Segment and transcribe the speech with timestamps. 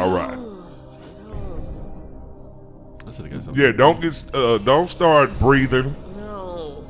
[0.00, 0.38] All right.
[3.06, 3.62] I should have got something.
[3.62, 5.94] Yeah, don't get uh, don't start breathing.
[6.16, 6.86] No.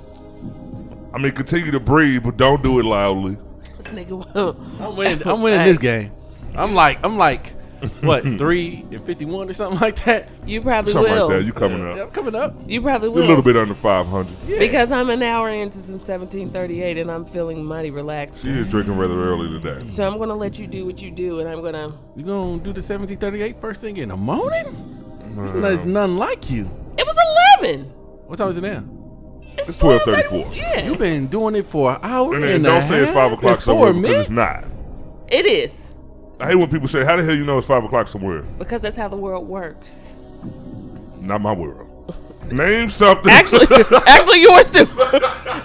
[1.13, 3.37] I mean, continue to breathe, but don't do it loudly.
[3.79, 4.81] This nigga.
[4.81, 5.27] I'm winning.
[5.27, 6.13] I'm winning this game.
[6.55, 7.53] I'm like, I'm like,
[8.03, 10.29] what three and fifty one or something like that.
[10.47, 11.29] You probably Something will.
[11.29, 11.45] like that.
[11.45, 11.99] You coming Yeah, up?
[12.09, 12.55] I'm coming up.
[12.67, 13.25] You probably You're will.
[13.25, 14.47] a little bit under 500.
[14.59, 18.43] Because I'm an hour into some 1738 and I'm feeling mighty relaxed.
[18.43, 19.89] She is drinking rather early today.
[19.89, 21.93] So I'm gonna let you do what you do, and I'm gonna.
[22.17, 24.97] You gonna do the 1738 first thing in the morning?
[25.39, 26.71] It's there's nothing like you.
[26.99, 27.17] It was
[27.61, 27.85] 11.
[28.27, 28.85] What time is it now?
[29.59, 30.55] It's 12:34.
[30.57, 33.07] Yeah, You've been doing it for an hour And and, then a don't say it's
[33.07, 34.29] half 5 and o'clock four somewhere because minutes?
[34.31, 34.65] it's not.
[35.29, 35.93] it is
[36.41, 38.43] I hate when people say, How the hell you know it's 5 o'clock somewhere?
[38.59, 40.15] because that's how the world works.
[41.19, 41.87] Not my world.
[42.51, 43.31] Name something.
[43.31, 43.67] Actually,
[44.07, 44.87] actually, yours too.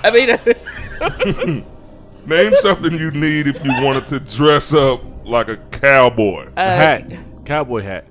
[0.03, 1.63] I mean, uh,
[2.27, 6.49] Name something you need if you wanted to dress up like a cowboy.
[6.57, 7.11] A hat,
[7.45, 8.07] cowboy hat,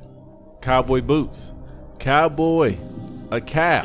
[0.62, 1.52] cowboy boots,
[1.98, 2.76] cowboy,
[3.30, 3.82] a cow.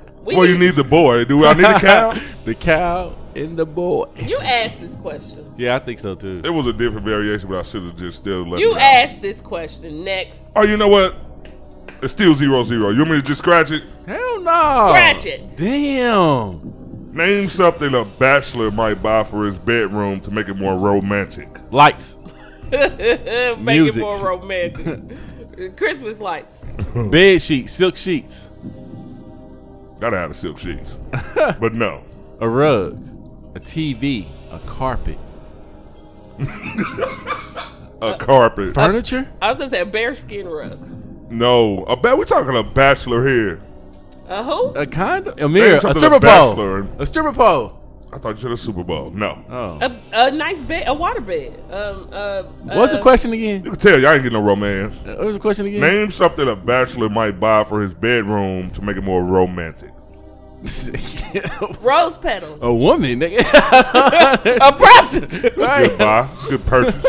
[0.24, 1.24] we well, you need the boy.
[1.24, 2.14] Do I need a cow?
[2.44, 4.06] the cow and the boy.
[4.16, 5.52] You asked this question.
[5.56, 6.40] Yeah, I think so too.
[6.44, 8.82] It was a different variation, but I should have just still left You it out.
[8.82, 10.04] asked this question.
[10.04, 11.14] Next, Oh, you know what?
[12.02, 12.90] It's still zero zero.
[12.90, 13.82] You want me to just scratch it?
[14.06, 14.88] Hell no.
[14.92, 15.54] Scratch it.
[15.58, 17.12] Damn.
[17.12, 21.48] Name something a bachelor might buy for his bedroom to make it more romantic.
[21.72, 22.16] Lights,
[22.70, 23.98] make Music.
[23.98, 25.76] it more romantic.
[25.76, 26.64] Christmas lights.
[27.10, 28.50] bed sheets, silk sheets,
[30.00, 30.96] Gotta have the silk sheets.
[31.34, 32.02] but no.
[32.40, 32.98] a rug,
[33.54, 35.18] a TV, a carpet,
[38.02, 38.74] A carpet.
[38.74, 39.30] furniture.
[39.42, 41.30] I was gonna say a bearskin rug.
[41.30, 41.84] no.
[41.84, 43.60] A ba- we're talking a bachelor here.
[44.28, 44.68] A who?
[44.74, 47.79] A condo, a mirror, a stripper pole, a stripper pole.
[48.12, 49.10] I thought you said a Super Bowl.
[49.10, 49.44] No.
[49.48, 51.52] Oh, A, a nice bed, a water bed.
[51.70, 53.62] Um, uh, what's the uh, question again?
[53.64, 54.96] You can tell y'all ain't getting no romance.
[55.06, 55.80] Uh, What was the question again?
[55.80, 59.90] Name something a bachelor might buy for his bedroom to make it more romantic.
[61.80, 62.60] Rose petals.
[62.62, 63.38] a woman, nigga.
[64.60, 65.56] A prostitute.
[65.56, 65.88] right?
[65.88, 66.28] Good buy.
[66.32, 67.02] It's a good purchase.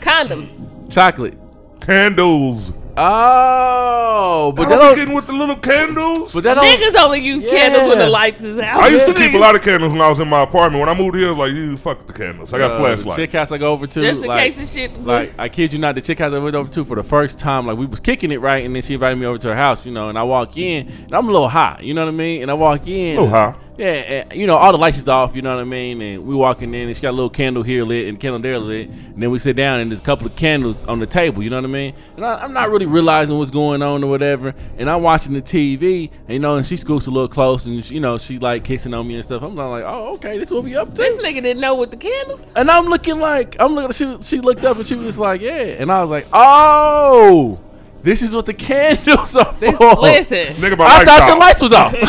[0.00, 0.90] Condoms.
[0.90, 1.36] Chocolate.
[1.80, 2.72] Candles.
[2.98, 4.96] Oh, but But that I don't.
[4.96, 6.32] getting with the little candles.
[6.32, 6.64] But that don't.
[6.64, 8.76] Niggas only use candles when the lights is out.
[8.82, 10.80] I used to keep a lot of candles when I was in my apartment.
[10.80, 12.52] When I moved here, I was like, you fuck the candles.
[12.52, 13.16] I got uh, flashlights.
[13.16, 14.00] Chick house I go over to.
[14.00, 15.02] Just in like, case the shit.
[15.02, 17.38] Like I kid you not, the chick house I went over to for the first
[17.38, 19.56] time, like we was kicking it right, and then she invited me over to her
[19.56, 22.08] house, you know, and I walk in, and I'm a little high, you know what
[22.08, 23.54] I mean, and I walk in, A little high.
[23.78, 26.34] Yeah, you know, all the lights is off, you know what I mean, and we
[26.34, 29.22] walking in, and she got a little candle here lit and candle there lit, and
[29.22, 31.56] then we sit down, and there's a couple of candles on the table, you know
[31.56, 34.88] what I mean, and I, I'm not really realizing what's going on or whatever, and
[34.88, 38.00] I'm watching the TV, and, you know, and she scoots a little close, and you
[38.00, 39.42] know, she like kissing on me and stuff.
[39.42, 41.02] I'm like, oh, okay, this is what we up to.
[41.02, 42.52] this nigga didn't know with the candles.
[42.56, 43.92] And I'm looking like I'm looking.
[43.92, 45.52] She she looked up and she was just like, yeah.
[45.52, 47.58] And I was like, oh,
[48.06, 49.94] this is what the candles are This, for.
[49.96, 51.40] listen, Nigga, my I lights thought your off.
[51.40, 51.92] lights was off.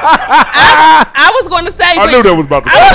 [0.00, 2.92] I was going to say, I but, knew that was about to I was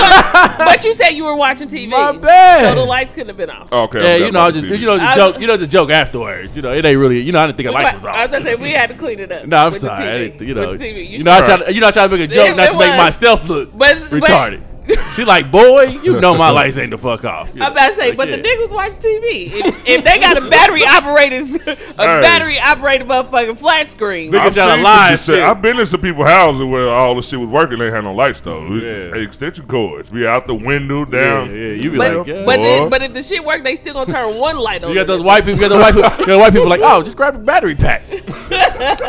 [0.58, 1.88] gonna- but you said you were watching TV.
[1.90, 2.74] My bad.
[2.74, 3.72] So the lights couldn't have been off.
[3.72, 4.02] Okay.
[4.20, 5.40] Yeah, you know, I about just you know, it's a I- joke.
[5.40, 6.56] You know, it's a joke afterwards.
[6.56, 7.20] You know, it ain't really.
[7.22, 8.16] You know, I didn't think the lights was off.
[8.16, 9.46] I was gonna say we had to clean it up.
[9.46, 10.04] No, I'm with the sorry.
[10.04, 10.18] I TV.
[10.32, 11.10] didn't, you know, With the TV.
[11.10, 12.56] you, know, I should- try to, you know, I try to make a joke It-
[12.58, 12.98] not it to make was.
[12.98, 14.62] myself look But- but- retarded.
[15.16, 17.54] she like, boy, you know my lights ain't the fuck off.
[17.56, 18.38] You I'm about to say, like, but yeah.
[18.38, 19.52] the niggas watch TV.
[19.52, 24.32] If, if they got a battery operated, a battery operated motherfucking flat screen.
[24.32, 25.36] Nigga I've tryna seen lie some and shit.
[25.36, 25.44] shit.
[25.44, 27.80] I've been in some people's houses where all the shit was working.
[27.80, 28.66] They had no lights though.
[28.76, 29.16] Yeah.
[29.16, 30.12] Extension cords.
[30.12, 31.50] We out the window Yeah, down.
[31.56, 32.46] yeah, you be But like, yeah.
[32.46, 34.90] but, then, but if the shit work, they still gonna turn one light on.
[34.90, 35.62] You got those white people.
[35.62, 36.10] You got the white people.
[36.12, 38.06] You got the white people like, oh, just grab the battery pack,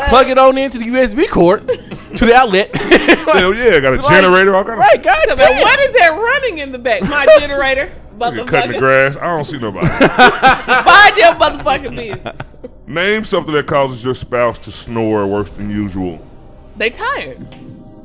[0.09, 1.69] plug it on into the USB cord
[2.15, 2.75] to the outlet.
[2.75, 4.55] Hell yeah, got a Like, generator.
[4.55, 5.61] All kind right, of God But damn.
[5.61, 7.01] what is that running in the back?
[7.03, 9.17] My generator, cutting the grass.
[9.17, 9.87] I don't see nobody.
[9.89, 12.53] Mind your motherfucking business.
[12.87, 16.25] Name something that causes your spouse to snore worse than usual.
[16.77, 17.47] They tired.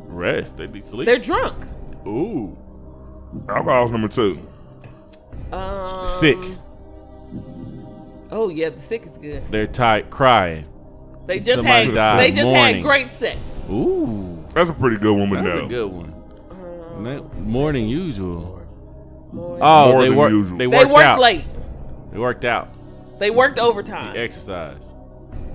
[0.07, 0.57] Rest.
[0.57, 1.07] They be sleep.
[1.07, 1.67] They're drunk.
[2.07, 2.57] Ooh,
[3.49, 4.39] Alcohol's number two.
[5.53, 6.39] Um, sick.
[8.31, 9.43] Oh yeah, the sick is good.
[9.51, 10.67] They're tired, crying.
[11.27, 12.19] They just Somebody had died.
[12.21, 12.75] they just Mourning.
[12.77, 13.39] had great sex.
[13.71, 15.65] Ooh, That's a pretty good one, but that's no.
[15.65, 16.15] a good one.
[17.03, 18.61] Na- More than usual.
[19.33, 20.35] More- Oh, More they than worked.
[20.35, 20.59] usual.
[20.59, 21.19] They they worked worked out.
[21.21, 21.45] late.
[22.13, 22.69] They worked out.
[23.19, 24.17] They worked overtime.
[24.17, 24.95] Exercise.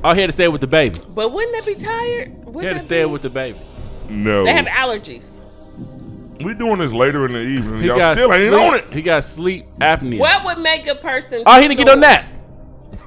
[0.03, 0.95] Oh, he had to stay with the baby.
[1.09, 2.45] But wouldn't that be tired?
[2.45, 3.59] Wouldn't He had to stay be- with the baby.
[4.09, 4.45] No.
[4.45, 5.39] They have allergies.
[6.43, 7.81] we doing this later in the evening.
[7.81, 8.85] He Y'all got still ain't sleep, on it.
[8.93, 10.19] He got sleep apnea.
[10.19, 11.43] What would make a person?
[11.45, 12.09] Oh, he didn't get on snore?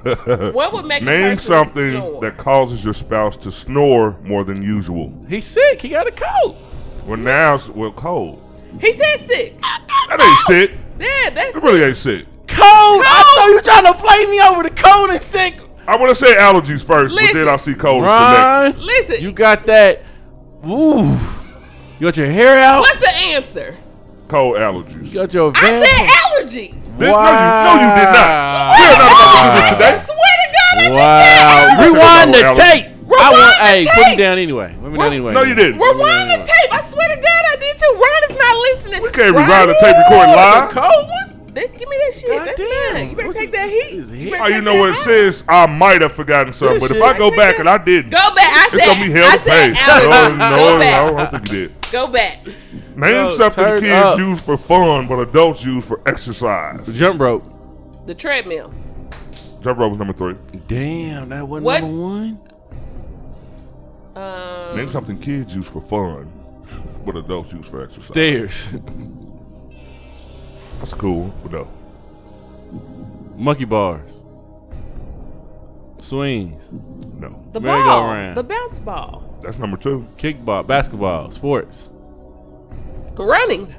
[0.05, 0.53] Nap.
[0.53, 2.21] What would make a Name person something snore?
[2.21, 5.13] that causes your spouse to snore more than usual.
[5.27, 5.81] He's sick.
[5.81, 6.57] He got a cold.
[7.05, 8.41] Well, now it's well cold.
[8.79, 9.61] He said sick.
[9.61, 10.71] That ain't sick.
[10.99, 12.25] Yeah, that's It really ain't sick.
[12.47, 13.03] cold.
[13.05, 15.59] I thought you trying to play me over the cold and sick.
[15.87, 18.03] I want to say allergies first, but then I see cold.
[18.03, 20.03] Ryan, Listen, you got that.
[20.67, 21.17] Ooh.
[21.99, 22.81] You got your hair out.
[22.81, 23.75] what's the answer?
[24.29, 25.07] Cold allergies.
[25.07, 26.85] You got your I van- said allergies.
[26.99, 28.29] Did- no, you, no, you did not.
[28.29, 28.75] Wow.
[28.77, 29.97] We are not about to do this today.
[30.05, 31.19] swear to God, I Wow.
[31.25, 32.57] just said Rewind the Allergies.
[32.69, 32.85] tape.
[32.85, 33.57] I Rewind want.
[33.57, 34.17] the Hey, put me tape.
[34.19, 34.75] down anyway.
[34.81, 35.33] Put me down anyway.
[35.33, 35.79] No, you didn't.
[35.79, 36.69] Rewind the tape.
[36.71, 37.93] I swear to God, I did too.
[37.97, 39.01] Ron is not listening.
[39.01, 40.69] We can't Ron, rewind the tape recording live.
[40.69, 41.29] Cold one.
[41.51, 42.29] This, give me that shit.
[42.29, 42.93] God That's damn.
[42.93, 43.09] mine.
[43.09, 43.95] You better What's take it- that heat.
[43.97, 45.03] this is You better Oh, you know what it hot.
[45.05, 45.43] says?
[45.49, 48.11] I might have forgotten something, This but if shit- I go back and I didn't,
[48.11, 48.53] Go back.
[48.53, 48.85] I it's said.
[48.85, 49.73] gonna be hell I to pay.
[49.73, 50.37] said No, allergies.
[50.37, 50.93] no, Go no, back.
[50.93, 51.91] I don't think you did.
[51.91, 52.37] Go back.
[52.99, 54.19] Name Yo, something turn kids up.
[54.19, 56.83] use for fun, but adults use for exercise.
[56.85, 57.45] The jump rope.
[58.05, 58.73] The treadmill.
[59.61, 60.35] Jump rope was number three.
[60.67, 61.81] Damn, that wasn't What?
[61.81, 62.39] number one.
[64.15, 66.31] Um, Name something kids use for fun,
[67.05, 68.07] but adults use for exercise.
[68.07, 68.71] Stairs.
[70.79, 71.67] That's cool, but no.
[73.37, 74.23] Monkey bars.
[75.99, 76.69] Swings.
[77.17, 77.43] No.
[77.53, 78.35] the merry-go-round.
[78.35, 78.43] ball.
[78.43, 79.39] The bounce ball.
[79.43, 80.07] That's number two.
[80.17, 80.65] Kickball.
[80.67, 81.31] Basketball.
[81.31, 81.89] Sports.
[83.19, 83.73] Running.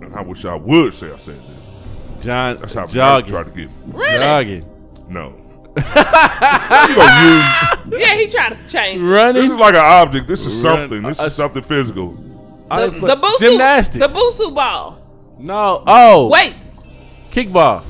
[0.00, 2.24] And I wish I would say I said this.
[2.24, 2.56] John.
[2.56, 3.30] That's how jogging.
[3.30, 3.92] tried to get me.
[3.92, 4.20] Running.
[4.20, 4.68] Jogging.
[5.08, 5.38] No.
[5.76, 9.02] you gonna Yeah, he tried to change.
[9.02, 9.32] it.
[9.34, 10.28] this is like an object.
[10.28, 11.02] This is Run- something.
[11.02, 12.12] This uh, is something physical.
[12.12, 13.38] The, done the BOSU.
[13.38, 14.06] Gymnastics.
[14.06, 14.98] The BOSU ball.
[15.38, 15.82] No.
[15.86, 16.28] Oh.
[16.28, 16.88] Weights.
[17.30, 17.84] Kickball.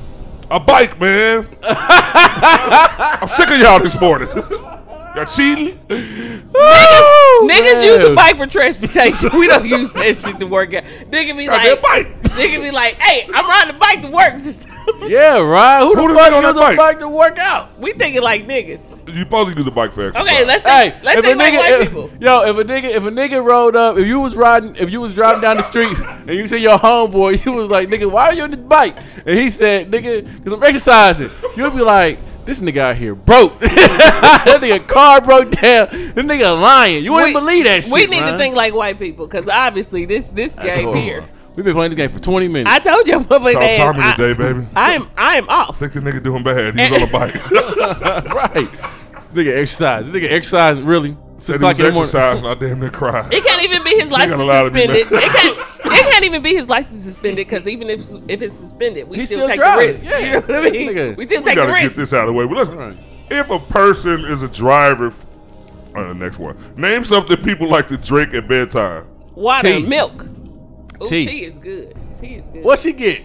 [0.49, 1.47] A bike, man.
[1.63, 4.27] I'm sick of y'all this morning.
[5.15, 5.79] y'all cheating?
[5.87, 9.29] Niggas use a bike for transportation.
[9.37, 10.83] we don't use that shit to work out.
[10.83, 12.23] Nigga be Goddamn like, bike.
[12.33, 14.33] nigga be like, hey, I'm riding the bike to work.
[15.07, 15.79] Yeah, right.
[15.81, 16.77] Who, Who the the fuck fuck on uses a bike?
[16.77, 17.79] bike to work out?
[17.79, 19.07] we thinking like niggas.
[19.13, 20.27] You supposed to use a bike for exercise.
[20.27, 22.09] Okay, let's Hey, let's if a think like nigga, white if- people.
[22.19, 24.99] yo, if a nigga, if a nigga rode up, if you was riding, if you
[24.99, 28.25] was driving down the street and you see your homeboy, you was like, nigga, why
[28.27, 28.97] are you on this bike?
[29.25, 31.29] And he said, nigga, cause I'm exercising.
[31.55, 33.59] You'll be like, this nigga out here broke.
[33.59, 35.87] that nigga car broke down.
[35.91, 37.03] This nigga lying.
[37.03, 37.93] You wouldn't believe that shit.
[37.93, 41.01] We need to think like white people because obviously this this That's game horrible.
[41.01, 41.29] here.
[41.55, 42.71] We've been playing this game for 20 minutes.
[42.73, 43.77] I told you I'm gonna play Saw that.
[43.77, 44.67] Tommy I- today, baby.
[44.75, 45.77] I am I am off.
[45.79, 46.75] think the nigga doing bad.
[46.77, 47.35] He's on a bike.
[48.33, 48.71] right.
[49.11, 50.09] This nigga exercise.
[50.09, 51.15] This nigga exercise really.
[51.39, 52.01] Six Said he o'clock was in the morning.
[52.03, 52.45] exercising.
[52.45, 53.33] I damn near cried.
[53.33, 54.95] It can't even be his license gonna lie suspended.
[54.97, 55.57] It can't.
[55.95, 59.25] It can't even be his license suspended because even if if it's suspended, we He
[59.25, 60.19] still, still take drives, the risk.
[60.19, 60.19] yeah.
[60.25, 60.89] You know what I mean?
[60.89, 62.45] nigga- we still We take the gotta get this out of the way.
[62.45, 62.97] But listen, Right.
[63.29, 65.25] if a person is a driver, f-
[65.95, 69.05] on the next one, name something people like to drink at bedtime.
[69.35, 69.85] Water, Tea.
[69.85, 70.25] milk.
[71.01, 71.25] Ooh, Tea.
[71.25, 71.43] tea.
[71.45, 71.95] is good.
[72.19, 72.63] Tea is good.
[72.63, 73.21] What she get?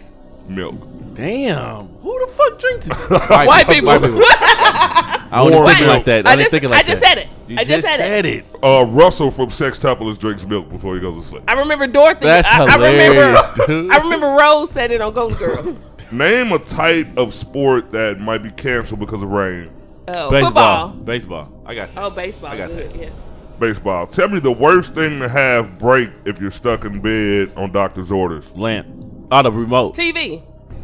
[0.48, 0.76] Milk.
[1.14, 1.80] Damn.
[2.00, 3.46] Who the fuck drinks it?
[3.46, 3.98] White people.
[5.30, 5.96] I wasn't thinking milk.
[5.96, 6.26] like that.
[6.26, 7.08] I I, wasn't just- thinking like I just that.
[7.08, 7.28] said it.
[7.48, 8.44] You I just said it.
[8.62, 11.42] Uh, Russell from Sextuplets drinks milk before he goes to sleep.
[11.48, 12.26] I remember Dorothy.
[12.26, 13.66] That's I, I hilarious, remember.
[13.66, 13.90] dude.
[13.92, 15.78] I remember Rose said it on Golden Girls.
[16.10, 19.70] Name a type of sport that might be canceled because of rain.
[20.08, 20.42] Oh, Baseball.
[20.46, 20.88] football.
[21.04, 21.62] Baseball.
[21.66, 22.02] I got that.
[22.04, 22.50] Oh, baseball.
[22.50, 22.90] I got good.
[22.92, 22.98] that.
[23.00, 23.10] Yeah.
[23.58, 24.06] Baseball.
[24.06, 28.10] Tell me the worst thing to have break if you're stuck in bed on doctor's
[28.10, 28.50] orders.
[28.56, 28.86] Lamp.
[29.30, 29.94] Oh, the remote.
[29.96, 30.42] TV.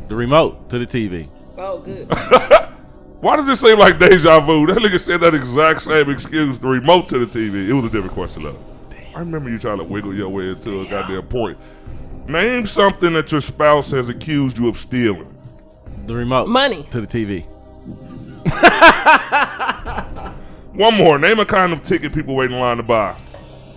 [0.08, 1.30] the remote to the TV.
[1.56, 2.10] Oh, good.
[3.20, 4.66] Why does it seem like deja vu?
[4.66, 6.58] That nigga said that exact same excuse.
[6.58, 7.68] The remote to the TV.
[7.68, 8.58] It was a different question though.
[9.14, 11.56] I remember you trying to wiggle your way into a goddamn point.
[12.28, 15.30] Name something that your spouse has accused you of stealing.
[16.06, 16.48] The remote.
[16.48, 16.82] Money.
[16.90, 17.46] To the TV.
[20.74, 21.18] One more.
[21.18, 23.16] Name a kind of ticket people wait in line to buy.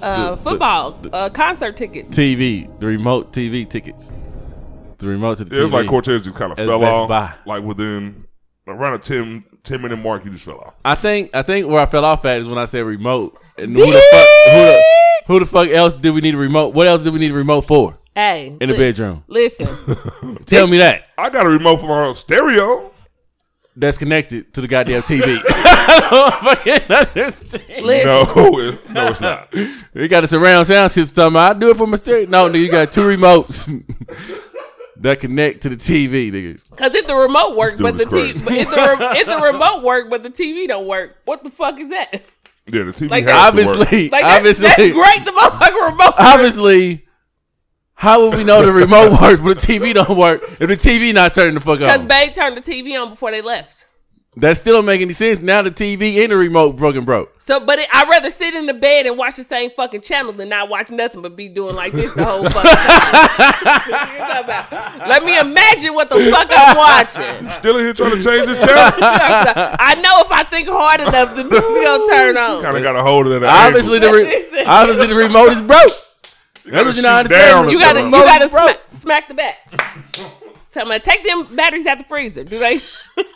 [0.02, 0.92] Uh, The- football.
[0.94, 2.18] the- uh, concert tickets.
[2.18, 2.68] TV.
[2.80, 4.12] The remote TV tickets.
[4.98, 5.60] The remote to the TV.
[5.60, 7.08] It was like Cortez just kind of At fell Best off.
[7.10, 7.34] Buy.
[7.46, 8.26] Like within
[8.68, 10.76] around a 10, 10 minute mark, you just fell off.
[10.86, 13.40] I think I think where I fell off at is when I said remote.
[13.58, 14.84] And who the fuck who the,
[15.28, 16.74] who the fuck else did we need a remote?
[16.74, 18.48] What else did we need a remote for Hey.
[18.60, 19.24] in the li- bedroom?
[19.28, 19.68] Listen.
[20.46, 21.06] Tell me that.
[21.18, 22.92] I got a remote for my own stereo.
[23.80, 25.40] That's connected to the goddamn TV.
[25.48, 27.84] I don't fucking understand.
[27.84, 28.06] listen.
[28.08, 29.54] No, it, no, it's not.
[29.94, 31.36] You got a surround sound system.
[31.38, 32.28] I do it for my stereo.
[32.28, 33.68] No, nigga, you got two remotes
[35.02, 36.62] that connect to the TV, nigga.
[36.70, 40.24] Because if the remote work, but the TV, if the if the remote work, but
[40.24, 42.12] the TV don't work, what the fuck is that?
[42.70, 43.34] Yeah, the TV Like, has.
[43.48, 45.26] Obviously, Like that's, obviously, that's great.
[45.26, 46.14] The motherfucking remote.
[46.18, 47.04] obviously.
[48.00, 51.12] How would we know the remote works but the TV don't work if the TV
[51.14, 51.88] not turning the fuck up?
[51.88, 52.08] Because on?
[52.08, 53.77] Babe turned the TV on before they left.
[54.40, 55.40] That still don't make any sense.
[55.42, 57.34] Now the TV and the remote broken broke.
[57.42, 60.32] So, but it, I'd rather sit in the bed and watch the same fucking channel
[60.32, 63.82] than not watch nothing but be doing like this the whole fucking time.
[63.90, 65.08] What you talking about?
[65.08, 67.46] Let me imagine what the fuck I'm watching.
[67.46, 69.76] You Still in here trying to change this channel.
[69.80, 72.62] I know if I think hard enough, the bitch gonna turn on.
[72.62, 73.68] kind of got a hold of that.
[73.68, 75.92] Obviously the re- obviously the remote is broke.
[76.66, 77.72] That's what you're not understanding.
[77.72, 78.68] You gotta, you gotta Bro.
[78.68, 80.37] smack, smack the back.
[80.78, 82.44] Tell me, take them batteries out the freezer.
[82.44, 82.78] Do they?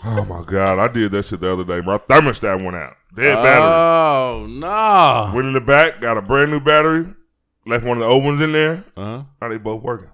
[0.04, 1.82] Oh my god, I did that shit the other day.
[1.82, 2.94] My thermostat went out.
[3.16, 3.66] Dead battery.
[3.66, 5.32] Oh no.
[5.36, 7.06] Went in the back, got a brand new battery.
[7.66, 8.84] Left one of the old ones in there.
[8.98, 9.24] Uh-huh.
[9.42, 10.10] Now they both working.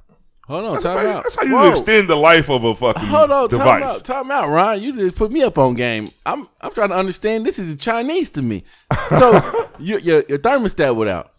[0.48, 1.24] Hold on, That's, time how- out.
[1.24, 1.72] that's how you Whoa.
[1.72, 3.84] extend the life of a fucking Hold on, time device.
[3.84, 4.81] out, time out, Ryan.
[4.84, 6.10] You just put me up on game.
[6.25, 7.46] I'm I'm trying to understand.
[7.46, 8.63] This is Chinese to me.
[9.10, 11.34] So your, your your thermostat without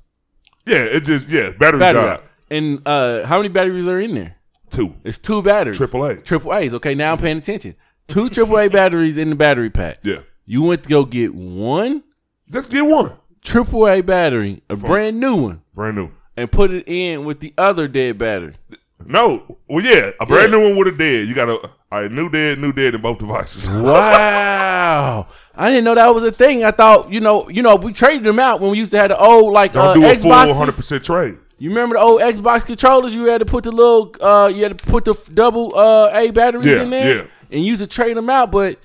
[0.67, 2.13] Yeah, it just yeah, battery, battery died.
[2.13, 2.25] out.
[2.51, 4.37] And uh, how many batteries are in there?
[4.71, 4.95] Two.
[5.05, 5.77] It's two batteries.
[5.79, 6.17] Triple A.
[6.17, 6.75] Triple A's.
[6.75, 7.75] Okay, now I'm paying attention.
[8.07, 9.99] Two triple A batteries in the battery pack.
[10.03, 10.21] Yeah.
[10.47, 12.03] You went to go get one
[12.51, 13.13] Let's get one.
[13.43, 16.11] triple A battery, a brand new one, Brand new.
[16.37, 18.55] and put it in with the other dead battery.
[19.05, 19.59] No.
[19.69, 20.59] Well yeah, a brand Yeah.
[20.59, 21.29] new one with a dead.
[21.29, 23.69] You got a right, new dead, new dead in both devices.
[24.29, 25.27] Wow.
[25.55, 26.65] I didn't know that was a thing.
[26.65, 29.09] I thought, you know, you know, we traded them out when we used to have
[29.11, 30.57] the old like Don't uh, do a full Xboxes.
[30.57, 31.39] hundred percent trade.
[31.59, 33.15] You remember the old Xbox controllers?
[33.15, 36.31] You had to put the little, uh, you had to put the double uh, A
[36.31, 37.27] batteries Yeah, in there, yeah.
[37.51, 38.51] and use to trade them out.
[38.53, 38.79] But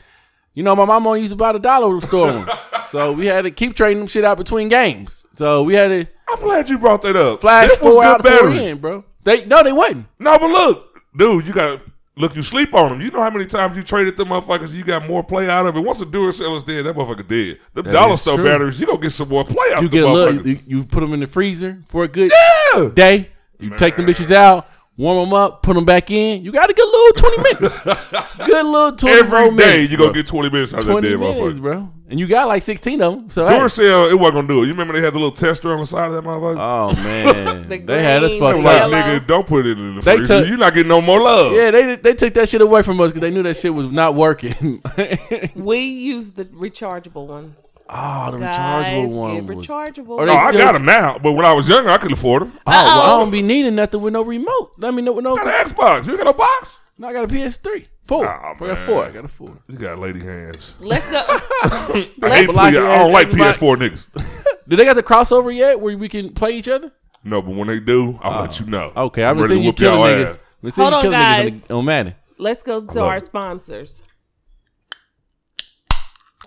[0.56, 2.50] you know, my mom only used about a dollar to store them,
[2.88, 5.25] so we had to keep trading them shit out between games.
[5.36, 7.42] So we had to I'm glad you brought that up.
[7.42, 9.03] flash This four out, four in, bro.
[9.24, 10.08] They no, they wasn't.
[10.20, 11.80] No, but look, dude, you got
[12.15, 12.36] look.
[12.36, 13.01] You sleep on them.
[13.01, 14.74] You know how many times you traded them motherfuckers?
[14.74, 15.82] You got more play out of it.
[15.82, 17.60] Once a Duracell is dead, that motherfucker dead.
[17.74, 18.46] That dollar store true.
[18.46, 19.82] batteries, you gonna get some more play out.
[19.82, 22.32] You the get a little, you, you put them in the freezer for a good
[22.75, 22.89] Yeah.
[22.93, 23.29] day.
[23.60, 24.67] You take them bitches out,
[24.98, 26.43] warm them up, put them back in.
[26.43, 27.79] You got a good little twenty minutes.
[28.38, 29.91] good little twenty Every day minutes.
[29.91, 30.08] you bro.
[30.08, 31.62] gonna get twenty minutes out of that dead minutes, motherfucker.
[31.62, 31.89] bro.
[32.13, 33.29] And you got like sixteen of them.
[33.32, 33.58] So hey.
[33.58, 34.67] Duracell, it wasn't gonna do it.
[34.67, 36.60] You remember they had the little tester on the side of that motherfucker?
[36.60, 38.91] Oh man, The they had us green, fucked I'm like, up.
[38.91, 39.20] yellow.
[39.20, 40.41] nigga, don't put it in the They freezer.
[40.41, 41.53] took- You're not getting no more love.
[41.53, 43.91] Yeah, they they took that shit away from us because they knew that shit was
[43.91, 44.84] not working.
[45.55, 47.79] We use the rechargeable ones.
[47.89, 49.67] oh, the Guys, rechargeable get one was.
[49.67, 50.20] rechargeable.
[50.20, 52.43] Are No, they I got them now, but when I was younger, I couldn't afford
[52.43, 52.51] them.
[52.67, 53.20] Oh, well, I oh.
[53.22, 54.72] don't be needing nothing with no remote.
[54.84, 55.34] I mean, no, with no.
[55.36, 56.05] I got an Xbox.
[56.05, 56.77] You got a box?
[56.98, 58.28] No, I got a PS3, four.
[58.28, 58.88] Aw, I got man.
[58.88, 59.06] four.
[59.06, 59.58] I got a four.
[59.68, 60.76] You got lady hands.
[60.80, 61.18] Let's go.
[61.28, 63.54] I, Let's hate block PS- I don't like Xbox.
[63.54, 64.46] PS4 niggas.
[64.68, 66.92] Do they got the crossover yet where we can play each other?
[67.24, 68.42] No, but when they do, I'll oh.
[68.44, 68.92] let you know.
[68.96, 70.40] Okay, I've I'm ready to seeing you whoop y'all niggas.
[70.64, 70.76] ass.
[70.76, 71.68] Hold on, killing niggas on, guys.
[71.68, 72.16] the, on Madden.
[72.38, 73.26] Let's go to our it.
[73.26, 74.04] sponsors.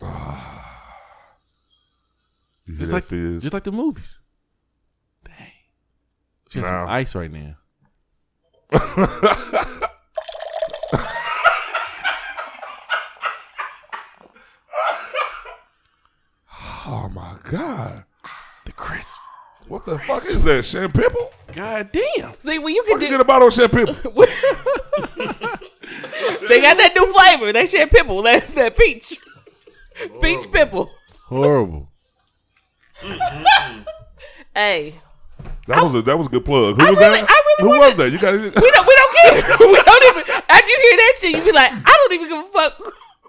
[2.69, 3.43] You Just like, fizz?
[3.43, 4.19] just like the movies.
[5.25, 5.53] Dang.
[6.51, 7.55] She has some ice right now.
[16.87, 18.05] oh my god!
[18.65, 19.17] The crisp.
[19.69, 20.65] What the fuck is that?
[20.65, 21.03] Shampoo?
[21.53, 22.35] God damn.
[22.39, 23.85] See, when you can Fuck you do, get a bottle of shampoo?
[26.49, 27.53] they got that new flavor.
[27.53, 28.23] That shit pimple.
[28.23, 29.19] That that peach,
[30.21, 30.91] peach pimple.
[31.25, 31.91] Horrible.
[34.55, 34.95] Hey,
[35.67, 36.77] That was a that was a good plug.
[36.81, 37.29] Who I was really- that?
[37.29, 38.11] I really Who wanna- was that?
[38.11, 39.57] You got we don't we don't care.
[39.69, 40.35] we don't even.
[40.49, 42.79] After you hear that shit, you be like, I don't even give a fuck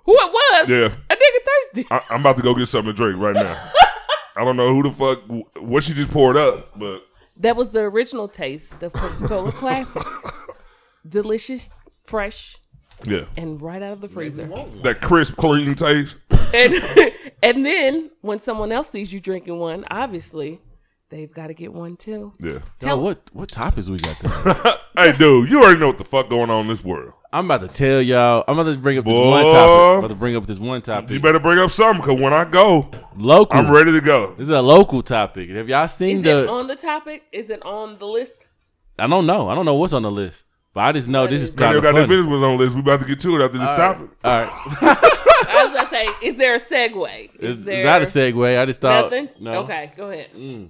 [0.08, 0.70] who it was.
[0.70, 0.96] Yeah.
[1.12, 1.88] a nigga thirsty.
[1.92, 3.72] I, I'm about to go get something to drink right now.
[4.36, 5.20] I don't know who the fuck
[5.62, 7.06] what she just poured up, but
[7.38, 10.02] That was the original taste of Coca Cola Classic.
[11.08, 11.70] Delicious,
[12.04, 12.58] fresh,
[13.06, 14.48] yeah, and right out of the freezer.
[14.84, 16.18] that crisp, clean taste.
[16.54, 16.74] And
[17.44, 20.60] and then when someone else sees you drinking one, obviously
[21.10, 22.34] they've got to get one too.
[22.40, 22.52] Yeah.
[22.54, 24.72] Yo, Tell- what what topics we got today?
[24.98, 27.14] Hey, dude, you already know what the fuck going on in this world.
[27.34, 28.44] I'm about to tell y'all.
[28.48, 29.30] I'm about to bring up this Boy.
[29.32, 29.82] one topic.
[29.94, 31.10] I'm about to bring up this one topic.
[31.10, 33.60] You better bring up something, cause when I go, Local.
[33.60, 34.32] I'm ready to go.
[34.36, 35.50] This is a local topic.
[35.50, 36.44] Have y'all seen Is the?
[36.44, 37.24] it on the topic?
[37.32, 38.46] Is it on the list?
[38.98, 39.50] I don't know.
[39.50, 41.56] I don't know what's on the list, but I just know What this is is
[41.56, 41.58] it?
[41.58, 42.16] Kind they of got that funny.
[42.16, 42.76] business was on the list.
[42.76, 44.10] We about to get to it after this All topic.
[44.24, 44.32] right.
[44.32, 44.98] All right.
[45.50, 47.36] I was gonna say, is there a segue?
[47.36, 48.60] Is, Is is there that a segue?
[48.60, 49.06] I just thought.
[49.12, 49.30] nothing?
[49.40, 49.64] No.
[49.64, 50.30] Okay, go ahead.
[50.36, 50.70] Mm.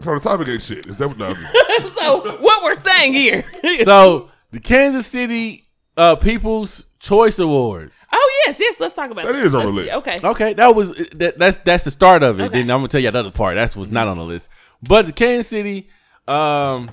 [0.00, 0.86] So the topic ain't shit.
[0.86, 1.34] Is that what no,
[1.96, 3.44] so what we're saying here?
[3.84, 5.66] So the Kansas City
[5.96, 8.06] uh, People's Choice Awards.
[8.12, 8.78] oh yes, yes.
[8.80, 9.44] Let's talk about That that.
[9.44, 9.92] is on the list.
[9.92, 10.20] Okay.
[10.22, 12.44] Okay, that was that, that's that's the start of it.
[12.44, 12.52] Okay.
[12.60, 13.56] Then I'm gonna tell you the other part.
[13.56, 14.48] That's what's not on the list.
[14.82, 15.88] But the Kansas City
[16.28, 16.90] um,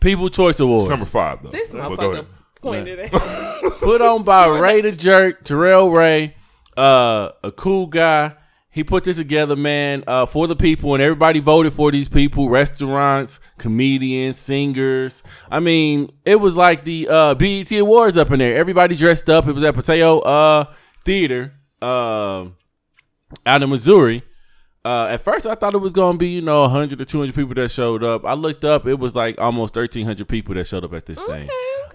[0.00, 0.90] People's Choice Awards.
[0.90, 1.50] number five though.
[1.50, 2.26] This But go motherfucker ahead.
[2.60, 3.10] pointed at.
[3.80, 4.60] put on by Sure.
[4.60, 6.34] Ray the Jerk, Terrell Ray,
[6.76, 8.34] uh, a cool guy.
[8.72, 12.48] He put this together, man, uh, for the people, and everybody voted for these people:
[12.48, 15.22] restaurants, comedians, singers.
[15.50, 18.56] I mean, it was like the uh, BET Awards up in there.
[18.56, 19.46] Everybody dressed up.
[19.46, 20.72] It was at Paseo uh,
[21.04, 21.52] Theater
[21.82, 22.46] uh,
[23.44, 24.22] out in Missouri.
[24.84, 27.54] Uh, at first, I thought it was gonna be you know 100 or 200 people
[27.54, 28.24] that showed up.
[28.24, 31.46] I looked up; it was like almost 1,300 people that showed up at this thing.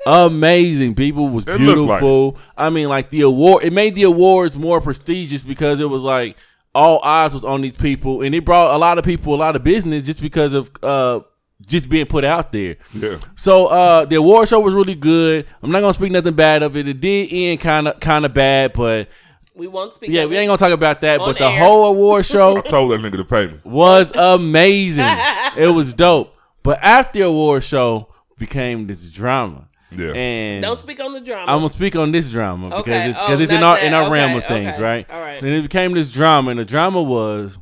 [0.06, 2.38] Amazing people was It looked like beautiful.
[2.56, 6.38] I mean, like the award, it made the awards more prestigious because it was like
[6.76, 9.56] all eyes was on these people, and it brought a lot of people a lot
[9.56, 11.22] of business just because of uh
[11.66, 12.78] just being put out there.
[12.94, 13.18] Yeah.
[13.36, 15.48] So uh, the award show was really good.
[15.64, 16.88] I'm not gonna speak nothing bad of it.
[16.88, 19.08] It did end kind of kind of bad, but
[19.56, 20.12] We won't speak.
[20.12, 21.18] yeah, we ain't gonna talk about that.
[21.20, 21.60] But the air.
[21.64, 23.60] whole award show I told that nigga to pay me.
[23.64, 25.06] was amazing.
[25.58, 26.36] it was dope.
[26.62, 29.68] But after the award show became this drama.
[29.98, 30.14] Yeah.
[30.14, 31.52] And Don't speak on the drama.
[31.52, 32.78] I'm gonna speak on this drama Okay.
[32.84, 34.04] because it's Oh, it's in not our in that.
[34.06, 34.82] our realm of things, okay.
[34.84, 35.06] right?
[35.12, 35.42] All right.
[35.44, 37.60] And it became this drama, and the drama was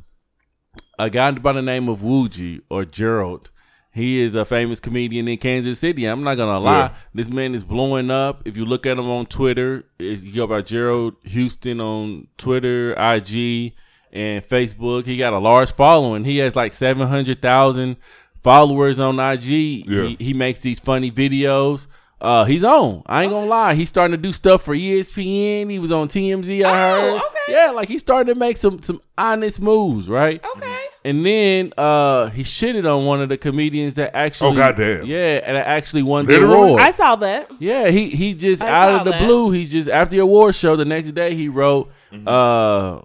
[0.98, 3.50] a guy by the name of Wooji or Gerald.
[3.92, 6.04] He is a famous comedian in Kansas City.
[6.04, 6.90] I'm not gonna lie, Yeah.
[7.14, 8.42] this man is blowing up.
[8.44, 12.92] If you look at him on Twitter, it's, you go by Gerald Houston on Twitter,
[12.92, 13.72] IG,
[14.12, 15.06] and Facebook.
[15.06, 16.24] He got a large following.
[16.24, 17.96] He has like seven hundred thousand
[18.42, 19.84] followers on IG.
[19.88, 20.02] Yeah.
[20.08, 21.86] He, he makes these funny videos.
[22.18, 23.02] Uh, he's on.
[23.06, 23.74] I ain't gonna lie.
[23.74, 25.70] He's starting to do stuff for ESPN.
[25.70, 26.64] He was on TMZ.
[26.64, 27.16] I Oh, heard.
[27.16, 27.52] okay.
[27.52, 30.42] Yeah, like he's starting to make some some honest moves, right?
[30.56, 30.78] okay.
[31.04, 34.50] And then uh, he shitted on one of the comedians that actually.
[34.52, 35.06] Oh, goddamn.
[35.06, 36.80] Yeah, and that actually won the award.
[36.80, 37.50] I saw that.
[37.60, 39.20] Yeah, he he just I out of the that.
[39.24, 39.50] blue.
[39.50, 41.92] He just after the award show the next day he wrote.
[42.10, 42.26] Mm-hmm.
[42.26, 43.02] Uh,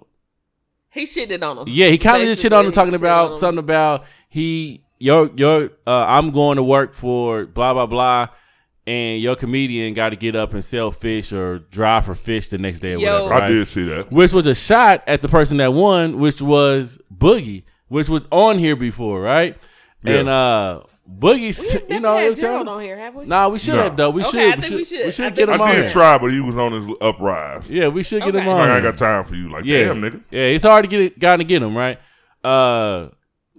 [0.90, 1.64] He shitted on him.
[1.68, 3.36] yeah, he kind of just shit on him talking he shit on about him.
[3.38, 8.28] something about he your your uh, I'm going to work for blah blah blah.
[8.84, 12.58] And your comedian got to get up and sell fish or drive for fish the
[12.58, 13.24] next day or Yo.
[13.26, 13.44] whatever.
[13.44, 14.10] I did see that.
[14.10, 18.58] which was a shot at the person that won, which was Boogie, which was on
[18.58, 19.56] here before, right?
[20.02, 20.14] Yeah.
[20.16, 23.14] And uh Boogie, We have you know, it had was Gerald telling- on here, have
[23.14, 23.24] we?
[23.26, 23.82] nah, we should No.
[23.84, 24.10] have though.
[24.10, 24.52] We Okay, should.
[24.52, 24.76] I we should.
[24.78, 25.06] we should.
[25.06, 25.82] I should get him we on I here.
[25.82, 27.70] did try, but he was on his uprise.
[27.70, 28.58] Yeah, we should get him on.
[28.58, 29.48] Like, I ain't got time for you.
[29.48, 30.22] Like, yeah, damn, nigga.
[30.32, 32.00] yeah, it's hard to get it, gotta get him right.
[32.42, 33.08] Uh,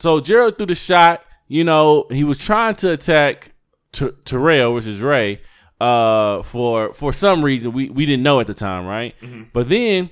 [0.01, 1.22] so Gerald threw the shot.
[1.48, 3.53] You know, he was trying to attack
[3.94, 5.39] T- Terrell, which is Ray,
[5.80, 9.15] uh, for for some reason we we didn't know at the time, right?
[9.22, 9.44] Mm-hmm.
[9.54, 10.10] But then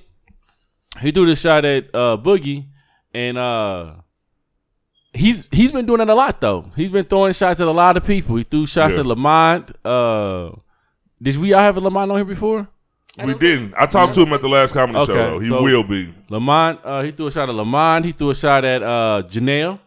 [1.00, 2.66] he threw the shot at uh Boogie,
[3.12, 3.94] and uh.
[5.14, 6.70] He's he's been doing it a lot though.
[6.74, 8.36] He's been throwing shots at a lot of people.
[8.36, 9.00] He threw shots Yeah.
[9.00, 9.70] at Lamont.
[9.84, 10.52] Uh,
[11.20, 12.66] did we all have a Lamont on here before?
[13.22, 13.74] We didn't.
[13.76, 15.38] I talked to him at the last comedy Okay, show, though.
[15.38, 16.08] He so- will be.
[16.30, 18.06] Lamont, uh, he threw a shot at Lamont.
[18.06, 19.78] He threw a shot at uh, Janelle.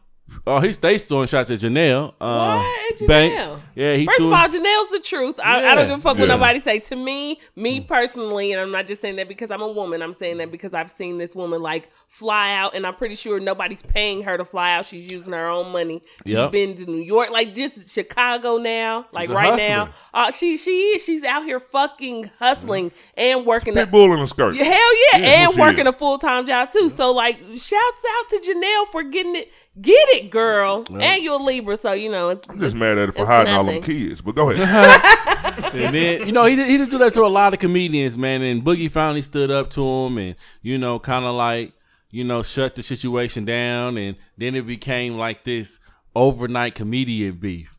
[0.48, 2.14] Oh, he's they throwing shots at Janelle.
[2.20, 3.02] Uh, What?
[3.02, 3.44] At Banks.
[3.48, 3.60] Janelle?
[3.76, 4.28] Yeah, he First threw.
[4.28, 5.40] of all, Janelle's the truth.
[5.44, 6.80] I, I don't give a fuck what nobody say.
[6.80, 10.02] To me, me personally, and I'm not just saying that because I'm a woman.
[10.02, 13.40] I'm saying that because I've seen this woman like fly out, and I'm pretty sure
[13.40, 14.86] nobody's paying her to fly out.
[14.86, 16.02] She's using her own money.
[16.26, 16.52] She's Yep.
[16.52, 19.90] been to New York, like just Chicago now, like a right now.
[20.14, 21.04] Uh, she she is.
[21.04, 23.78] She's out here fucking hustling and working.
[23.78, 24.56] a- Pitbull in a skirt.
[24.56, 25.88] Hell yeah, Yeah, and working is.
[25.88, 26.90] a full time job too.
[26.90, 29.52] So like, shouts out to Janelle for getting it.
[29.80, 30.86] Get it, girl.
[30.90, 33.28] And you're a Libra, so you know it's I'm just mad at it for It's
[33.28, 34.22] hiding all them kids.
[34.22, 35.74] But go ahead.
[35.74, 38.42] and then you know he he just do that to a lot of comedians, man.
[38.42, 41.74] And Boogie finally stood up to him, and you know, kind of like
[42.16, 45.80] you know, shut the situation down, and then it became like this
[46.16, 47.75] overnight comedian beef.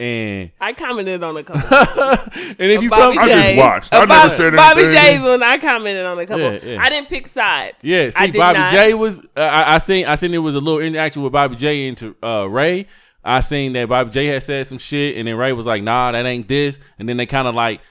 [0.00, 1.76] And I commented on a couple.
[2.34, 3.92] and if you Bobby from I just watched.
[3.92, 5.16] I never Bobby, said Bobby anything.
[5.16, 6.52] J's when I commented on a couple.
[6.54, 6.82] Yeah, yeah.
[6.82, 7.84] I didn't pick sides.
[7.84, 8.72] Yeah, I see, did Bobby not.
[8.72, 9.20] J was.
[9.36, 10.06] Uh, I, I seen.
[10.06, 12.86] I seen it was a little interaction with Bobby J into uh, Ray.
[13.22, 16.12] I seen that Bobby J had said some shit, and then Ray was like, "Nah,
[16.12, 17.82] that ain't this." And then they kind of like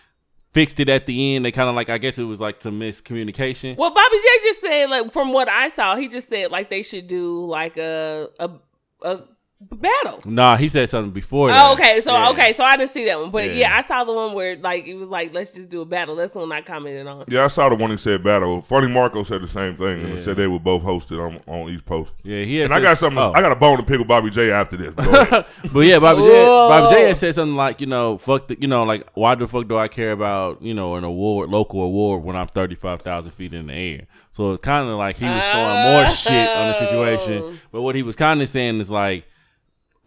[0.51, 1.45] fixed it at the end.
[1.45, 3.77] They kind of like, I guess it was like some miscommunication.
[3.77, 6.81] Well, Bobby J just said like from what I saw, he just said like they
[6.81, 8.49] should do like a a
[9.03, 9.19] a
[9.61, 10.21] battle.
[10.25, 11.49] Nah, he said something before.
[11.49, 11.65] Oh, that.
[11.69, 12.01] Oh, okay.
[12.01, 12.29] So Yeah.
[12.29, 13.51] okay, so I didn't see that one, but Yeah.
[13.51, 13.77] yeah.
[13.77, 16.15] I saw the one where like it was like let's just do a battle.
[16.15, 17.25] That's the one I commented on.
[17.27, 18.61] Yeah, I saw the one that said battle.
[18.61, 20.03] Funny Marco said the same thing.
[20.05, 22.11] and said they were both hosted on, on East Post.
[22.23, 22.65] Yeah, he had.
[22.71, 23.19] And I got something.
[23.21, 23.33] oh.
[23.33, 24.93] I got a bone to pick with Bobby J after this.
[24.93, 25.45] But
[25.81, 26.45] yeah, Bobby J.
[26.45, 27.07] Bobby J.
[27.07, 29.77] had said something like, you know, fuck the, you know, like why the fuck do
[29.77, 33.53] I care about, you know, an award, local award when I'm thirty five thousand feet
[33.53, 34.07] in the air?
[34.31, 36.79] So it's kind of like he was throwing more shit on the Oh.
[36.79, 37.59] situation.
[37.73, 39.25] But what he was kind of saying is like,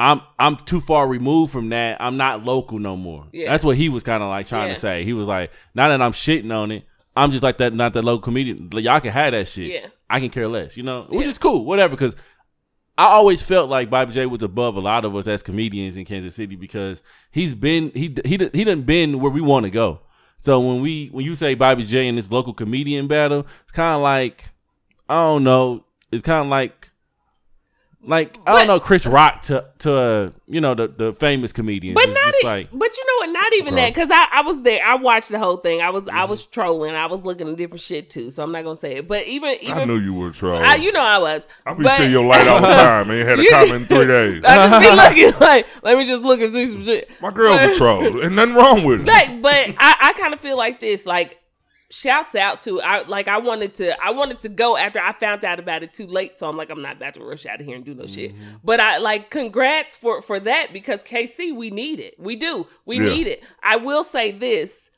[0.02, 1.96] I'm I'm too far removed from that.
[2.00, 3.26] I'm not local no more.
[3.32, 3.50] Yeah.
[3.50, 4.74] That's what he was kind of like trying Yeah.
[4.74, 5.04] to say.
[5.04, 6.84] He was like, not that I'm shitting on it.
[7.14, 8.68] I'm just like that, not that local comedian.
[8.74, 9.70] Y'all can have that shit.
[9.70, 9.86] Yeah.
[10.10, 11.30] I can care less, you know, which Yeah.
[11.30, 11.90] is cool, whatever.
[11.94, 12.16] Because
[12.98, 16.04] I always felt like Bobby J was above a lot of us as comedians in
[16.04, 20.00] Kansas City because he's been he he he done been where we want to go.
[20.38, 23.94] So when we when you say Bobby J in this local comedian battle, it's kind
[23.94, 24.46] of like
[25.08, 25.84] I don't know.
[26.10, 26.90] It's kind of like
[28.04, 31.94] like I don't know Chris Rock to to uh, you know the the famous comedians.
[31.94, 33.32] But It's not, just e- like but you know what?
[33.32, 34.84] Not even that because I, I was there.
[34.84, 35.80] I watched the whole thing.
[35.80, 36.94] I was I was trolling.
[36.94, 38.30] I was looking at different shit too.
[38.32, 39.06] So I'm not gonna say it.
[39.08, 40.62] But even even I knew you were trolling.
[40.62, 41.42] I, you know I was.
[41.64, 43.08] I be But- seeing your light all the time.
[43.08, 44.42] Man, had a You- comment in three days.
[44.48, 47.10] I just be looking like, let me just look and see some shit.
[47.20, 49.06] My girl's a troll, and nothing wrong with it.
[49.06, 51.06] Like, but I, I kind of feel like this.
[51.06, 51.38] Like,
[51.92, 55.44] shouts out to I like I wanted to I wanted to go after I found
[55.44, 57.66] out about it too late, so I'm like I'm not about to rush out of
[57.66, 58.32] here and do no shit.
[58.34, 58.56] Mm-hmm.
[58.64, 62.14] But I like congrats for for that because KC we need it.
[62.18, 62.66] We do.
[62.86, 63.04] We Yeah.
[63.04, 63.44] need it.
[63.62, 64.88] I will say this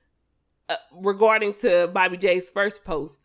[0.69, 3.21] uh, regarding to Bobby J's first post.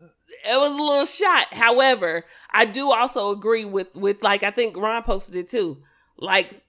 [0.00, 1.52] It was a little shot.
[1.52, 5.82] However, I do also agree with with like I think Ron posted it too.
[6.16, 6.62] Like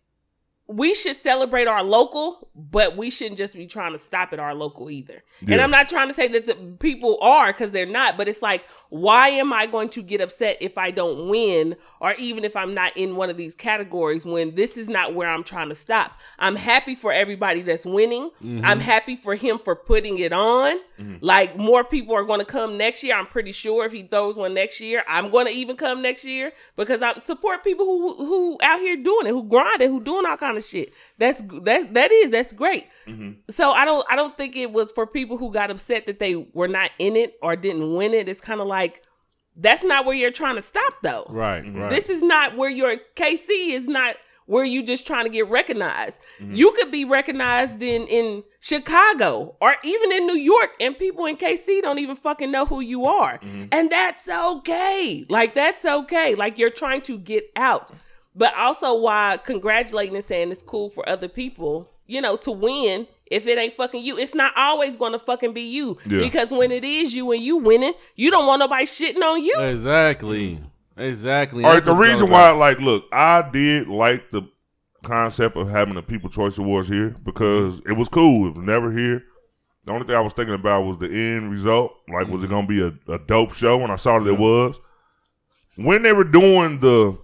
[0.72, 4.54] we should celebrate our local, but we shouldn't just be trying to stop at our
[4.56, 5.24] local either.
[5.48, 8.42] And I'm not trying to say that the people are because they're not, but it's
[8.42, 12.58] like, why am I going to get upset if I don't win or even if
[12.58, 15.76] I'm not in one of these categories when this is not where I'm trying to
[15.76, 16.20] stop?
[16.38, 18.32] I'm happy for everybody that's winning.
[18.44, 18.66] Mm-hmm.
[18.66, 20.78] I'm happy for him for putting it on.
[21.00, 21.16] Mm-hmm.
[21.22, 23.16] Like more people are going to come next year.
[23.16, 26.26] I'm pretty sure if he throws one next year, I'm going to even come next
[26.26, 30.26] year because I support people who who out here doing it, who grinding, who doing
[30.26, 30.92] all kind of shit.
[31.18, 32.88] That's that that is that's great.
[33.08, 33.40] Mm-hmm.
[33.50, 36.36] So I don't I don't think it was for people who got upset that they
[36.36, 38.28] were not in it or didn't win it.
[38.28, 38.81] It's kind of like
[39.56, 41.26] that's not where you're trying to stop though.
[41.30, 41.80] Right, mm-hmm.
[41.80, 41.90] right.
[41.90, 44.16] This is not where your KC is not
[44.46, 46.20] where you just trying to get recognized.
[46.40, 46.56] Mm-hmm.
[46.56, 51.38] You could be recognized in in Chicago or even in New York and people in
[51.38, 53.40] KC don't even fucking know who you are.
[53.40, 53.66] Mm-hmm.
[53.72, 55.26] And that's okay.
[55.30, 56.36] Like that's okay.
[56.36, 57.92] Like you're trying to get out.
[58.36, 63.08] But also why congratulating and saying it's cool for other people, you know, to win
[63.32, 64.18] if it ain't fucking you.
[64.18, 65.98] It's not always gonna fucking be you.
[66.06, 66.20] Yeah.
[66.20, 69.56] Because when it is you and you winning, you don't want nobody shitting on you.
[69.60, 70.62] Exactly.
[70.98, 71.64] Exactly.
[71.64, 74.44] All right, That's the reason why, like, look, I did like the
[75.04, 78.48] concept of having the People Choice Awards here because it was cool.
[78.50, 79.24] It was never here.
[79.86, 81.94] The only thing I was thinking about was the end result.
[82.08, 83.82] Like, was it going to be a, a dope show?
[83.82, 84.80] And I saw that it was.
[85.76, 87.18] When they were doing the,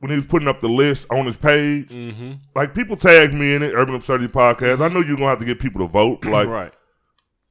[0.00, 2.32] when he was putting up the list on his page, Mm-hmm.
[2.54, 4.80] like people tagged me in it, Urban Absurdity Podcast.
[4.80, 6.24] I know you're gonna have to get people to vote.
[6.24, 6.72] Like, right.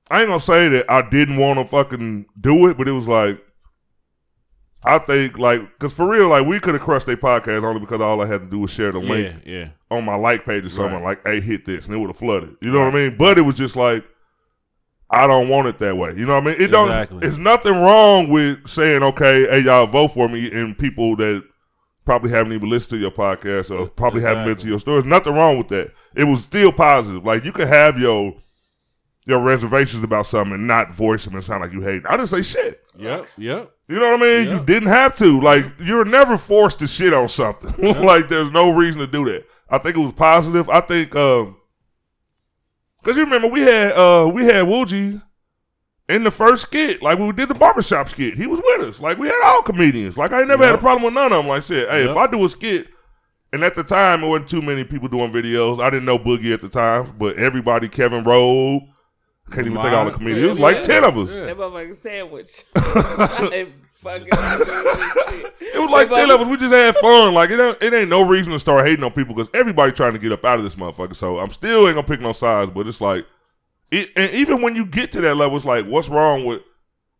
[0.10, 3.08] I ain't gonna say that I didn't want to fucking do it, but it was
[3.08, 3.41] like,
[4.84, 8.02] I think like, cause for real, like we could have crushed their podcast only because
[8.02, 9.67] all I had to do was share the link Yeah, yeah.
[9.91, 10.96] on my like page or something.
[11.02, 11.17] Right.
[11.24, 12.56] Like, hey, hit this, and it would have flooded.
[12.62, 13.15] You know what I mean?
[13.17, 14.04] But it was just like,
[15.12, 16.13] I don't want it that way.
[16.15, 16.62] You know what I mean?
[16.62, 16.88] It don't.
[16.88, 17.20] Exactly.
[17.20, 21.44] There's nothing wrong with saying, okay, hey, y'all vote for me, and people that
[22.06, 24.96] probably haven't even listened to your podcast or probably haven't been to your store.
[24.96, 25.92] There's nothing wrong with that.
[26.16, 27.24] It was still positive.
[27.24, 28.36] Like you could have your
[29.26, 32.02] your reservations about something and not voice them and sound like you hate.
[32.08, 32.84] I didn't say shit.
[32.98, 33.72] Yep, yep.
[33.88, 34.48] You know what I mean?
[34.48, 34.60] Yeah.
[34.60, 35.40] You didn't have to.
[35.40, 37.72] Like you're never forced to shit on something.
[38.04, 39.46] like there's no reason to do that.
[39.70, 40.70] I think it was positive.
[40.70, 41.58] I think um
[43.02, 45.22] because you remember we had uh we had Wooji
[46.12, 47.02] in the first skit.
[47.02, 48.36] Like when we did the barbershop skit.
[48.36, 49.00] He was with us.
[49.00, 50.17] Like we had all comedians.
[50.17, 51.47] Like I ain't never had a problem with none of them.
[51.47, 52.88] Like shit, hey, if I do a skit
[53.54, 55.82] and at the time, it wasn't too many people doing videos.
[55.82, 58.80] I didn't know Boogie at the time, but everybody, Kevin Rowe,
[59.52, 60.43] can't even think of all the comedians.
[60.45, 60.82] It was like Yeah.
[60.82, 61.36] 10 of us.
[61.36, 61.45] Yeah.
[61.45, 62.63] That motherfucking sandwich.
[62.76, 63.67] I
[64.02, 65.54] fucking shit.
[65.74, 66.47] It was like That ten of us.
[66.47, 67.34] We just had fun.
[67.34, 70.13] Like it, ain't- it ain't no reason to start hating on people because everybody trying
[70.13, 71.15] to get up out of this motherfucker.
[71.15, 72.71] So I'm still ain't gonna pick no sides.
[72.74, 73.26] But it's like,
[73.92, 76.62] it, and even when you get to that level, it's like, what's wrong with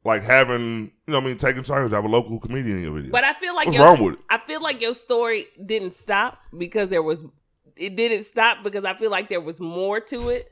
[0.04, 2.84] like having you know what I mean taking turns to have a local comedian in
[2.84, 3.12] your video?
[3.12, 4.20] But I feel like What's your, wrong with it?
[4.30, 7.24] I feel like your story didn't stop because there was
[7.76, 10.48] it didn't stop because I feel like there was more to it.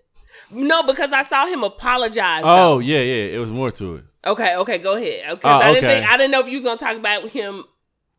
[0.52, 2.42] No, because I saw him apologize.
[2.44, 2.80] Oh though.
[2.80, 3.36] yeah, yeah.
[3.36, 4.04] It was more to it.
[4.26, 5.32] okay, okay, go ahead.
[5.32, 6.00] Okay, Oh, ah, I didn't okay.
[6.02, 7.64] think I didn't know if you was gonna talk about him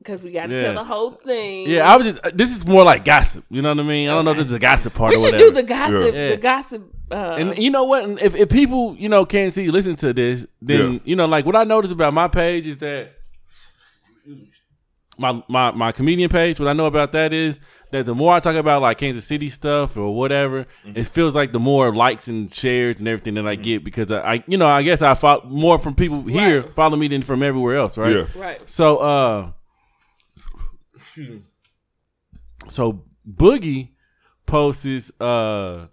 [0.03, 0.63] because we got to Yeah.
[0.63, 1.69] tell the whole thing.
[1.71, 2.37] Yeah, I was just.
[2.37, 3.45] This is more like gossip.
[3.51, 4.09] You know what I mean?
[4.09, 5.51] I don't know if this is a gossip part we or should whatever.
[5.51, 6.15] do the gossip.
[6.15, 6.29] Yeah.
[6.31, 6.83] The gossip.
[7.13, 8.09] Uh, And you know what?
[8.23, 10.99] If if people you know can't see listen to this, then Yeah.
[11.05, 13.13] you know like what I noticed about my page is that
[15.19, 16.59] my my my comedian page.
[16.59, 17.59] What I know about that is
[17.91, 20.99] that the more I talk about like Kansas City stuff or whatever, Mm-hmm.
[20.99, 24.35] it feels like the more likes and shares and everything that I get because I,
[24.35, 26.75] I you know I guess I follow more from people here Right.
[26.75, 28.17] follow me than from everywhere else, right?
[28.17, 28.25] Yeah.
[28.35, 28.63] right.
[28.71, 29.51] So uh
[32.68, 33.90] so Boogie
[34.46, 35.87] posts uh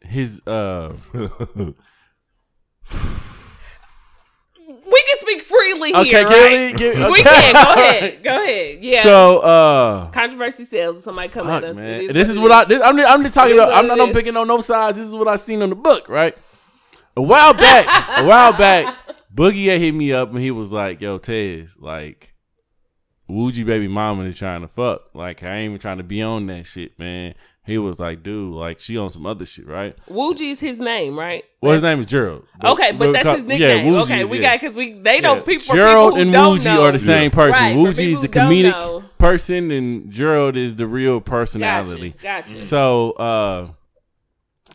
[0.00, 0.92] his uh
[4.86, 6.72] We can speak freely okay, here, can right?
[6.72, 7.24] we, can, We okay.
[7.24, 8.22] can go ahead.
[8.22, 8.84] Go ahead.
[8.84, 9.02] Yeah.
[9.02, 11.04] So uh controversy sells.
[11.04, 11.76] Somebody come fuck, at us.
[11.76, 12.02] man.
[12.02, 14.12] It This is what I this, I'm just, I'm just talking about I'm not I'm
[14.12, 14.96] picking on no sides.
[14.98, 16.36] This is what I seen on the book, right?
[17.16, 17.86] A while back,
[18.18, 18.94] a while back,
[19.34, 22.29] Boogie had hit me up and he was like, "Yo, Tez, like,
[23.30, 25.14] Wooji baby mama is trying to fuck.
[25.14, 28.52] Like, I ain't even trying to be on that shit, man." He was like, "Dude,
[28.54, 31.44] like, she on some other shit, right?" Wooji's his name, right?
[31.60, 32.44] Well, his name is Gerald.
[32.64, 33.86] Okay, but that's his nickname.
[33.86, 34.02] Yeah, Wooji.
[34.02, 34.50] okay, we yeah.
[34.56, 35.42] got because we they don't Yeah.
[35.44, 36.84] people Gerald people and Wooji know.
[36.84, 37.52] are the same person.
[37.52, 39.04] Right, Wooji is the comedic know.
[39.18, 42.14] person, and Gerald is the real personality.
[42.22, 42.54] Gotcha.
[42.54, 42.62] Gotcha.
[42.64, 43.68] So, uh,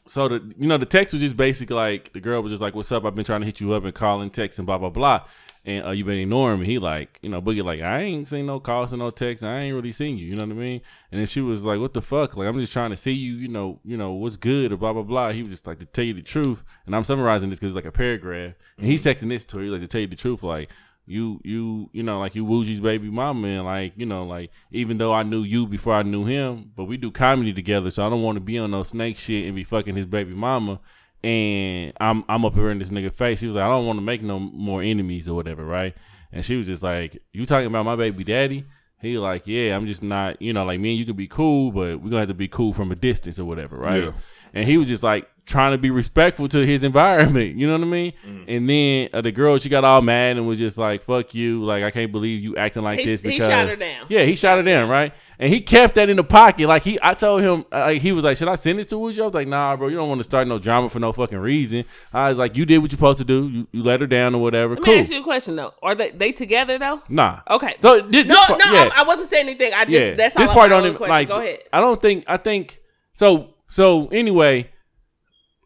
[0.06, 2.76] so the you know the text was just basically like the girl was just like,
[2.76, 3.04] "What's up?
[3.06, 5.22] I've been trying to hit you up and calling, texting, blah blah blah."
[5.67, 6.65] And uh, you been ignoring me.
[6.67, 9.43] He like, you know, Boogie like, I ain't seen no calls and no texts.
[9.43, 10.28] I ain't really seen you.
[10.28, 10.82] You know what I mean?
[11.12, 12.38] And then she was like, What the fuck?
[12.38, 13.34] Like, I'm just trying to see you.
[13.34, 15.32] You know, you know what's good or blah blah blah.
[15.32, 16.63] He was just like to tell you the truth.
[16.86, 18.54] And I'm summarizing this because it's like a paragraph.
[18.78, 19.63] And he's texting this to her.
[19.63, 20.43] He's like to tell you the truth.
[20.43, 20.69] Like,
[21.08, 24.97] you you you know like you Wooji's baby mama and like you know like even
[24.97, 28.10] though I knew you before I knew him, but we do comedy together, so I
[28.10, 30.80] don't want to be on no snake shit and be fucking his baby mama.
[31.26, 33.42] And I'm I'm up here in this nigga face.
[33.42, 35.96] He was like, I don't want to make no more enemies or whatever, right?
[36.32, 38.66] And she was just like, You talking about my baby daddy?
[39.02, 41.72] He like, Yeah, I'm just not, you know, like me and you can be cool,
[41.72, 44.04] but we're gonna have to be cool from a distance or whatever, right?
[44.04, 44.12] Yeah.
[44.56, 47.82] And he was just like trying to be respectful to his environment, you know what
[47.82, 48.13] I mean?
[48.48, 51.63] And then uh, the girl, she got all mad and was just like, "Fuck you!
[51.63, 54.06] Like I can't believe you acting like He- this." he Because shot her down.
[54.10, 55.13] Yeah, he shot her down, right?
[55.38, 56.68] And he kept that in the pocket.
[56.68, 58.96] Like he, I told him, uh, like he was like, "Should I send this to
[58.96, 61.12] Wooji?" I was like, "Nah, bro, you don't want to start no drama for no
[61.12, 63.50] fucking reason." I was like, "You did what you're supposed to do.
[63.50, 64.76] You, you let her down or whatever.
[64.76, 65.74] Let cool." me ask you a question though.
[65.84, 67.02] Are they they together though?
[67.10, 67.41] Nah.
[67.50, 67.76] Okay.
[67.80, 68.89] So this no, part- no, yeah.
[68.96, 69.74] I, I wasn't saying anything.
[69.74, 71.12] I just yeah, that's this all part my don't even question.
[71.12, 71.28] like.
[71.28, 71.60] Go ahead.
[71.74, 72.24] I don't think.
[72.28, 72.82] I think
[73.13, 73.52] so.
[73.67, 74.71] So anyway,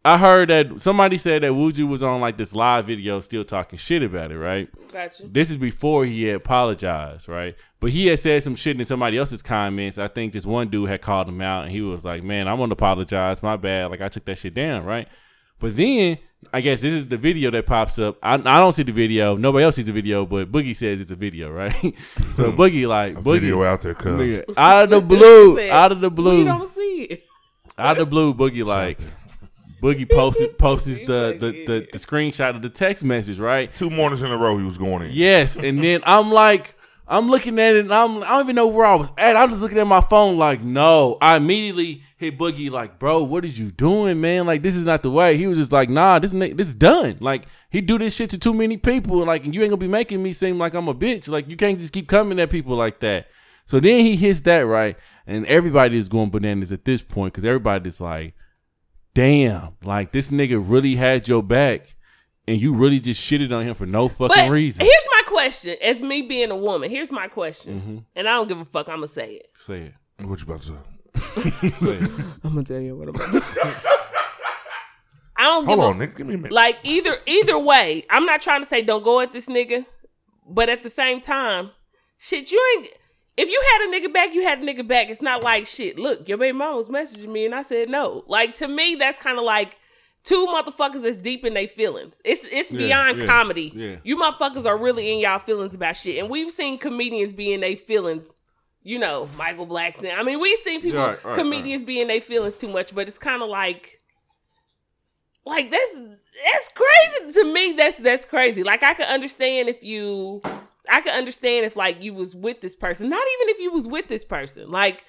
[0.03, 3.77] I heard that somebody said that Wooji was on like this live video, still talking
[3.77, 4.37] shit about it.
[4.37, 4.69] Right.
[4.91, 5.29] Got you.
[5.31, 7.55] This is before he had apologized, right?
[7.79, 9.97] But he had said some shit in somebody else's comments.
[9.97, 12.53] I think this one dude had called him out, and he was like, "Man, I
[12.53, 13.43] want to apologize.
[13.43, 13.91] My bad.
[13.91, 15.07] Like I took that shit down, right?"
[15.59, 16.17] But then
[16.53, 18.17] I guess this is the video that pops up.
[18.23, 19.35] I, I don't see the video.
[19.35, 21.73] Nobody else sees the video, but Boogie says it's a video, right?
[22.31, 22.59] so hmm.
[22.59, 24.13] Boogie like Boogie Video out there, cuz.
[24.13, 27.23] nigga, out of the blue, out of the We blue, don't see it.
[27.79, 28.99] Out of the blue, Boogie like
[29.81, 33.73] Boogie posted posts the, the the the screenshot of the text message, right?
[33.73, 35.11] Two mornings in a row he was going in.
[35.11, 36.75] Yes, and then I'm like,
[37.07, 39.35] I'm looking at it, and I'm I don't even know where I was at.
[39.35, 41.17] I'm just looking at my phone, like, no.
[41.21, 44.45] I immediately hit Boogie, like, bro, what what is you doing, man?
[44.45, 45.37] Like, this is not the way.
[45.37, 47.17] He was just like, nah, this this is done.
[47.19, 49.87] Like, he do this shit to too many people, and like, you ain't gonna be
[49.87, 51.29] making me seem like I'm a bitch.
[51.29, 53.27] Like, you can't just keep coming at people like that.
[53.69, 57.45] So then he hits that right, and everybody is going bananas at this point because
[57.45, 58.33] everybody's like,
[59.13, 61.95] damn, like this nigga really had your back.
[62.47, 64.83] And you really just shitted on him for no fucking But reason.
[64.83, 67.97] here's my question: As me being a woman, here's my question, Mm-hmm.
[68.15, 68.89] and I don't give a fuck.
[68.89, 69.51] I'm gonna say it.
[69.55, 69.81] Say
[70.19, 70.25] it.
[70.27, 71.69] What you about to say?
[71.69, 72.11] Say it.
[72.43, 73.73] I'm gonna tell you what I'm about to say.
[75.37, 76.17] I don't Hold give on, a, nigga.
[76.17, 76.51] Give me a minute.
[76.51, 78.03] like either either way.
[78.09, 79.85] I'm not trying to say don't go at this nigga,
[80.47, 81.69] but at the same time,
[82.17, 82.89] shit, you ain't.
[83.39, 85.09] If you had a nigga back, you had a nigga back.
[85.09, 85.97] It's not like shit.
[85.97, 88.25] Look, your baby mom was messaging me, and I said no.
[88.27, 89.77] Like to me, that's kind of like
[90.25, 92.19] two motherfuckers that's deep in their feelings.
[92.25, 93.71] It's it's beyond yeah, comedy.
[93.73, 93.95] yeah.
[94.03, 97.61] You motherfuckers are really in y'all feelings about shit, and we've seen comedians be in
[97.61, 98.25] their feelings.
[98.83, 100.13] You know, Michael Blackson.
[100.13, 103.07] I mean, we've seen people, Right, right, comedians, be in their feelings too much, but
[103.07, 103.99] it's kind of like
[105.45, 110.41] like that's that's crazy to me that's that's crazy like i can understand if you
[110.91, 113.87] i can understand if like you was with this person not even if you was
[113.87, 115.03] with this person like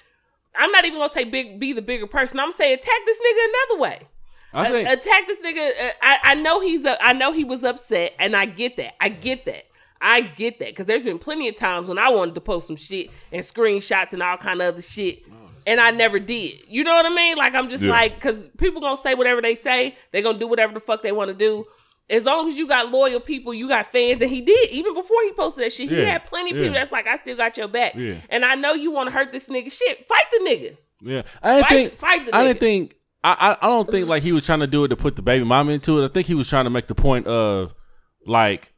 [0.55, 3.19] i'm not even gonna say big be the bigger person i'm gonna say attack this
[3.19, 3.99] nigga another way
[4.53, 7.43] I think A- attack this nigga uh, I, I know he's a, i know he
[7.43, 9.63] was upset and i get that i get that
[10.01, 12.75] i get that because there's been plenty of times when i wanted to post some
[12.75, 15.19] shit and screenshots and all kind of other shit
[15.67, 16.53] and I never did.
[16.67, 17.37] You know what I mean?
[17.37, 17.91] Like I'm just Yeah.
[17.91, 19.95] like, cause people gonna say whatever they say.
[20.11, 21.65] They gonna do whatever the fuck they want to do.
[22.09, 24.69] As long as you got loyal people, you got fans, and he did.
[24.71, 26.05] Even before he posted that shit, he Yeah.
[26.05, 26.63] had plenty of Yeah.
[26.63, 27.95] people that's like, I still got your back.
[27.95, 28.15] Yeah.
[28.29, 29.71] And I know you want to hurt this nigga.
[29.71, 30.77] Shit, fight the nigga.
[31.01, 31.21] yeah.
[31.41, 34.31] I didn't Fight- think fight the I didn't think I, I don't think like he
[34.31, 36.05] was trying to do it to put the baby mama into it.
[36.05, 37.73] I think he was trying to make the point of
[38.25, 38.73] like,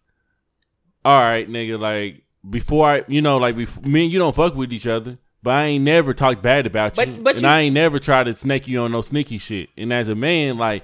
[1.06, 4.56] all right, nigga, like before I, you know, like before, me and you don't fuck
[4.56, 5.18] with each other.
[5.42, 8.00] But I ain't never talked bad about But- you, but and you- I ain't never
[8.00, 9.70] tried to snake you on no sneaky shit.
[9.78, 10.84] And as a man, like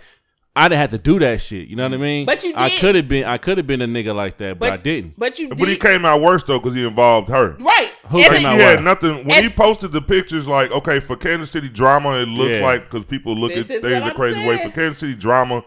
[0.55, 1.67] I'd have to do that shit.
[1.69, 2.25] You know what I mean?
[2.25, 3.23] But you I could have been.
[3.25, 5.13] I could have been a nigga like that, but, But I didn't.
[5.17, 5.57] But you did.
[5.57, 7.55] But he came out worse though because he involved her.
[7.59, 7.91] right.
[8.09, 8.75] Who came out he worse?
[8.75, 10.47] had nothing when And- he posted the pictures.
[10.47, 12.63] Like, okay, for Kansas City drama, it looks Yeah.
[12.63, 14.57] like because people look This at things a a I'm crazy way.
[14.63, 15.63] For Kansas City drama,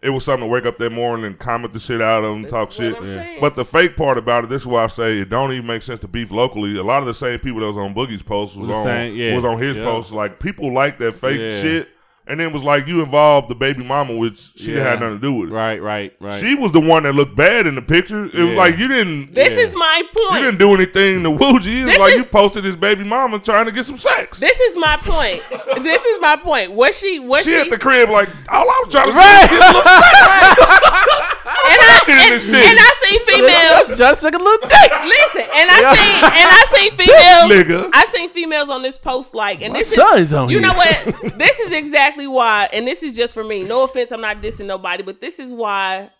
[0.00, 2.44] it was something to wake up that morning and comment the shit out of him,
[2.46, 2.96] talk is what shit.
[2.96, 3.38] I'm saying.
[3.40, 5.82] But the fake part about it, this is why I say it don't even make
[5.82, 6.78] sense to beef locally.
[6.78, 9.14] A lot of the same people that was on Boogie's post was The on same,
[9.16, 9.34] yeah.
[9.34, 9.84] was on his Yeah.
[9.84, 10.12] post.
[10.12, 11.60] Like people like that fake Yeah.
[11.60, 11.88] shit,
[12.26, 14.90] and then it was like you involved the baby mama, which she didn't Yeah.
[14.90, 15.52] have nothing to do with it.
[15.52, 16.40] Right, right, right.
[16.40, 18.24] She was the one that looked bad in the picture.
[18.26, 19.34] It was like you didn't.
[19.34, 19.58] this Yeah.
[19.58, 20.40] is my point.
[20.40, 21.88] You didn't do anything to Wooji.
[21.88, 24.38] It's like is- you posted this baby mama trying to get some sex.
[24.38, 25.42] This is my point.
[25.82, 26.72] this is my point.
[26.72, 27.18] Was she?
[27.18, 27.58] Was she she?
[27.60, 29.48] at the crib like, all I was trying to Right.
[29.50, 31.22] do was get a little sex.
[31.42, 33.71] and I fucking in and, and I seen females.
[33.96, 34.90] Just like a little dick.
[35.04, 35.92] Listen, and I Yeah.
[35.94, 37.90] seen and I seen females.
[37.92, 40.68] I seen females on this post like, and My this son's is on you here.
[40.68, 41.38] know what?
[41.38, 43.64] this is exactly why, and this is just for me.
[43.64, 46.10] No offense, I'm not dissing nobody, but this is why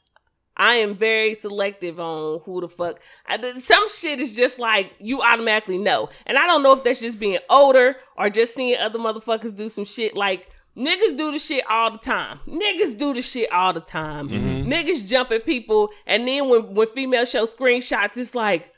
[0.56, 3.00] I am very selective on who the fuck.
[3.26, 7.00] I, some shit is just like you automatically know, and I don't know if that's
[7.00, 10.48] just being older or just seeing other motherfuckers do some shit like.
[10.76, 12.40] Niggas do the shit all the time.
[12.46, 14.28] Niggas do the shit all the time.
[14.28, 14.72] Mm-hmm.
[14.72, 18.72] Niggas jump at people, and then when when females show screenshots, it's like,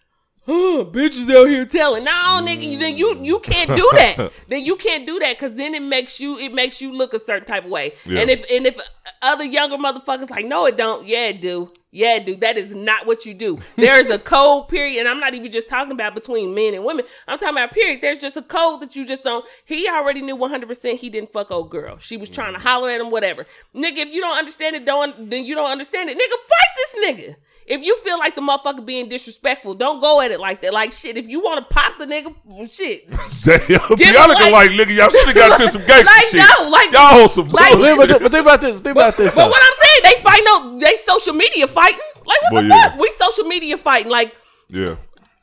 [0.45, 2.03] huh, bitches out here telling.
[2.03, 2.11] No,
[2.43, 4.33] nigga, then you you can't do that.
[4.49, 7.19] then you can't do that because then it makes you it makes you look a
[7.21, 7.93] certain type of way.
[8.05, 8.23] Yeah.
[8.23, 8.77] And if and if
[9.23, 11.07] other younger motherfuckers like, no, it don't.
[11.07, 11.71] Yeah, it do.
[11.95, 12.41] Yeah, dude.
[12.41, 13.61] That is not what you do.
[13.77, 16.85] There is a code period, and I'm not even just talking about between men and
[16.85, 17.05] women.
[17.29, 18.01] I'm talking about period.
[18.03, 19.47] There's just a code that you just don't.
[19.65, 21.99] He already knew 100 percent he didn't fuck old girl.
[21.99, 22.67] She was trying to mm-hmm.
[22.67, 23.47] holler at him, whatever.
[23.77, 26.19] Nigga, if you don't understand it, don't then you don't understand it.
[26.19, 27.37] Nigga, fight this nigga.
[27.67, 30.73] If you feel like the motherfucker being disrespectful, don't go at it like that.
[30.75, 32.35] Like shit, if you want to pop the nigga,
[32.71, 33.09] shit.
[33.45, 36.27] Damn, y'all him, looking like- like, nigga, y'all should have got to some gangster Like,
[36.27, 36.45] shit.
[36.59, 38.09] no, like- y'all hold some like- But bullshit.
[38.11, 38.73] think, but think about this.
[38.83, 39.35] Think about this.
[39.35, 39.51] But though.
[39.51, 42.01] what I'm saying, they fighting on they social media fighting.
[42.27, 42.91] Like what Well, the yeah.
[42.91, 42.99] fuck?
[43.01, 44.11] We social media fighting.
[44.11, 44.35] Like
[44.69, 44.97] yeah.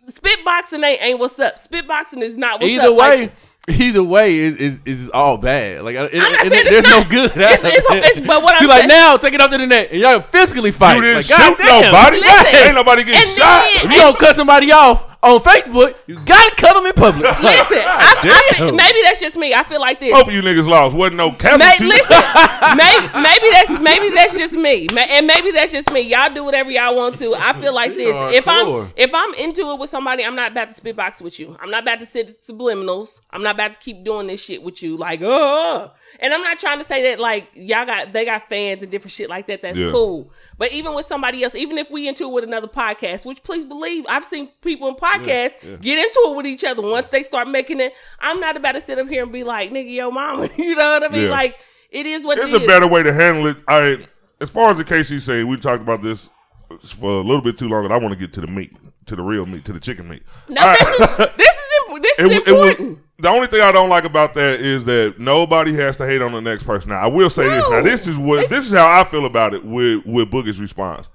[0.08, 1.56] spitboxing ain't ain't what's up.
[1.58, 2.96] Spitboxing is not what's either up.
[2.98, 3.34] way, Like,
[3.70, 5.84] either way is is, is all bad.
[5.84, 7.32] Like it, not it- saying there's it's no good.
[7.38, 9.92] It's- it's- it's- but what See, I'm like saying- now, take it off the internet
[9.92, 10.96] and y'all physically fight.
[10.96, 11.82] You didn't like, shoot goddamn.
[11.92, 12.18] nobody.
[12.18, 13.64] Listen, Ain't nobody getting shot.
[13.74, 17.24] then- If you don't cut somebody off on Facebook, you gotta cut them in public.
[17.42, 19.54] Listen, I, I feel, maybe that's just me.
[19.54, 20.12] I feel like this.
[20.12, 20.96] Both of you niggas lost.
[20.96, 22.18] Wasn't no May, listen,
[22.78, 26.02] maybe, maybe that's maybe that's just me, and maybe that's just me.
[26.02, 27.36] Y'all do whatever y'all want to.
[27.36, 28.16] I feel like this.
[28.34, 28.86] If hardcore.
[28.86, 31.56] I'm if I'm into it with somebody, I'm not about to spitbox with you.
[31.60, 33.22] I'm not about to sit subliminals.
[33.30, 34.98] I'm not about to keep doing this shit with you.
[34.98, 35.90] Like, uh
[36.22, 39.12] and I'm not trying to say that like y'all got they got fans and different
[39.12, 39.62] shit like that.
[39.62, 39.92] That's Yeah.
[39.92, 40.32] cool.
[40.58, 43.66] But even with somebody else, even if we into it with another podcast, which please
[43.66, 46.82] believe, I've seen people in podcasts get into it with each other.
[46.84, 49.72] Once they start making it, I'm not about to sit up here and be like,
[49.72, 50.48] nigga, yo, mama.
[50.58, 51.24] You know what I mean?
[51.24, 51.30] Yeah.
[51.32, 52.52] Like, it is what it is.
[52.52, 52.68] There's it is.
[52.70, 53.58] a better way to handle it.
[53.68, 53.98] I,
[54.40, 56.30] as far as the case he's saying, we talked about this
[56.98, 58.72] for a little bit too long, and I want to get to the meat,
[59.08, 60.24] to the real meat, to the chicken meat.
[60.48, 60.98] No, this is
[61.38, 61.71] this is
[62.02, 64.84] this It, is w- it was, the only thing I don't like about that is
[64.86, 66.90] that nobody has to hate on the next person.
[66.90, 67.68] Now, I will say this.
[67.70, 71.08] Now, this is what this is how I feel about it with with Boogie's response.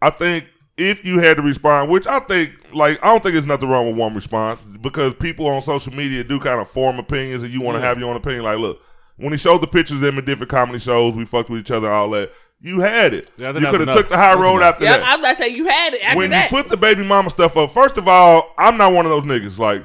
[0.00, 0.46] I think
[0.76, 3.86] if you had to respond, which I think, like, I don't think there's nothing wrong
[3.88, 7.60] with one response because people on social media do kind of form opinions, and you
[7.60, 8.44] want to have your own opinion.
[8.44, 8.80] Like, look,
[9.16, 11.72] when he showed the pictures of them in different comedy shows, we fucked with each
[11.72, 12.30] other, and all that.
[12.60, 13.30] You had it.
[13.36, 14.74] Yeah, you could have took the high That's road enough.
[14.74, 16.50] after Yep, that I was about to say you had it after when that.
[16.50, 19.22] you put the baby mama stuff up, first of all, I'm not one of those
[19.22, 19.58] niggas.
[19.58, 19.84] Like,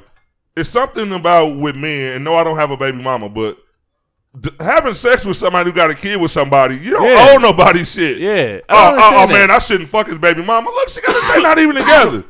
[0.56, 3.58] it's something about with men, and no, I don't have a baby mama, but
[4.40, 7.28] d- having sex with somebody who got a kid with somebody, you don't Yeah.
[7.34, 8.18] owe nobody shit.
[8.18, 8.60] Yeah.
[8.68, 9.50] I Oh, oh, don't oh, understand man.
[9.50, 10.70] I shouldn't fuck his baby mama.
[10.70, 12.24] Look, she got they're not even together.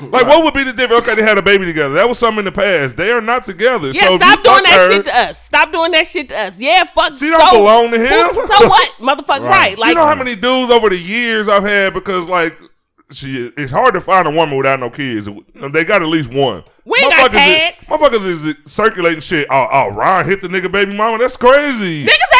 [0.00, 1.02] Like, what would be the difference?
[1.02, 1.94] Okay, they had a baby together.
[1.94, 2.96] That was something in the past.
[2.96, 3.90] They are not together.
[3.90, 5.44] yeah, so if stop you doing fuck that her, shit to us.
[5.44, 6.60] Stop doing that shit to us.
[6.60, 7.16] Yeah, fuck.
[7.16, 8.34] She don't belong to him.
[8.34, 9.40] who- So what, motherfucker?
[9.42, 9.50] Right.
[9.50, 9.78] Right?
[9.78, 12.56] Like, you know how many dudes over the years I've had because like
[13.12, 15.28] she it's hard to find a woman without no kids.
[15.54, 16.64] They got at least one.
[16.88, 17.86] We ain't got Motherfuckers is- tags.
[17.88, 19.46] Motherfuckers is circulating shit.
[19.50, 21.18] Oh, oh, Ryan hit the nigga baby mama.
[21.18, 22.04] That's crazy.
[22.06, 22.30] niggas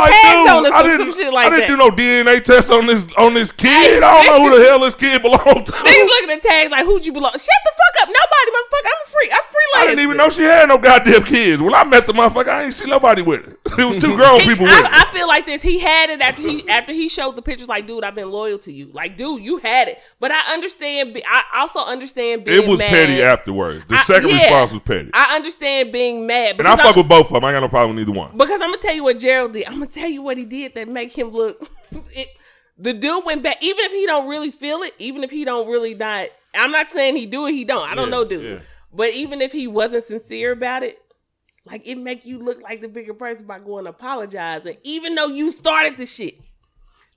[0.00, 1.52] like we got Like, tags dude, on us I or didn't, some shit like that.
[1.52, 1.84] I didn't that.
[1.84, 4.02] do no DNA test on this on this kid.
[4.02, 5.72] I don't know who the hell this kid belonged to.
[5.72, 7.32] Niggas looking at tags like, who'd you belong?
[7.32, 8.08] Shut the fuck up.
[8.08, 8.86] Nobody, motherfucker.
[8.86, 9.30] I'm a free.
[9.30, 9.76] I'm freelance.
[9.76, 11.60] I didn't even know she had no goddamn kids.
[11.62, 13.56] When I met the motherfucker, I ain't see nobody with it.
[13.80, 14.84] It was two grown He- people with it.
[14.84, 15.62] I, I feel like this.
[15.62, 17.68] He had it after he after he showed the pictures.
[17.68, 18.90] Like, dude, I've been loyal to you.
[18.92, 19.98] Like, dude, you had it.
[20.18, 21.14] But I understand.
[21.14, 22.90] be- I also understand being it was mad.
[22.90, 23.84] petty afterwards.
[23.86, 24.36] The I- second yeah.
[24.42, 25.10] response was petty.
[25.14, 26.58] I understand being mad.
[26.58, 27.44] and I fuck with both of them.
[27.44, 28.36] I ain't got no problem with either one.
[28.36, 29.66] Because I'm gonna tell you what Gerald did.
[29.66, 31.68] I'm gonna tell you what he did that make him look.
[32.14, 32.28] It,
[32.78, 35.68] the dude went back, even if he don't really feel it, even if he don't
[35.68, 36.28] really not.
[36.54, 37.52] I'm not saying he do it.
[37.52, 37.86] He don't.
[37.88, 38.44] I don't Yeah, know, dude.
[38.44, 38.64] yeah.
[38.92, 40.98] But even if he wasn't sincere about it,
[41.66, 45.26] like it make you look like the bigger person by going to apologizing, even though
[45.26, 46.34] you started the shit.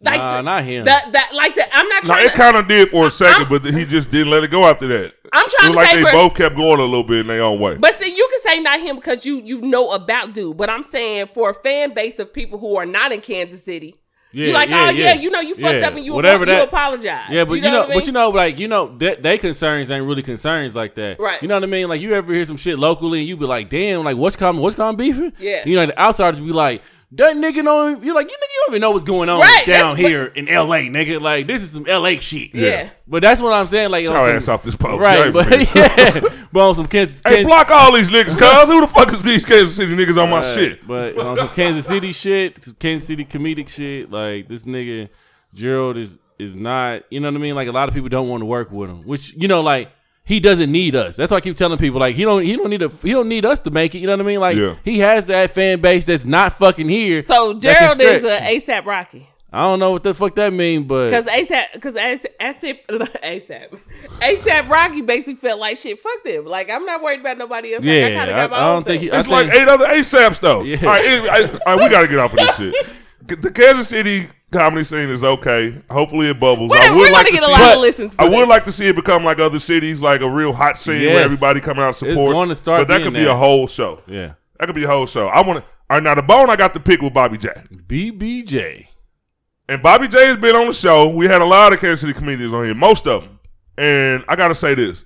[0.04, 0.86] Like Nah, the, not him.
[0.86, 1.64] That that like the.
[1.76, 2.36] I'm not No, trying it to.
[2.38, 4.86] kind of did for a 2nd I'm- but he just didn't let it go after
[4.88, 5.14] that.
[5.32, 7.20] I'm It trying was to like say they for- both kept going a little bit
[7.22, 7.78] in their own way.
[7.78, 10.58] But see, you can say not him because you you know about dude.
[10.58, 13.96] But I'm saying for a fan base of people who are not in Kansas City,
[14.34, 15.22] Yeah, you're like, yeah, oh yeah, yeah.
[15.22, 17.24] you know you fucked Yeah, up and you whatever whatever you that- apologize.
[17.30, 17.98] Yeah, but you know, what I mean?
[18.00, 21.20] but you know, like you know, they, they concerns ain't really concerns like that.
[21.20, 21.42] Right.
[21.42, 21.88] You know what I mean?
[21.88, 24.62] Like you ever hear some shit locally and you be like, damn, like what's coming?
[24.62, 25.32] What's coming beefing?
[25.40, 25.64] Yeah.
[25.66, 26.82] You know, the outsiders be like,
[27.18, 27.88] that nigga know.
[27.90, 30.26] You're like, you nigga, you don't even know what's going on Right, down that's- here
[30.26, 30.88] in L.A.
[30.90, 32.20] Nigga, like this is some L.A.
[32.20, 32.54] shit.
[32.54, 32.90] Yeah.
[33.08, 33.92] But that's what I'm saying.
[33.92, 34.92] Like, Y'all on ass some, off this post.
[34.94, 35.34] Y'all right?
[35.34, 36.20] But yeah,
[36.52, 38.70] but on some Kansas, Hey, Kansas block all these niggas, cuz.
[38.74, 40.88] Who the fuck is these Kansas City niggas on my Right, shit?
[40.88, 45.10] But on some Kansas City shit, some Kansas City comedic shit, like this nigga
[45.54, 47.04] Gerald is is not.
[47.12, 47.56] You know what I mean?
[47.56, 49.90] Like a lot of people don't want to work with him, which you know, like
[50.26, 51.16] he doesn't need us.
[51.18, 53.28] That's why I keep telling people like he don't he don't need a he don't
[53.28, 54.00] need us to make it.
[54.00, 54.40] You know what I mean?
[54.40, 54.76] Like Yeah.
[54.84, 57.22] he has that fan base that's not fucking here.
[57.22, 59.30] So that can Gerald is a ASAP Rocky.
[59.56, 62.28] I don't know what the fuck that mean, but Because ASAP, because ASAP,
[63.22, 63.68] ASAP,
[64.20, 66.00] ASAP Rocky basically felt like shit.
[66.00, 66.46] Fuck them.
[66.46, 67.84] Like I'm not worried about nobody else.
[67.84, 69.10] Like, I Yeah, kind of I- my I don't think thing.
[69.10, 70.64] he- I It's like think- eight other ASAPs though.
[70.64, 70.78] Yeah.
[70.78, 72.76] All, right, it- I- all right, we got to get off of this shit.
[73.28, 75.82] The Kansas City comedy scene is okay.
[75.90, 76.70] Hopefully it bubbles.
[76.70, 78.16] We're, I would we're like gonna to get a see lot But of listens.
[78.20, 78.48] I would this.
[78.48, 81.60] like to see it become like other cities, like a real hot scene where everybody
[81.60, 82.18] coming out support.
[82.18, 83.32] It's going to start but that could be that.
[83.32, 84.02] a whole show.
[84.08, 85.28] yeah, That could be a whole show.
[85.28, 85.66] I want to.
[85.66, 87.50] Uh, All right, now the bone I got to pick with Bobby J.
[87.72, 88.88] BBJ.
[89.70, 91.08] And Bobby J has been on the show.
[91.10, 93.40] We had a lot of Kansas City comedians on here, most of them.
[93.78, 95.04] And I got to say this.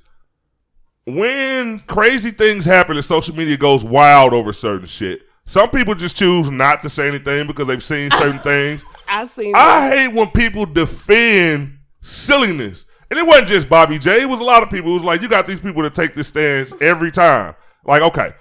[1.05, 6.18] When crazy things happen and social media goes wild over certain shit, some people just
[6.18, 8.84] choose not to say anything because they've seen certain things.
[9.08, 9.56] I've seen.
[9.56, 12.86] I hate when people defend silliness.
[13.10, 14.22] And it wasn't just Bobby J.
[14.24, 14.91] It was a lot of people.
[14.91, 17.56] It was like, you got these people that take this stance every time.
[17.86, 18.34] Like, okay,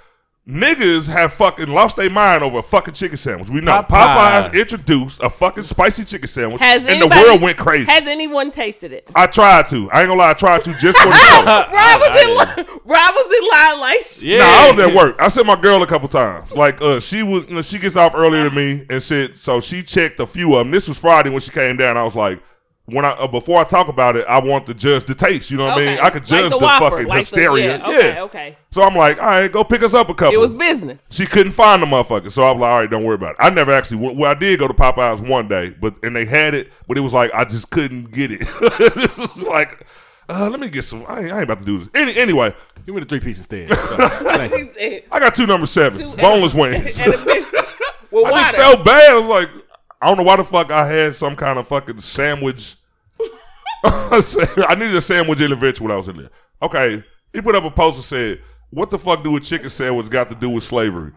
[0.48, 3.48] niggas have fucking lost their mind over a fucking chicken sandwich.
[3.50, 4.50] We know Popeyes.
[4.50, 7.86] Popeyes, introduced a fucking spicy chicken sandwich, Has and the world went crazy.
[7.90, 9.10] Has anyone tasted it?
[9.14, 9.90] I tried to.
[9.90, 10.30] I ain't gonna lie.
[10.30, 11.44] I tried to just for the show.
[11.44, 12.78] Rob was in line.
[12.84, 14.22] Rob was in line like shit.
[14.22, 15.16] Yeah, Nah, I was at work.
[15.20, 16.52] I sent my girl a couple times.
[16.52, 19.36] Like, uh, she was, you know, she gets off earlier than me and shit.
[19.38, 20.70] So she checked a few of them.
[20.70, 21.96] This was Friday when she came down.
[21.96, 22.40] I was like,
[22.86, 25.50] when I uh, before I talk about it, I want to judge the taste.
[25.50, 25.88] You know what I mean?
[25.98, 26.00] Okay.
[26.00, 27.78] I could judge like the, the, Whopper, fucking like the- hysteria.
[27.78, 28.22] yeah, okay, yeah.
[28.22, 28.58] okay.
[28.70, 30.34] So I'm like, all right, go pick us up a couple.
[30.34, 31.06] It was business.
[31.10, 33.36] she couldn't find the motherfucker, so I was like, all right, don't worry about it.
[33.40, 34.16] I never actually went.
[34.16, 37.00] Well, I did go to Popeyes one day, but and they had it, but it
[37.00, 38.40] was like I just couldn't get it.
[38.42, 39.86] it was like,
[40.28, 41.04] uh, let me get some.
[41.08, 41.90] I ain't, I ain't about to do this.
[41.94, 43.68] Any, anyway, Give me the three piece instead.
[43.74, 44.58] So, thank you.
[44.66, 46.96] He said, I got two number sevens, Two- boneless wings.
[47.00, 47.64] and a biscuit
[48.14, 49.12] I just felt bad.
[49.12, 49.50] I was like,
[50.00, 52.76] I don't know why the fuck I had some kind of fucking sandwich.
[53.84, 56.30] I needed a sandwich intervention when I was in there.
[56.62, 60.10] Okay, he put up a post and said, "What the fuck do a chicken sandwich
[60.10, 61.12] got to do with slavery?"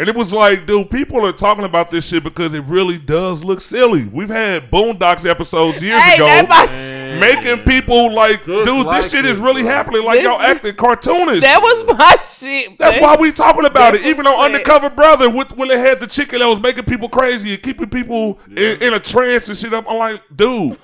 [0.00, 3.44] And it was like, dude, people are talking about this shit because it really does
[3.44, 4.06] look silly.
[4.06, 9.02] We've had Boondocks episodes years hey, ago that my making people like, Just dude, like
[9.02, 9.70] this shit it, is really bro.
[9.70, 10.02] happening.
[10.04, 11.42] Like This- y'all acting cartoonish.
[11.42, 12.78] that was my shit.
[12.78, 13.02] That's man.
[13.02, 14.08] why we talking about That's it.
[14.08, 17.10] Even what on Undercover Brother, with when they had the chicken that was making people
[17.10, 19.74] crazy and keeping people in, in a trance and shit.
[19.74, 19.84] Up.
[19.86, 20.78] I'm like, dude,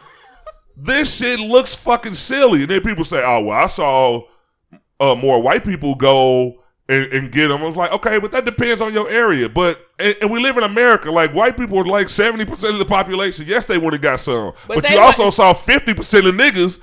[0.76, 2.60] this shit looks fucking silly.
[2.64, 4.24] And then people say, oh well, I saw
[5.00, 7.62] uh, more white people go and, and get them.
[7.62, 9.48] I was like, okay, but that depends on your area.
[9.48, 11.10] But and, and we live in America.
[11.10, 13.44] Like white people are like seventy percent of the population.
[13.48, 16.80] Yes, they would have got some, But but, you also saw fifty percent of niggas.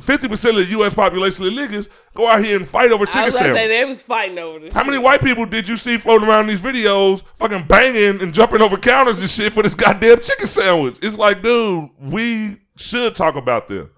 [0.00, 0.94] Fifty percent of the U.S.
[0.94, 3.68] population of niggas go out here and fight over I chicken was gonna say sandwiches.
[3.68, 4.72] they was fighting over this.
[4.72, 8.62] How many white people did you see floating around these videos, fucking banging and jumping
[8.62, 10.98] over counters and shit for this goddamn chicken sandwich?
[11.02, 13.90] It's like, dude, we should talk about them.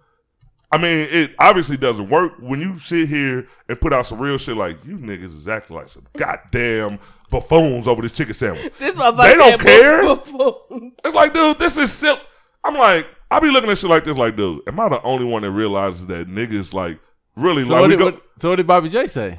[0.72, 4.38] I mean, it obviously doesn't work when you sit here and put out some real
[4.38, 6.98] shit like you niggas is acting like some goddamn
[7.30, 8.72] buffoons over this chicken sandwich.
[8.78, 10.02] This motherfucker They don't care?
[10.02, 10.92] buffoon.
[11.04, 12.18] It's like, dude, this is silly.
[12.64, 15.26] I'm like, I be looking at shit like this, like, dude, am I the only
[15.26, 16.98] one that realizes that niggas like
[17.36, 18.04] really So, like what did, go?
[18.06, 19.38] what, so what did Bobby J say?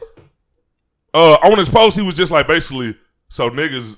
[1.15, 2.95] Uh, on his post, he was just like basically,
[3.29, 3.97] so niggas.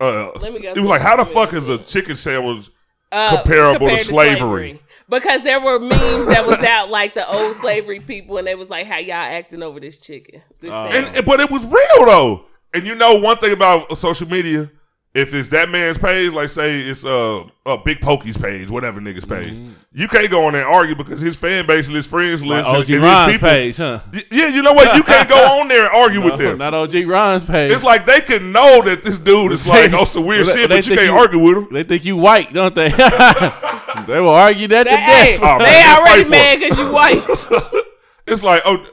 [0.00, 2.68] Uh, Let me go he was like, "How the fuck is a chicken sandwich?"
[3.10, 4.81] Uh, Comparable to compared slavery.
[5.08, 8.70] Because there were memes that was out like the old slavery people, and they was
[8.70, 10.94] like, "How y'all acting over this chicken?" This sandwich.
[10.94, 12.44] And, and- but it was real though.
[12.74, 14.70] And you know one thing about social media,
[15.14, 19.28] if it's that man's page, like say it's uh, a Big Pokey's page, whatever niggas
[19.28, 19.60] page,
[19.92, 22.64] you can't go on there and argue because his fan base and his friends Like
[22.64, 23.48] list OG and, and his Ron's people.
[23.48, 24.00] page, huh?
[24.14, 24.96] Y- Yeah, you know what?
[24.96, 26.56] You can't go on there and argue with them.
[26.56, 27.72] not OG Ron's page.
[27.72, 30.70] It's like they can know that this dude is like on some weird Well, shit,
[30.70, 31.68] they but you can't you- argue with him.
[31.74, 32.88] they think you white, don't they?
[34.06, 35.40] they will argue that to That- hey, death.
[35.42, 37.82] Oh, they just already fight mad because you white.
[38.24, 38.86] It's like, oh,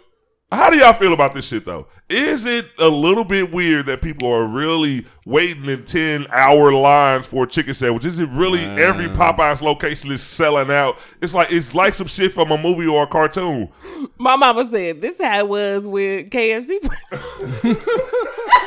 [0.51, 1.86] how do y'all feel about this shit though?
[2.10, 7.28] Is it a little bit weird that people are really waiting in ten hour lines
[7.28, 8.03] for a chicken sandwich?
[8.05, 10.97] Is it really every Popeyes location is selling out?
[11.22, 13.70] It's like it's like some shit from a movie or a cartoon.
[14.18, 16.80] My mama said this is how it was with KFC.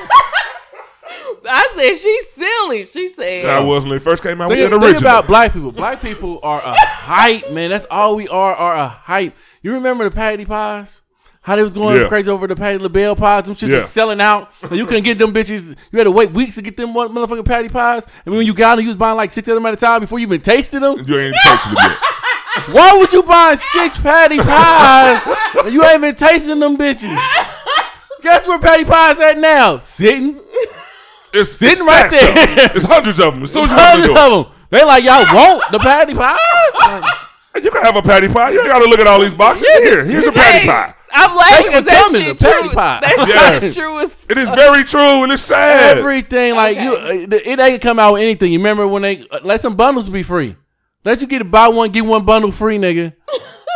[1.49, 2.85] I said she's silly.
[2.85, 5.53] She said I was when they first came out with Think, an think about black
[5.53, 5.73] people.
[5.73, 7.71] Black people are a hype, man.
[7.71, 8.55] That's all we are.
[8.55, 9.35] Are a hype.
[9.63, 11.03] You remember the patty pies?
[11.45, 12.07] How they was going Yeah.
[12.07, 13.45] crazy over the Patti LaBelle pies?
[13.47, 13.79] Them shit Yeah.
[13.79, 14.53] was selling out.
[14.63, 15.77] And you couldn't get them bitches.
[15.91, 18.07] You had to wait weeks to get them motherfucking patty pies.
[18.25, 20.03] And when you got them, you was buying like six of them at a time
[20.03, 20.99] before you even tasted them.
[21.05, 21.99] you ain't tasting it yet.
[22.75, 25.21] Why would you buy six patty pies
[25.65, 27.19] and you ain't even tasting them bitches?
[28.23, 29.81] Guess where patty pies at now?
[29.81, 30.39] Sitting.
[31.35, 32.35] It's Sitting it's right there.
[32.35, 32.71] them.
[32.77, 33.45] It's hundreds of them.
[33.45, 34.55] As soon as you Hundreds the of them.
[34.71, 36.39] They like y'all want the patty pies.
[37.55, 38.49] Like, You can have a patty pie.
[38.51, 39.67] You ain't got to look at all these boxes.
[39.75, 40.95] Here, here's a patty Hey, pie.
[41.13, 42.71] I'm laughing Thank you because for that coming, shit the patty true.
[42.71, 43.01] pie.
[43.03, 43.75] That Yes.
[43.75, 45.99] true as It is very true and it's sad.
[45.99, 47.25] everything like you, Okay.
[47.25, 48.53] uh, it ain't come out with anything.
[48.53, 50.57] You remember when they uh, let some bundles be free?
[51.05, 53.13] Let you get to buy one, get one bundle free, nigga.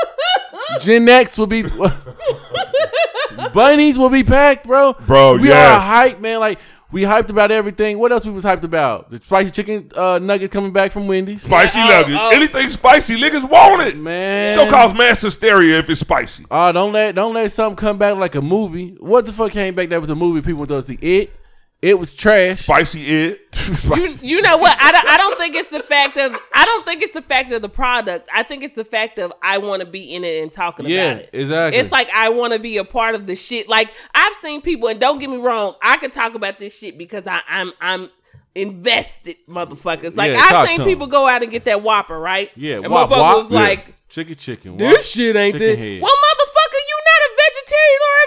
[0.80, 1.64] Gen X will be.
[3.52, 4.94] Bunnies will be packed, bro.
[5.06, 5.82] Bro, we yes.
[5.82, 6.40] are hyped, man.
[6.40, 6.58] Like
[6.96, 7.98] we hyped about everything.
[7.98, 9.10] What else we was hyped about?
[9.10, 11.42] The spicy chicken uh, nuggets coming back from Wendy's.
[11.42, 12.16] spicy Yeah, oh, nuggets.
[12.18, 12.30] oh.
[12.30, 13.98] Anything spicy, niggas want it.
[13.98, 16.46] Man, It's gonna cause mass hysteria if it's spicy.
[16.50, 18.96] Oh, don't let don't let something come back like a movie.
[18.98, 20.94] What the fuck came back that was a movie people would go see?
[21.02, 21.34] It
[21.82, 22.60] it was trash.
[22.60, 23.40] Spicy it.
[24.22, 24.76] you, you know what?
[24.80, 27.52] I don't, I don't think it's the fact of I don't think it's the fact
[27.52, 28.28] of the product.
[28.34, 31.04] I think it's the fact of I want to be in it and talking Yeah,
[31.12, 31.30] about it.
[31.32, 31.78] exactly.
[31.80, 33.68] It's like I want to be a part of the shit.
[33.68, 36.96] Like I've seen people, and don't get me wrong, I could talk about this shit
[36.98, 38.10] because I, I'm I'm
[38.54, 40.16] invested, motherfuckers.
[40.16, 40.88] Like Yeah, I've seen seen 'em.
[40.88, 42.50] people go out and get that Whopper, right?
[42.56, 43.36] yeah, and wop, motherfucker wop.
[43.36, 43.94] was like.
[44.08, 44.76] chicken chicken.
[44.76, 45.78] This wop, shit ain't this.
[45.78, 46.00] head.
[46.02, 48.25] Well, motherfucker, you not a vegetarian or a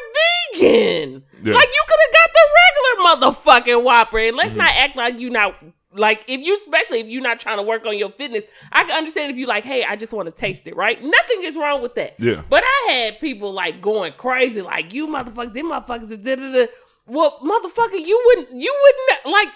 [0.53, 1.23] vegan.
[1.43, 1.53] Yeah.
[1.53, 4.17] Like you could have got the regular motherfucking Whopper.
[4.19, 4.37] And Mm-hmm.
[4.37, 5.55] let's not act like you not
[5.93, 8.43] like if you especially if you're not trying to work on your fitness.
[8.71, 11.01] I can understand if you like, hey, I just want to taste it, right?
[11.03, 12.15] Nothing is wrong with that.
[12.19, 12.43] Yeah.
[12.49, 16.65] But I had people like going crazy, like you motherfuckers, them motherfuckers, da da da.
[17.07, 19.47] Well, motherfucker, you wouldn't, you wouldn't like.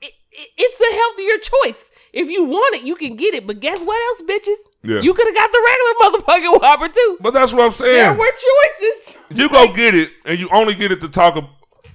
[0.00, 1.90] It, it, it's a healthier choice.
[2.14, 3.46] If you want it, you can get it.
[3.46, 4.56] But guess what else, bitches?
[4.84, 5.00] Yeah.
[5.00, 7.18] You could have got the regular motherfucking Whopper too.
[7.20, 7.94] But that's what I'm saying.
[7.94, 9.16] There were choices.
[9.30, 11.36] You go get it, and you only get it to talk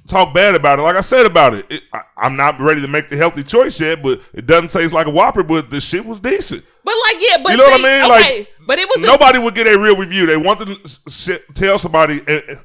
[0.07, 0.83] talk bad about it.
[0.83, 3.79] Like I said about it, it I, I'm not ready to make the healthy choice
[3.79, 5.43] yet, but it doesn't taste like a Whopper.
[5.43, 6.63] But the shit was decent.
[6.83, 8.11] But like, yeah, but You know what I mean?
[8.11, 10.25] Okay, Like, but it was a, Nobody would get a real review.
[10.25, 12.21] They want to tell somebody.
[12.27, 12.59] And,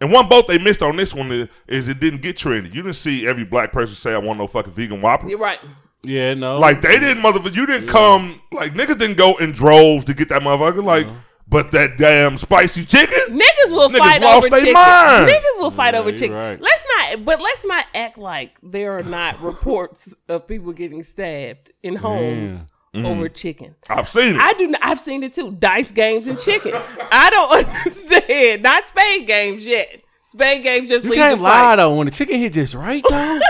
[0.00, 2.74] and one boat they missed on this one is, is it didn't get trendy.
[2.74, 5.60] You didn't see every black person say, "I want no fucking vegan Whopper." You're right.
[6.02, 6.58] Yeah, no.
[6.58, 7.54] Like they didn't, motherfucker.
[7.54, 10.82] You didn't come like niggas didn't go in droves to get that motherfucker.
[10.84, 11.16] Like, Uh-huh.
[11.48, 13.18] but that damn spicy chicken.
[13.38, 14.72] Niggas will Niggas fight lost over chicken.
[14.74, 15.28] mind.
[15.30, 16.32] Niggas will fight Yeah, over chicken.
[16.36, 16.60] right.
[16.60, 21.72] Let's not, but let's not act like there are not reports of people getting stabbed
[21.82, 23.06] in homes Mm-hmm.
[23.06, 23.76] over chicken.
[23.88, 24.40] I've seen it.
[24.40, 24.66] I do.
[24.66, 25.52] Not, I've seen it too.
[25.52, 26.72] Dice games and chicken.
[27.12, 28.64] I don't understand.
[28.64, 30.02] Not spade games yet.
[30.26, 31.76] Spade games just you lead can't to lie fight.
[31.76, 31.94] though.
[31.94, 33.40] When the chicken hit just right though.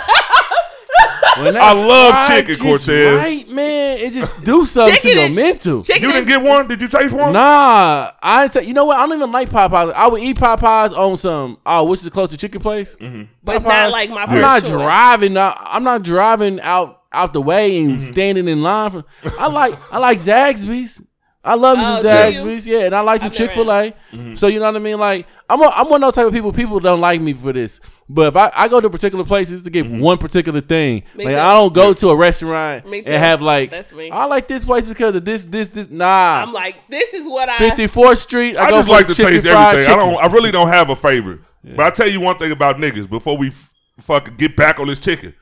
[1.39, 3.17] When that I love chicken, just Cortez.
[3.19, 3.99] Right, man.
[3.99, 5.83] It just do something to Chicken your is- mental.
[5.85, 6.69] Chicken you is, didn't get one?
[6.69, 7.33] Did you taste one?
[7.33, 8.65] Nah, I didn't say.
[8.65, 8.99] You know what?
[8.99, 9.93] I don't even like Popeyes.
[9.93, 11.59] I would eat Popeyes on some.
[11.67, 12.97] Oh, which is the closest chicken place?
[13.43, 13.65] but Popeyes.
[13.65, 14.23] not like my.
[14.23, 14.71] I'm first not choice.
[14.71, 15.37] driving.
[15.37, 18.01] Out, I'm not driving out out the way and Mm-hmm.
[18.01, 18.91] standing in line.
[18.91, 19.05] For,
[19.39, 21.03] I like I like Zaxby's.
[21.43, 23.93] I love me some Oh, do Zaxby's, yeah, and I like some Chick Fil A.
[24.13, 24.35] Mm-hmm.
[24.35, 24.99] So you know what I mean.
[24.99, 26.53] Like I'm, a, I'm one of those type of people.
[26.53, 27.81] People don't like me for this,
[28.11, 30.01] but if I, I go to particular places to get Mm-hmm.
[30.01, 31.41] one particular thing, Me like too.
[31.41, 34.11] I don't go to a restaurant and have like That's me.
[34.11, 35.89] I like this place because of this, this, this.
[35.89, 37.57] Nah, I'm like, this is what I.
[37.57, 38.59] 54th Street.
[38.59, 39.95] I, I go just for like to taste fried everything.
[39.95, 40.17] I don't.
[40.23, 41.41] I really don't have a favorite.
[41.65, 44.89] But I tell you one thing about niggas before we f- fucking get back on
[44.89, 45.35] this chicken.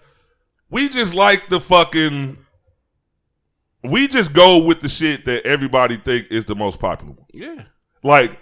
[0.71, 2.39] We just like the fucking.
[3.85, 7.27] We just go with the shit that everybody think is the most popular one.
[7.33, 7.65] Yeah,
[8.03, 8.39] Like,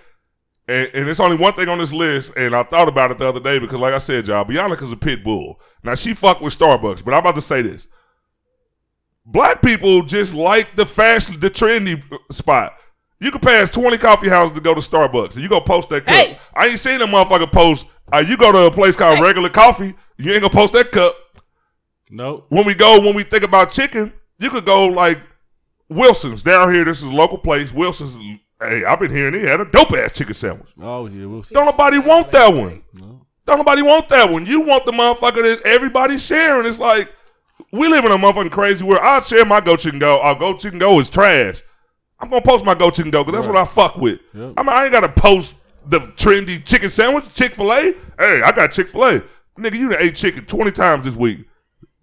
[0.68, 3.28] and, and it's only one thing on this list, and I thought about it the
[3.28, 5.60] other day because, like I said, y'all, Bianca's a pit bull.
[5.84, 7.86] Now she fuck with Starbucks, but I'm about to say this:
[9.26, 12.74] black people just like the fast, the trendy spot.
[13.18, 16.04] You can pass 20 coffee houses to go to Starbucks, and you go post that
[16.04, 16.14] cup.
[16.14, 16.38] Hey.
[16.54, 17.86] I ain't seen a motherfucker post.
[18.12, 21.16] Uh, you go to a place called Regular Coffee, you ain't gonna post that cup.
[22.10, 22.46] nope.
[22.48, 25.18] When we go, when we think about chicken, you could go like
[25.88, 26.84] Wilson's down here.
[26.84, 27.72] This is a local place.
[27.72, 28.16] Wilson's.
[28.60, 30.70] Hey, I've been hearing he had a dope ass chicken sandwich.
[30.80, 31.42] Oh yeah, we'll.
[31.42, 32.82] Don't nobody want that one.
[32.94, 33.26] No.
[33.44, 34.46] Don't nobody want that one.
[34.46, 36.66] You want the motherfucker that everybody's sharing.
[36.66, 37.10] It's like
[37.70, 39.02] we live in a motherfucking crazy world.
[39.02, 40.20] I'll share my go chicken go.
[40.20, 41.62] Our go chicken go is trash.
[42.18, 44.20] I'm gonna post my go chicken go because that's what I fuck with.
[44.34, 44.54] Yep.
[44.56, 45.54] I mean, I ain't gotta post
[45.86, 47.94] the trendy chicken sandwich, Chick Fil A.
[48.18, 49.22] Hey, I got Chick Fil A.
[49.58, 51.46] Nigga, you done ate chicken 20 times this week,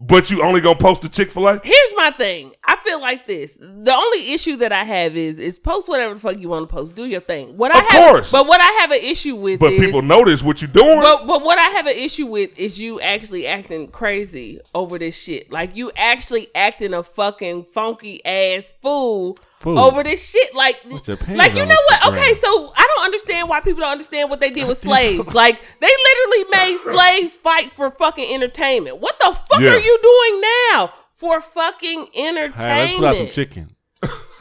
[0.08, 1.62] but you only gonna post the Chick Fil A.
[1.64, 2.54] Here's my thing.
[2.66, 3.58] I feel like this.
[3.60, 6.74] The only issue that I have is is post whatever the fuck you want to
[6.74, 6.96] post.
[6.96, 7.58] Do your thing.
[7.58, 8.32] What I Of have, course.
[8.32, 11.00] But what I have an issue with But is people notice what you're doing.
[11.00, 15.16] But but what I have an issue with is you actually acting crazy over this
[15.18, 15.52] shit.
[15.52, 19.80] Like you actually acting a fucking funky ass fool, Fool.
[19.80, 20.54] over this shit.
[20.54, 22.14] Like like you know what what?
[22.14, 25.34] Okay, so I don't understand why people don't understand what they did with slaves.
[25.34, 29.00] like they literally made slaves fight for fucking entertainment.
[29.00, 29.72] What the fuck Yeah.
[29.76, 30.42] are you doing
[30.76, 32.56] now for fucking entertainment?
[32.62, 33.76] Hey, let's put out some chicken.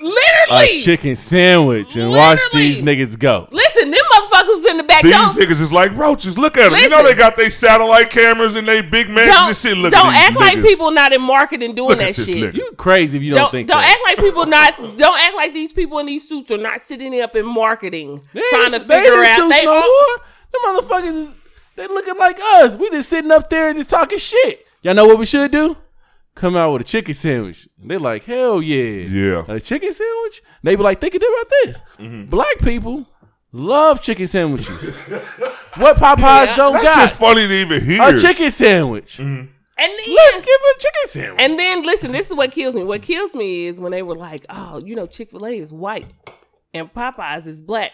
[0.03, 0.76] Literally.
[0.76, 3.48] a chicken sandwich and watch these niggas go.
[3.50, 6.36] Listen, them motherfuckers in the back These don't niggas is like roaches.
[6.36, 6.80] Look at them.
[6.80, 9.76] You know they got their satellite cameras and they big mansions don't, and shit.
[9.78, 12.26] Look don't at these act like people not in marketing doing Look that shit.
[12.28, 12.55] nigga.
[12.55, 13.90] You crazy if you don't, Don't think don't that.
[13.90, 17.20] act like people not don't act like these people in these suits are not sitting
[17.20, 20.24] up in marketing They trying to figure out suits they no more.
[20.53, 21.36] Them motherfuckers is
[21.76, 22.76] they looking like us.
[22.76, 24.66] We just sitting up there and just talking shit.
[24.82, 25.76] Y'all know what we should do?
[26.35, 27.68] Come out with a chicken sandwich.
[27.78, 29.45] they're like hell yeah, Yeah.
[29.49, 30.41] a chicken sandwich.
[30.62, 31.83] They be like thinking about this.
[31.99, 32.24] Mm-hmm.
[32.30, 33.07] Black people
[33.53, 34.95] love chicken sandwiches.
[35.76, 36.57] what Popeyes Yeah.
[36.57, 38.03] don't That's got just funny to even hear.
[38.03, 39.18] a chicken sandwich.
[39.18, 41.41] and Let's then give a chicken sandwich.
[41.43, 42.85] and then listen, this is what kills me.
[42.85, 45.70] What kills me is when they were like, oh, you know, Chick Fil A is
[45.72, 46.07] white
[46.72, 47.91] and Popeyes is black.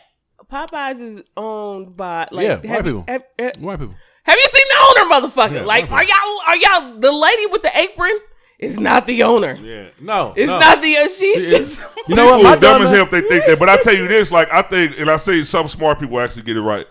[0.50, 3.04] Popeyes is owned by like Yeah, white you- people.
[3.08, 3.94] Have, have- White people.
[4.22, 5.54] have you seen the owner, motherfucker?
[5.56, 8.16] Yeah, like, are y'all are y'all the lady with the apron?
[8.58, 9.54] Is not the owner.
[9.62, 10.58] Yeah, no, It's no.
[10.58, 11.80] not the uh, she's just.
[12.08, 12.36] You know what?
[12.38, 13.58] People My are dumb dumb as hell if they think that.
[13.58, 16.42] But I tell you this, like I think, and I say some smart people actually
[16.42, 16.86] get it right.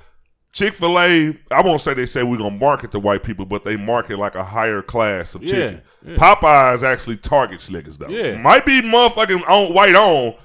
[0.54, 3.64] Chick Fil A, I won't say they say we're gonna market to white people, but
[3.64, 5.82] they market like a higher class of Yeah, chicken.
[6.06, 6.16] yeah.
[6.18, 8.08] Popeyes actually targets niggas though.
[8.10, 8.38] Yeah.
[8.38, 10.36] might be motherfucking on white on,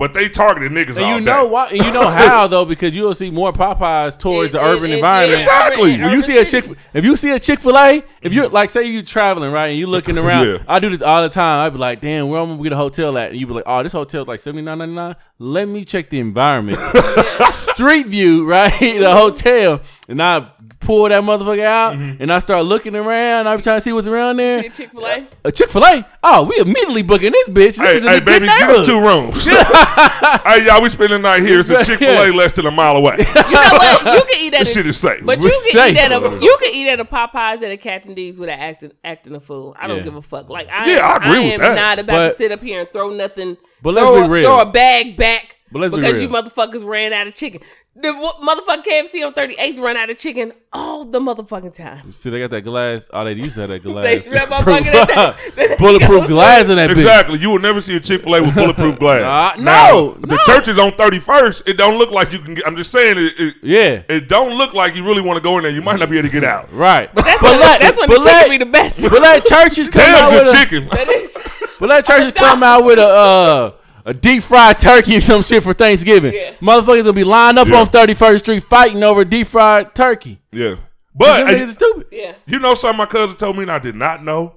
[0.00, 0.96] but they targeted niggas.
[0.96, 1.50] And all you know day.
[1.50, 1.68] why?
[1.68, 4.90] And you know how though, because you'll see more Popeyes towards the It- it- urban
[4.90, 5.40] it- environment.
[5.42, 5.92] Exactly.
[5.92, 8.48] urban- When you see a chick, if you see a Chick Fil A, if you're
[8.48, 10.58] like, say you traveling right, and you looking around, Yeah.
[10.66, 11.66] I do this all the time.
[11.66, 13.30] I'd be like, damn, where am I gonna get a hotel at?
[13.32, 15.16] And you'd be like, oh, this hotel's like seventy nine ninety nine.
[15.38, 16.78] Let me check the environment,
[17.54, 20.50] Street View, right, the hotel, and I
[20.80, 22.22] pull that motherfucker out, mm-hmm.
[22.22, 23.46] and I start looking around.
[23.46, 24.62] I'm trying to see what's around there.
[24.70, 25.10] Chick Fil A.
[25.20, 26.06] Uh, a Chick Fil A.
[26.22, 27.76] Oh, we immediately booking this bitch.
[27.76, 28.86] This Hey, is in hey, a good baby, give us neighborhood.
[28.86, 29.44] two rooms.
[30.44, 31.60] hey, y'all, we spending the night here.
[31.60, 33.16] It's a Chick Fil A less than a mile away.
[33.50, 34.04] You know what?
[34.14, 35.24] You can eat at this a, shit is safe.
[35.24, 35.92] but We're you can safe.
[35.92, 38.92] eat at a you can eat at a Popeyes at a Captain D's without acting
[39.04, 39.74] acting a fool.
[39.78, 40.02] I don't Yeah.
[40.04, 40.48] give a fuck.
[40.48, 41.74] Like I, Yeah, I agree with am that.
[41.74, 43.56] not about But- to sit up here and throw nothing.
[43.82, 44.44] But let's throw, be real.
[44.50, 46.22] Throw a bag back But let's be because real.
[46.22, 47.60] you motherfuckers ran out of chicken.
[47.96, 52.12] The motherfucking KFC on 38th run out of chicken all the motherfucking time.
[52.12, 53.10] See, they got that glass.
[53.12, 54.28] Oh, they used to have that glass.
[54.30, 56.98] They rub my bucket that- Bulletproof glass in that bitch.
[56.98, 57.40] Exactly.
[57.40, 59.58] You will never see a Chick Fil A with bulletproof glass.
[59.58, 60.42] Nah, Now, no, the no.
[60.44, 61.64] church is on thirty first.
[61.68, 62.54] It don't look like you can.
[62.54, 63.32] get I'm just saying it.
[63.38, 64.02] It, Yeah.
[64.08, 65.72] it don't look like you really want to go in there.
[65.72, 66.72] You might not be able to get out.
[66.72, 67.12] Right.
[67.12, 69.02] But That's when, that's when the chicken let, be the best.
[69.02, 70.88] but let churches come out Damn with good a, chicken.
[70.90, 71.36] That is-
[71.80, 73.72] but let churches come out with a uh,
[74.04, 76.32] a deep fried turkey or some shit for Thanksgiving.
[76.34, 76.52] Yeah.
[76.60, 77.80] Motherfuckers gonna be lined up Yeah.
[77.80, 80.40] on 31st Street fighting over deep fried turkey.
[80.52, 80.78] Yeah, Them
[81.14, 82.06] but niggas stupid.
[82.10, 82.32] yeah.
[82.46, 84.54] you know something my cousin told me and I did not know.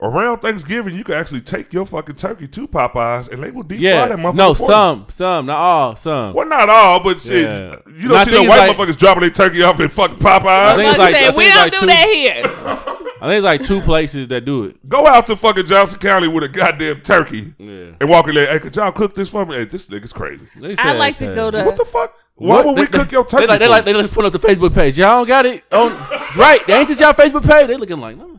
[0.00, 3.80] Around Thanksgiving, you can actually take your fucking turkey to Popeyes and they will deep
[3.80, 4.06] Yeah.
[4.06, 4.34] fry that motherfucker.
[4.36, 4.68] No, for you.
[4.68, 6.34] some, some, not all, some.
[6.34, 7.42] Well, not all, but shit.
[7.42, 7.74] Yeah.
[7.96, 9.90] You don't My see thing the is white like- motherfuckers dropping their turkey off at
[9.90, 10.76] fucking I Popeyes.
[10.76, 12.42] think Like it's like- I think we it's don't like do two- that here.
[13.20, 14.88] I think it's like two places that do it.
[14.88, 17.92] Go out to fucking Johnson County with a goddamn turkey Yeah.
[18.00, 18.46] and walk in there.
[18.52, 19.56] Hey, could y'all cook this for me?
[19.56, 20.46] Hey, this nigga's crazy.
[20.60, 21.64] They I said like to go to.
[21.64, 22.14] What the fuck?
[22.36, 23.46] Why would we They- cook your turkey?
[23.46, 23.48] they turkey?
[23.48, 23.92] like, they for like you?
[23.94, 24.98] they like put up the Facebook page.
[24.98, 25.90] Y'all don't got it on
[26.36, 26.60] right.
[26.66, 27.66] They ain't this y'all Facebook page.
[27.66, 28.38] They looking like no.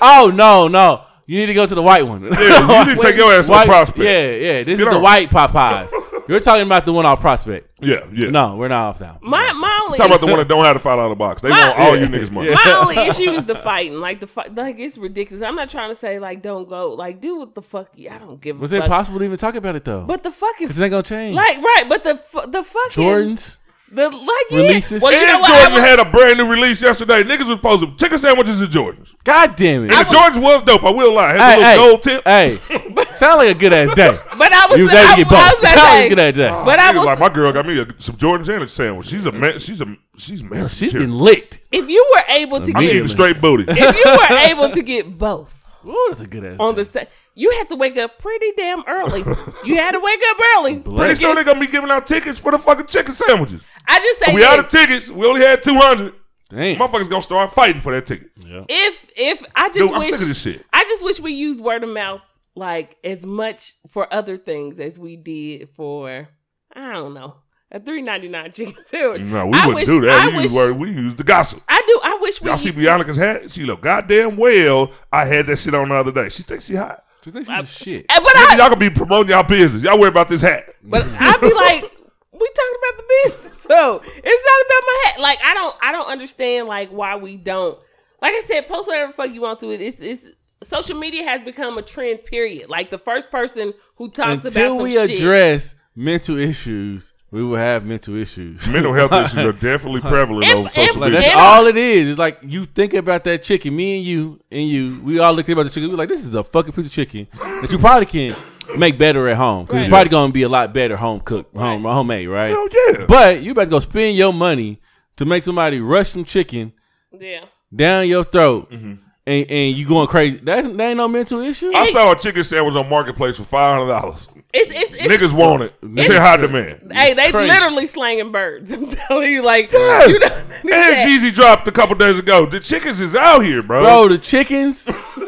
[0.00, 1.02] Oh no no.
[1.26, 2.22] You need to go to the white one.
[2.22, 3.98] Yeah, you need to take your ass to White- Prospect.
[3.98, 4.62] Yeah yeah.
[4.62, 5.02] This Get is the on.
[5.02, 5.90] white Popeyes.
[6.28, 7.73] You're talking about the one off Prospect.
[7.84, 8.30] Yeah, yeah.
[8.30, 9.18] No, we're not off now.
[9.22, 11.42] my my only Talk about the issue- one that don't have the five dollar box.
[11.42, 12.50] They My- want all you niggas money.
[12.52, 14.00] My only issue is the fighting.
[14.00, 15.42] Like the fight, like it's ridiculous.
[15.42, 16.90] I'm not trying to say like don't go.
[16.92, 17.88] Like do what the fuck.
[17.94, 18.84] you- I don't give a Was fuck.
[18.84, 20.04] it possible to even talk about it though?
[20.04, 21.34] But the fucking Because it ain't gonna change.
[21.34, 21.84] like right.
[21.88, 23.60] But the fu- the fucking Jordans.
[23.94, 24.58] The like yeah.
[24.58, 25.02] Releases.
[25.02, 25.48] Well, you and know what?
[25.48, 27.22] Jordan was- had a brand new release yesterday.
[27.22, 29.14] Niggas was posting chicken sandwiches and Jordans.
[29.24, 29.92] God damn it.
[29.92, 30.84] And the Jordans was dope.
[30.84, 31.32] I will lie.
[31.36, 32.24] Had Hey, the hey, little gold tip.
[32.24, 32.60] hey,
[33.14, 34.18] sound like a good ass day.
[34.38, 35.32] but I was You was I, able to I get was both.
[35.32, 36.48] about to Sound like a good ass day.
[36.64, 39.06] But I Niggas was like my girl got me a, some Jordans and a sandwich.
[39.08, 39.58] She's a man.
[39.58, 40.70] She's a she's married.
[40.70, 41.00] She's Here.
[41.00, 41.60] getting licked.
[41.72, 43.64] if you were able to I'm get eating straight booty.
[43.68, 46.58] if you were able to get both Ooh, that's a good ass.
[46.60, 46.80] on day.
[46.82, 49.20] the set, you had to wake up pretty damn early.
[49.64, 50.78] you had to wake up early.
[50.78, 53.60] Pretty soon they're gonna be giving out tickets for the fucking chicken sandwiches.
[53.86, 54.50] I just say We this.
[54.50, 55.10] out of tickets.
[55.10, 56.14] We only had two hundred.
[56.50, 56.76] Damn.
[56.76, 58.30] Motherfuckers gonna start fighting for that ticket.
[58.68, 60.64] if if I just Dude, I'm wish sick of this shit.
[60.72, 62.20] I just wish we used word of mouth
[62.54, 66.28] like as much for other things as we did for
[66.74, 67.36] I don't know
[67.72, 69.22] a three ninety nine chicken sandwich.
[69.22, 70.24] No, we I wouldn't wish- do that.
[70.24, 70.76] I We wish, use word.
[70.76, 71.62] We use the gossip.
[71.68, 72.00] I do.
[72.04, 72.48] I wish we.
[72.48, 73.50] Y'all see Bianca's hat?
[73.50, 74.92] She look goddamn well.
[75.10, 76.28] I had that shit on the other day.
[76.28, 77.02] She thinks she hot.
[77.24, 78.04] She thinks she's just shit.
[78.10, 79.82] Eh, But Nigga, I, y'all can be promoting y'all business.
[79.82, 80.74] Y'all worry about this hat.
[80.82, 81.90] but I'd be like,
[82.34, 85.20] we talked about the business, so it's not about my hat.
[85.20, 87.78] Like I don't, I don't understand like why we don't.
[88.20, 89.70] Like I said, post whatever the fuck you want to.
[89.70, 89.80] It.
[89.80, 90.26] It's, it's
[90.62, 92.24] social media has become a trend.
[92.24, 92.68] Period.
[92.68, 95.10] Like the first person who talks about Until some we shit.
[95.18, 98.66] address mental issues, we will have mental issues.
[98.70, 101.20] Mental health issues are definitely prevalent And- on social and- Like media.
[101.28, 102.08] that's all it is.
[102.10, 103.74] It's like you think about that chicken.
[103.76, 105.84] Me and you and you, we all looked at about the chicken.
[105.88, 107.26] We were like, this is a fucking piece of chicken
[107.60, 108.34] that you probably can
[108.76, 109.66] make better at home.
[109.66, 109.82] Cause Right.
[109.82, 112.50] it's probably gonna be a lot better home cooked, home homemade, right?
[112.50, 113.06] Hell yeah.
[113.08, 114.80] But you better go spend your money
[115.16, 116.72] to make somebody rush some chicken
[117.18, 117.44] Yeah.
[117.74, 118.92] down your throat, Mm-hmm.
[119.26, 120.40] and, and you going crazy.
[120.42, 121.70] That's that ain't no mental issue.
[121.74, 124.28] I saw a chicken sandwich on Marketplace for five hundred dollars.
[124.56, 125.74] It's it's, it's Niggas want it.
[125.82, 126.92] It's in high demand.
[126.92, 127.52] Hey, they crazy.
[127.52, 128.70] literally slanging birds.
[128.72, 130.08] I'm telling you, like Yes.
[130.08, 130.36] you know,
[130.76, 132.46] And Jeezy dropped a couple days ago.
[132.46, 133.82] The chickens is out here, bro.
[133.82, 134.88] Bro, the chickens,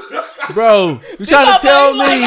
[0.55, 1.01] bro.
[1.19, 2.21] You trying to tell me?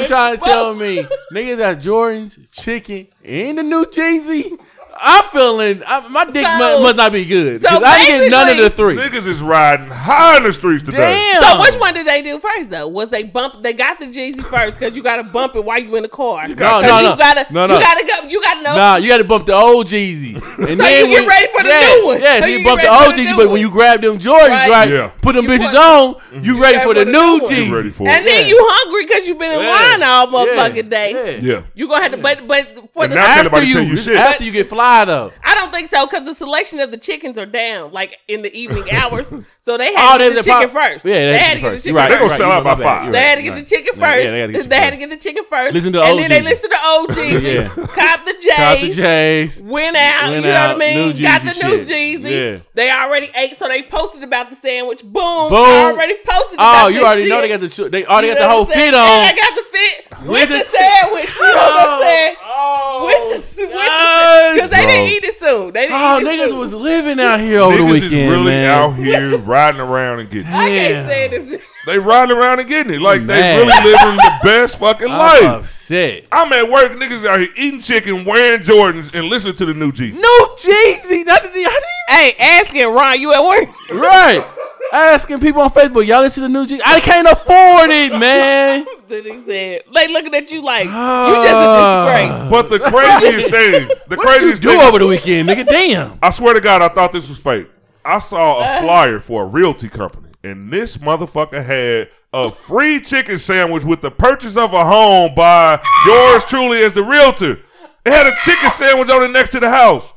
[0.00, 4.58] You trying to tell me niggas got Jordans, chicken, and the new Jeezy?
[5.00, 8.20] I'm feeling I, my dick So- mu- must not be good so because I didn't
[8.22, 8.96] get none of the three.
[8.96, 10.98] Niggas is riding high in the streets today.
[11.32, 11.42] Damn.
[11.42, 12.88] So which one did they do first though?
[12.88, 13.62] Was they bump?
[13.62, 16.08] They got the Jeezy first because you got to bump it while you in the
[16.08, 16.46] car.
[16.48, 17.74] got No, 'Cause no, you no, gotta, no, no.
[17.78, 18.28] You gotta go.
[18.28, 18.76] You gotta know.
[18.76, 21.52] Nah, you got to bump the old Jeezy, and So then you get when- ready
[21.52, 22.20] for the yeah, new one.
[22.20, 23.50] Yeah, So so you you bump the old the Jeezy, but one.
[23.52, 24.70] when you grab them Jordans, Right.
[24.70, 24.88] right?
[24.90, 25.10] Yeah.
[25.22, 26.14] Put them You bitches put- on.
[26.14, 26.44] Mhm.
[26.44, 27.52] You ready ready for the new new one.
[27.52, 27.72] Jeezy?
[27.72, 31.38] ready for and then you hungry because you've been in line all motherfucking day.
[31.40, 31.54] Yeah.
[31.56, 31.62] Yeah.
[31.74, 34.16] You gonna have to, but but for the After you, tell you shit.
[34.16, 35.32] after you get fly though.
[35.44, 38.52] I don't think so because the selection of the chickens are down like in the
[38.54, 39.32] evening hours.
[39.64, 41.04] So they Oh, had to they- get the they chicken pop- first.
[41.06, 41.84] Yeah, they they had had to to get get the first.
[41.84, 42.10] chicken You're right.
[42.10, 42.40] They gonna first.
[42.40, 43.12] sell out by five.
[43.12, 44.02] They had to get the chicken first.
[44.02, 45.74] they gotta get the they chicken had to get the chicken first.
[45.74, 46.44] Listen to and old then they Jeezy.
[46.50, 47.42] listened to old Jeezy.
[47.54, 47.68] Yeah.
[47.86, 48.56] Cop the J's.
[48.56, 49.62] Cop the J's.
[49.62, 50.96] Went out, Went you know out, what I mean?
[51.14, 51.84] new Got the Jeezy new.
[52.26, 52.54] Jeezy.
[52.56, 52.58] Yeah.
[52.74, 55.02] They already ate, so they posted about the sandwich.
[55.04, 55.50] Boom.
[55.50, 55.54] Boom.
[55.54, 58.64] Already posted Oh, you already know they got the sh- they already got the whole
[58.64, 58.98] what fit on.
[58.98, 60.70] And I got the fit with, With the, the chi-
[61.00, 61.36] sandwich.
[61.36, 62.02] You know what I'm oh.
[62.02, 62.36] saying?
[62.42, 64.54] Oh, With the, with yes.
[64.56, 65.72] because they didn't eat it soon.
[65.72, 66.58] They didn't Oh, eat it niggas soon.
[66.58, 68.70] was living out here over the Niggas weekend, is really man.
[68.70, 70.48] out here riding around and getting.
[70.52, 70.88] I Yeah.
[70.88, 71.60] can't say this.
[71.84, 73.00] They riding around and getting it.
[73.00, 73.58] Like they Man.
[73.66, 75.42] really living the best fucking I'm life.
[75.42, 76.28] upset.
[76.30, 79.90] I'm at work, niggas out here eating chicken, wearing Jordans, and listening to the new
[79.90, 80.12] G.
[80.12, 81.26] No Jeezy.
[81.26, 83.68] Not the, how do you Hey, asking Ron, you at work?
[83.90, 84.44] Right.
[84.92, 86.80] Asking people on Facebook, y'all listen to the new Jeezy.
[86.86, 88.84] I can't afford it, man.
[89.08, 91.42] Then he said, they looking at you like, you Ah.
[91.42, 92.50] just a disgrace.
[92.50, 95.66] But the craziest thing, the What did you craziest do thing, over the weekend, nigga?
[95.66, 96.18] Damn.
[96.22, 97.68] I swear to God, I thought this was fake.
[98.04, 103.38] I saw a flyer for a realty company, and this motherfucker had a free chicken
[103.38, 107.60] sandwich with the purchase of a home by yours truly as the realtor.
[108.04, 110.12] It had a chicken sandwich on it next to the house.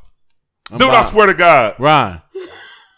[0.71, 1.75] Dude, I swear to God.
[1.77, 2.21] Ryan.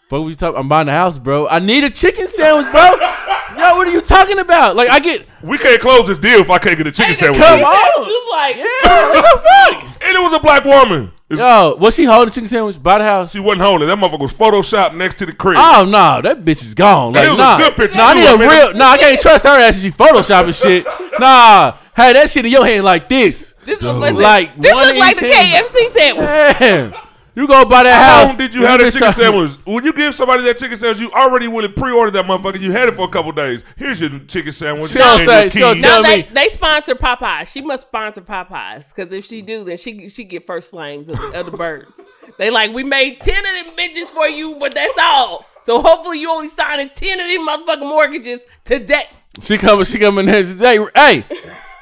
[0.08, 0.58] Fuck what you talking?
[0.58, 1.46] I'm buying the house, bro.
[1.48, 2.80] I need a chicken sandwich, bro.
[2.80, 4.74] Yo, what are you talking about?
[4.76, 5.26] Like, I get.
[5.42, 7.40] We can't close this deal if I can't get a chicken sandwich.
[7.40, 7.98] come with it.
[7.98, 8.06] on.
[8.06, 10.02] Just like, Yeah, what the fuck?
[10.06, 11.12] And it was a black woman.
[11.30, 13.32] It's- Yo, was she holding a chicken sandwich by the house?
[13.32, 13.86] She wasn't holding.
[13.86, 13.94] it.
[13.94, 15.58] That motherfucker was photoshopped next to the crib.
[15.60, 17.12] Oh no, that bitch is gone.
[17.12, 18.20] Like it was a nah, good picture, nah, I too.
[18.20, 18.68] need a mean, real.
[18.68, 19.76] it- Nah, I can't trust her ass.
[19.84, 20.86] if She photoshopping shit.
[21.20, 23.54] Nah, had that shit in your hand like this.
[23.66, 25.66] this was listen, Like, this one look like each the hand.
[25.66, 26.58] KFC sandwich.
[26.58, 26.92] Damn,
[27.38, 28.28] you go by that How house.
[28.30, 29.52] long did you this have that chicken shot- sandwich?
[29.64, 32.60] When you give somebody that chicken sandwich, you already would have pre-ordered that motherfucker.
[32.60, 33.62] You had it for a couple days.
[33.76, 34.90] Here's your chicken sandwich.
[34.90, 36.28] She don't say- she don't tell No, they me.
[36.34, 37.46] they sponsor Popeyes.
[37.52, 41.18] She must sponsor Popeyes because if she do, then she she get first slangs of,
[41.34, 42.02] of the birds.
[42.38, 45.46] They like we made ten of them bitches for you, but that's all.
[45.62, 49.06] So hopefully you only signing ten of these motherfucking mortgages today.
[49.42, 49.84] She coming.
[49.84, 50.42] She coming there.
[50.42, 51.24] She say, "Hey,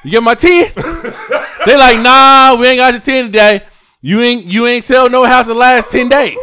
[0.03, 0.71] you get my ten?"
[1.65, 3.61] they like, "Nah, we ain't got your ten today.
[4.01, 6.37] You ain't you ain't sell no house in the last ten days.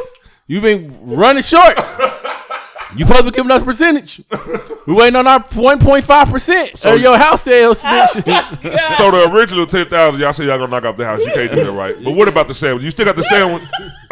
[0.47, 1.79] You been running short.
[2.97, 4.23] You probably giving us a percentage.
[4.87, 8.23] We waiting on our one point five percent of your house sales, bitch.
[8.27, 11.19] Oh so the original ten thousand, y'all say y'all gonna knock off the house.
[11.21, 11.97] You can't do that, right?
[12.05, 12.85] But what about the sandwich?
[12.85, 13.63] You still got the sandwich?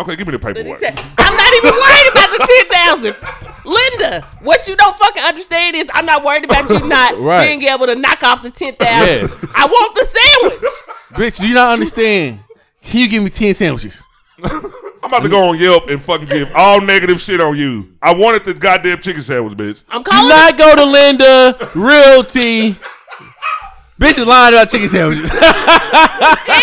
[0.00, 1.04] Okay, give me the Then he paperwork.
[1.18, 3.16] I'm not even worried about the ten thousand.
[3.64, 7.46] Linda, what you don't fucking understand is I'm not worried about you not Right.
[7.46, 9.28] being able to knock off the ten thousand.
[9.28, 9.52] Yeah.
[9.56, 10.72] I want the sandwich.
[11.34, 12.42] bitch, do you not understand?
[12.82, 14.02] Can you give me ten sandwiches?
[14.44, 17.92] I'm about to go on Yelp and fucking give all negative shit on you.
[18.00, 19.82] I wanted the goddamn chicken sandwich, bitch.
[19.88, 20.28] I'm Do calling.
[20.28, 22.76] not go to Linda Realty.
[24.00, 25.30] Bitch is lying about chicken sandwiches.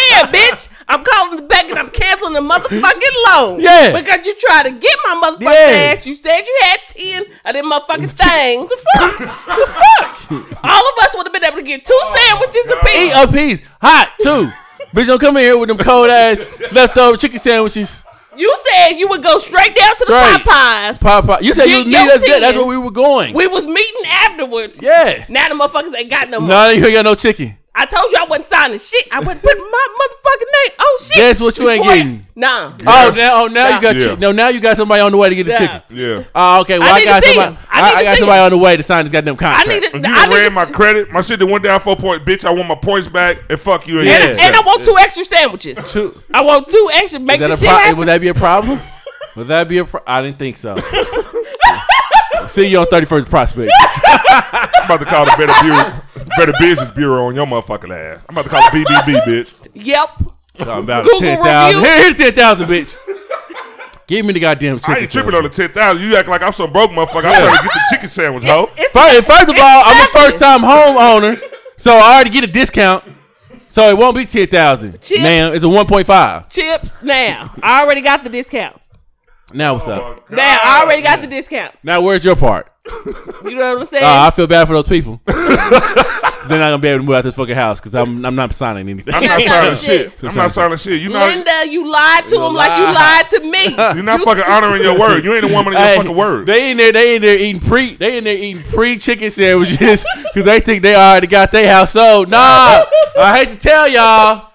[0.10, 0.68] Yeah, bitch.
[0.88, 3.60] I'm calling the bank and I'm canceling the motherfucking loan.
[3.60, 3.94] Yeah.
[3.98, 5.94] Because you tried to get my motherfucking Yeah.
[5.94, 6.06] ass.
[6.06, 8.70] You said you had 10 of them motherfucking things.
[8.70, 9.18] the fuck?
[9.20, 10.64] The fuck?
[10.64, 13.14] All of us would have been able to get two sandwiches Eat apiece.
[13.24, 13.62] a piece.
[13.82, 14.52] Hot, too.
[14.94, 18.04] Bitch, don't come in here with them cold ass leftover chicken sandwiches.
[18.36, 20.46] You said you would go straight down to the Straight.
[20.46, 21.02] Popeyes.
[21.02, 21.92] Papa, you said you Get me.
[21.94, 22.42] your That's good.
[22.42, 23.34] That's where we were going.
[23.36, 24.82] We was meeting afterwards.
[24.82, 25.26] yeah.
[25.30, 26.50] Now the motherfuckers ain't got no more.
[26.50, 27.58] No, you ain't got no chicken.
[27.82, 29.08] I told you I wasn't signing shit.
[29.10, 30.74] I wasn't putting my motherfucking name.
[30.80, 31.16] Oh shit.
[31.18, 32.26] Guess what you ain't Before- getting?
[32.36, 32.74] Nah.
[32.86, 34.06] Oh, now, oh, now you got Yeah.
[34.08, 34.32] chi- no.
[34.34, 35.58] Now you got somebody on the way to get the Yeah.
[35.58, 35.82] chicken.
[35.90, 36.24] Yeah.
[36.36, 36.78] Oh, okay.
[36.78, 37.52] Well, I I, need got somebody.
[37.56, 37.58] him.
[37.72, 38.44] I I, I got somebody him.
[38.46, 39.62] on the way to sign this goddamn contract.
[39.70, 39.94] I contract.
[39.96, 40.08] need to.
[40.10, 42.26] you I done need ran to my credit, my shit that went down four point,
[42.26, 42.44] bitch.
[42.46, 44.00] I want my points back and fuck you.
[44.00, 44.28] And Yeah.
[44.28, 45.78] and, and I want two extra sandwiches.
[45.92, 47.20] Two- I want two extra.
[47.20, 47.98] Make Is that the a shit pro- happen.
[47.98, 48.80] would that be a problem?
[49.36, 50.76] would that be a pro- I didn't think so.
[52.48, 53.72] See you on 31st Prospect.
[54.06, 58.22] I'm about to call the Better Buick, Better Business Bureau on your motherfucking ass.
[58.28, 59.54] I'm about to call it BBB, bitch.
[59.74, 60.10] Yep.
[60.58, 61.82] Talking about Google ten thousand.
[61.82, 61.96] review.
[62.04, 62.98] Here's ten thousand, bitch.
[64.08, 64.94] Give me the goddamn chicken.
[64.96, 65.36] I ain't tripping sandwich.
[65.36, 66.04] on the ten thousand.
[66.04, 67.26] You act like I'm some broke motherfucker.
[67.26, 68.70] I'm trying to get the chicken sandwich, hoe.
[68.76, 71.40] It's, First, first of all, I'm a first time homeowner,
[71.78, 73.04] so I already get a discount.
[73.70, 75.00] So it won't be ten thousand.
[75.02, 75.22] Chips.
[75.22, 76.50] Now it's a one point five.
[76.50, 77.54] chips now.
[77.62, 78.89] I already got the discounts.
[79.54, 80.30] Now what's Oh up?
[80.32, 81.84] Now I already got the discounts.
[81.84, 82.72] Now where's your part?
[83.46, 84.04] You know what I'm saying?
[84.04, 85.22] Uh, I feel bad for those people.
[85.26, 85.36] 'Cause
[86.50, 88.54] they're not gonna be able to move out this fucking house because I'm I'm not
[88.54, 89.14] signing anything.
[89.14, 90.12] I'm not signing Shit.
[90.20, 90.24] shit.
[90.30, 91.02] I'm not signing shit.
[91.02, 93.76] You not Linda, you lied to him like you lied to me.
[93.96, 95.24] you're not fucking honoring your word.
[95.26, 96.46] You ain't a woman of your Hey, fucking word.
[96.48, 100.06] They in there, they in there eating pre, they in there eating pre chicken sandwiches
[100.26, 102.30] because they think they already got their house sold.
[102.30, 102.38] Nah,
[103.18, 104.49] I hate to tell y'all, Then my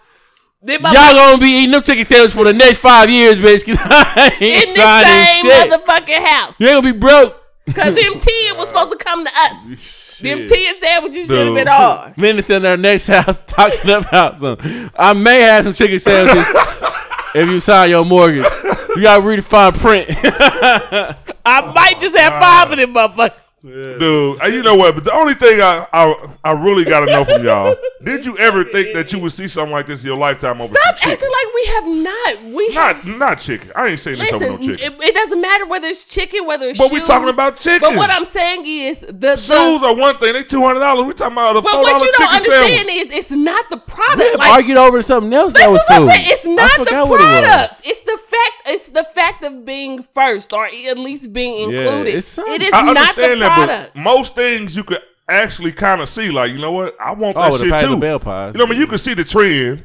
[0.67, 3.65] y'all gonna be eating them chicken sandwiches for the next five years, bitch.
[3.67, 5.71] Cause I ain't in the same shit.
[5.73, 6.61] motherfucking house.
[6.61, 7.41] You ain't gonna be broke.
[7.75, 9.91] Cause them ten was supposed to come to us.
[10.21, 10.49] Them Shit.
[10.49, 12.17] ten sandwiches should have been ours.
[12.17, 14.57] Men is in our next house talking about some.
[14.97, 16.47] I may have some chicken sandwiches
[17.35, 18.47] if you sign your mortgage.
[18.95, 20.09] You gotta read the fine print.
[21.45, 23.41] I might just have five of them motherfuckers.
[23.65, 24.95] Dude, uh, you know what?
[24.95, 28.37] But the only thing I I, I really got to know from y'all: Did you
[28.37, 31.13] ever think that you would see something like this in your lifetime over Stop some
[31.13, 32.43] acting like we have not.
[32.55, 33.07] We have.
[33.07, 33.73] Not not chicken.
[33.75, 34.79] I ain't saying this over no chicken.
[34.81, 37.09] it, it doesn't matter whether it's chicken, whether it's But we shoes.
[37.09, 37.81] talking about chicken.
[37.89, 40.35] But what I'm saying is the, the Shoes are one thing.
[40.35, 41.05] They two hundred dollars.
[41.07, 42.95] We talking about a But four what you chicken don't understand sandwich.
[42.97, 44.19] is it's not the product.
[44.31, 46.15] We Like, argued over something else that's that was what I'm food.
[46.17, 46.27] saying.
[46.33, 47.41] It's I not the forgot what it was.
[47.49, 47.83] product.
[47.87, 48.63] It's the fact.
[48.67, 52.15] It's the fact of being first, or at least being Yeah, included.
[52.17, 52.55] it's something.
[52.55, 53.95] it is I not the understand that, product.
[53.95, 56.31] but most things you could actually kind of see.
[56.31, 56.97] Like you know what?
[57.01, 57.93] I want Oh, that with the shit Patti too.
[57.95, 58.55] LaBelle pies.
[58.55, 59.83] You know, what I mean, you can see the trend.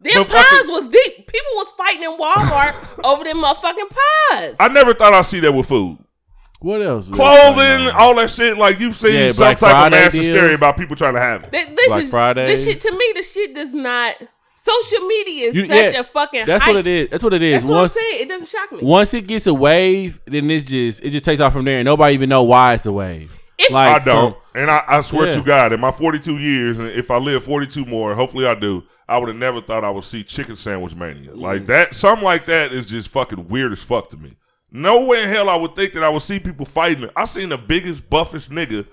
[0.00, 1.26] Them the pies fucking- was deep.
[1.28, 3.96] People was fighting in Walmart over them motherfucking
[4.30, 4.56] pies.
[4.58, 5.98] I never thought I'd see that with food.
[6.60, 7.08] What else?
[7.08, 8.56] Clothing, going all that shit.
[8.58, 10.26] Like you've seen Yeah, some Black type Friday of mass deals.
[10.26, 11.50] hysteria about people trying to have it.
[11.52, 12.48] Th- This Black is Fridays.
[12.48, 13.12] this shit to me.
[13.16, 14.16] The shit does not.
[14.64, 16.46] Social media is You- such yeah, a fucking.
[16.46, 16.76] That's hype.
[16.76, 17.08] what it is.
[17.10, 17.62] That's what it is.
[17.62, 18.22] That's what once I'm saying.
[18.22, 18.78] It doesn't shock me.
[18.82, 21.84] once it gets a wave, then it's just it just takes off from there, and
[21.84, 23.36] nobody even know why it's a wave.
[23.58, 24.02] If- I don't.
[24.02, 25.34] some- and I, I swear Yeah.
[25.36, 28.84] to God, in my 42 years, and if I live 42 more, hopefully I do,
[29.08, 31.34] I would have never thought I would see chicken sandwich mania.
[31.34, 31.66] Like mm.
[31.66, 34.32] that, something like that is just fucking weird as fuck to me.
[34.70, 37.08] No way in hell I would think that I would see people fighting.
[37.16, 38.86] I seen the biggest, buffest nigga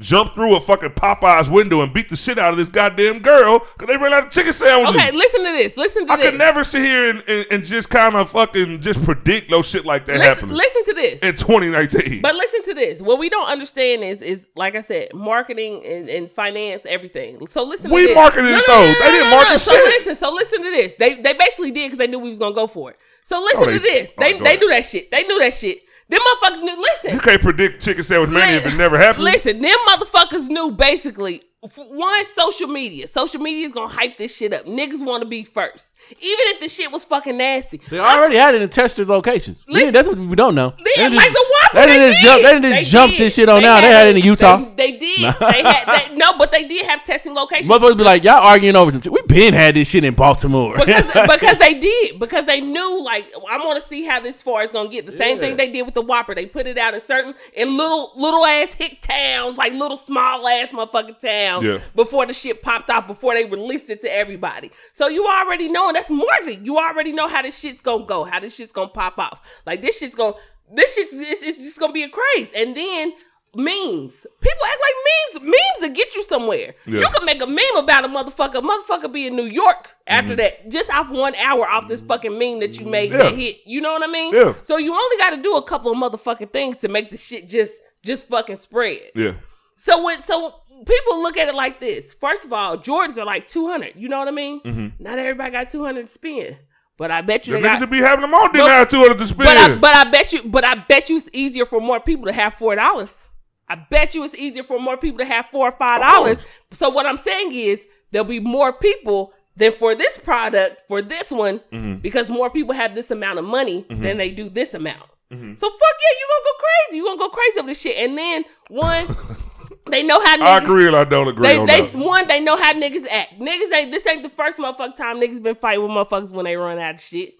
[0.00, 3.58] jump through a fucking Popeye's window and beat the shit out of this goddamn girl
[3.58, 4.94] because they ran out of chicken sandwiches.
[5.00, 5.76] okay, listen to this.
[5.76, 6.26] Listen to I this.
[6.26, 9.62] I could never sit here and, and, and just kind of fucking just predict no
[9.62, 11.22] shit like that listen, happening listen to this.
[11.22, 12.22] in 2019.
[12.22, 13.02] But listen to this.
[13.02, 17.46] What we don't understand is, is like I said, marketing and, and finance, everything.
[17.48, 17.90] So listen.
[17.90, 18.14] We to this.
[18.16, 18.86] We marketed it, though.
[18.86, 19.84] They didn't market So shit.
[19.84, 20.16] listen.
[20.16, 20.94] So listen to this.
[20.94, 22.98] They they basically did because they knew we was gonna go for it.
[23.24, 24.14] So listen Oh, they- to this.
[24.16, 25.10] all They they knew that shit.
[25.10, 25.80] They knew that shit.
[26.08, 26.76] Them motherfuckers knew.
[26.80, 27.14] Listen.
[27.14, 29.24] you can't predict chicken sandwich mania if it never happened.
[29.24, 31.42] Listen, them motherfuckers knew basically.
[31.60, 33.08] One, social media.
[33.08, 34.64] Social media is gonna hype this shit up.
[34.64, 37.80] Niggas want to be first, even if the shit was fucking nasty.
[37.90, 39.64] They already had it in tested locations.
[39.66, 40.72] Listen- that's what we don't know.
[40.78, 42.42] They, didn't like just- the Whopper, They they, didn't just jump.
[42.42, 43.20] They didn't just jump did.
[43.20, 43.80] this shit on out.
[43.80, 44.58] They had it in Utah.
[44.76, 45.18] They, they did.
[45.40, 47.68] they had they, no, but they did have testing locations.
[47.68, 49.10] Motherfuckers be like, y'all arguing over some shit.
[49.12, 50.76] We been had this shit in Baltimore.
[50.76, 54.62] because, because they did because they knew like I want to see how this far
[54.62, 55.06] is gonna get.
[55.06, 55.42] The same Yeah.
[55.42, 56.36] thing they did with the Whopper.
[56.36, 60.46] They put it out in certain in little little ass hick towns, like little small
[60.46, 61.47] ass motherfucking towns.
[61.62, 61.78] Yeah.
[61.94, 64.70] Before the shit popped off, before they released it to everybody.
[64.92, 66.64] So you already know, and that's marketing.
[66.64, 69.60] You already know how this shit's gonna go, how this shit's gonna pop off.
[69.66, 70.34] Like this shit's gonna
[70.72, 73.12] this shit's it's, it's just gonna be a craze, and then.
[73.54, 74.26] Memes.
[74.42, 75.44] People act like memes.
[75.46, 76.74] Memes will get you somewhere.
[76.86, 77.00] Yeah.
[77.00, 78.62] You can make a meme about a motherfucker.
[78.62, 80.36] Motherfucker be in New York after Mm-hmm.
[80.36, 83.16] that, just off one hour off this fucking meme that you made Yeah.
[83.18, 83.60] that hit.
[83.64, 84.34] You know what I mean?
[84.34, 84.52] Yeah.
[84.62, 87.48] So you only got to do a couple of motherfucking things to make the shit
[87.48, 89.00] just just fucking spread.
[89.14, 89.32] yeah.
[89.76, 90.54] So when so
[90.86, 92.14] people look at it like this.
[92.14, 93.94] First of all, Jordans are like two hundred.
[93.96, 94.60] You know what I mean?
[94.62, 95.02] Mm-hmm.
[95.02, 96.56] Not everybody got two hundred to spend,
[96.96, 97.90] but I bet you The they got.
[97.90, 99.38] be having them on didn't have 200 to spend.
[99.38, 102.26] But I, but I bet you, but I bet you it's easier for more people
[102.26, 103.28] to have four dollars.
[103.68, 106.42] I bet you it's easier for more people to have four or five dollars.
[106.72, 111.30] So what I'm saying is there'll be more people than for this product for this
[111.30, 111.94] one Mm-hmm.
[111.96, 114.02] because more people have this amount of money mm-hmm.
[114.02, 115.10] than they do this amount.
[115.32, 115.54] Mm-hmm.
[115.54, 116.96] So fuck yeah, you gonna go crazy.
[116.96, 117.96] You gonna go crazy over this shit.
[117.98, 119.06] And then one,
[119.90, 120.36] they know how.
[120.36, 121.94] Niggas, I agree and I don't agree they, on they that.
[121.94, 123.38] one they know how niggas act.
[123.38, 126.56] Niggas ain't this ain't the first motherfucking time niggas been fighting with motherfuckers when they
[126.56, 127.34] run out of shit.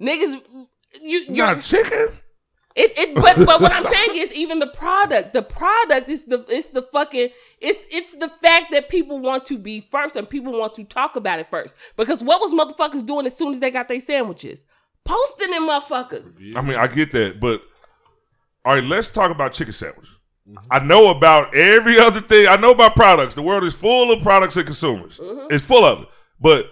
[0.00, 0.42] Niggas,
[1.00, 2.08] you you're, Not chicken.
[2.74, 6.44] it, it but but what I'm saying is even the product, the product is the
[6.48, 10.58] it's the fucking it's it's the fact that people want to be first and people
[10.58, 11.76] want to talk about it first.
[11.96, 14.66] Because what was motherfuckers doing as soon as they got their sandwiches?
[15.04, 16.56] Posting them motherfuckers.
[16.56, 17.62] I mean, I get that, but
[18.64, 19.72] all right, let's talk about chicken
[20.44, 20.64] sandwich.
[20.70, 22.46] I know about every other thing.
[22.48, 23.34] I know about products.
[23.34, 25.18] The world is full of products and consumers.
[25.18, 25.52] Mm-hmm.
[25.52, 26.08] It's full of it.
[26.40, 26.70] But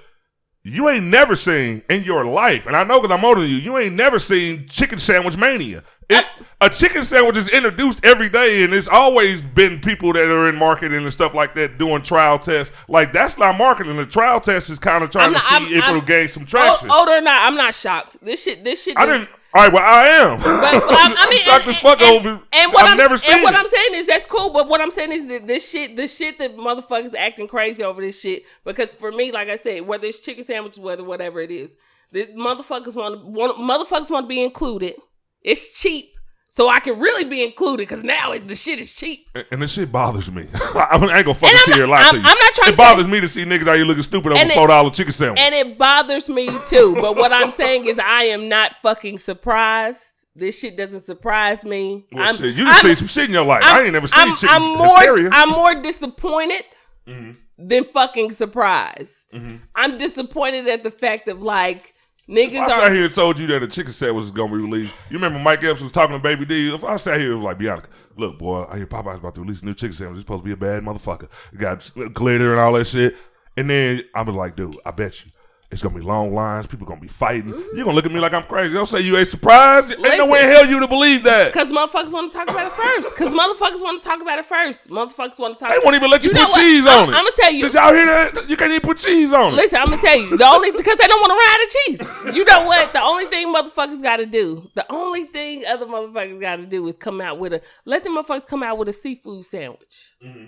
[0.63, 3.57] you ain't never seen in your life, and I know because I'm older than you,
[3.57, 5.83] you ain't never seen chicken sandwich mania.
[6.11, 6.27] It,
[6.61, 10.57] a chicken sandwich is introduced every day, and it's always been people that are in
[10.57, 12.75] marketing and stuff like that doing trial tests.
[12.89, 13.97] Like that's not marketing.
[13.97, 16.29] The trial test is kind of trying I'm to see I'm- if I'm- it'll gain
[16.29, 16.91] some traction.
[16.91, 18.19] older or not, I'm not shocked.
[18.21, 18.99] This shit, this shit.
[18.99, 19.29] I didn't.
[19.53, 20.39] All right, well, I am.
[20.39, 22.43] But, but I'm, I I'm mean, shocked and, as fuck and, over.
[22.53, 23.59] And what I've am never seen And what it.
[23.59, 24.51] I'm saying is that's cool.
[24.51, 28.01] But what I'm saying is that this shit, the shit that motherfuckers acting crazy over
[28.01, 28.45] this shit.
[28.65, 31.77] Because for me, like I said, whether it's chicken sandwiches, whether whatever it is,
[32.13, 34.95] the motherfuckers want to want motherfuckers want to be included.
[35.43, 36.13] It's cheap,
[36.53, 37.89] so I can really be included.
[37.89, 39.29] Because now it, the shit is cheap.
[39.35, 40.47] And- And this shit bothers me.
[40.55, 42.25] I ain't gonna fucking I'm sit here and lie I'm- to you.
[42.27, 44.53] I'm not trying It bothers me to see niggas out here looking stupid over it-
[44.53, 45.41] four dollar chicken sandwich.
[45.41, 46.95] And it bothers me too.
[47.01, 50.27] But what I'm saying is, I am not fucking surprised.
[50.37, 52.07] This shit doesn't surprise me.
[52.13, 53.63] Well, I'm, shit, you I'm- just see some shit in your life.
[53.65, 55.31] I ain't never seen I'm, chicken I'm more, hysteria.
[55.33, 56.65] I'm more disappointed
[57.07, 57.33] Mm-hmm.
[57.67, 59.35] than fucking surprised.
[59.75, 61.95] I'm disappointed at the fact of like
[62.31, 62.95] niggas if I sat are.
[62.95, 65.65] here and told you that a chicken sandwich was gonna be released, you remember Mike
[65.65, 66.75] Epps was talking to Baby D.
[66.75, 69.41] If I sat here and was like, Bianca, look, boy, I hear Popeye's about to
[69.41, 70.17] release a new chicken sandwich.
[70.17, 71.29] It's supposed to be a bad motherfucker.
[71.53, 73.17] It got glitter and all that shit.
[73.57, 75.33] And then I was like, dude, I bet you.
[75.71, 76.67] It's gonna be long lines.
[76.67, 77.51] People gonna be fighting.
[77.51, 78.75] You're gonna look at me like I'm crazy.
[78.75, 79.93] Don't say you ain't surprised.
[79.93, 81.53] Ain't no way in hell you to believe that.
[81.53, 83.17] Cause motherfuckers want to talk about it first.
[83.17, 84.89] Cause motherfuckers want to talk about it first.
[84.89, 85.71] Motherfuckers want to talk.
[85.71, 87.17] They won't even let you, know put cheese I'm, on it.
[87.17, 87.63] I'm gonna tell you.
[87.63, 88.51] Did y'all hear that?
[88.51, 89.57] You can't even put cheese on it.
[89.57, 90.37] Listen, I'm gonna tell you.
[90.37, 92.37] The only because they don't want to ride the cheese.
[92.37, 92.93] You know what?
[92.93, 94.69] The only thing motherfuckers got to do.
[94.75, 97.63] The only thing other motherfuckers got to do is come out with a.
[97.85, 100.15] Let them motherfuckers come out with a seafood sandwich.
[100.21, 100.47] Mm-hmm.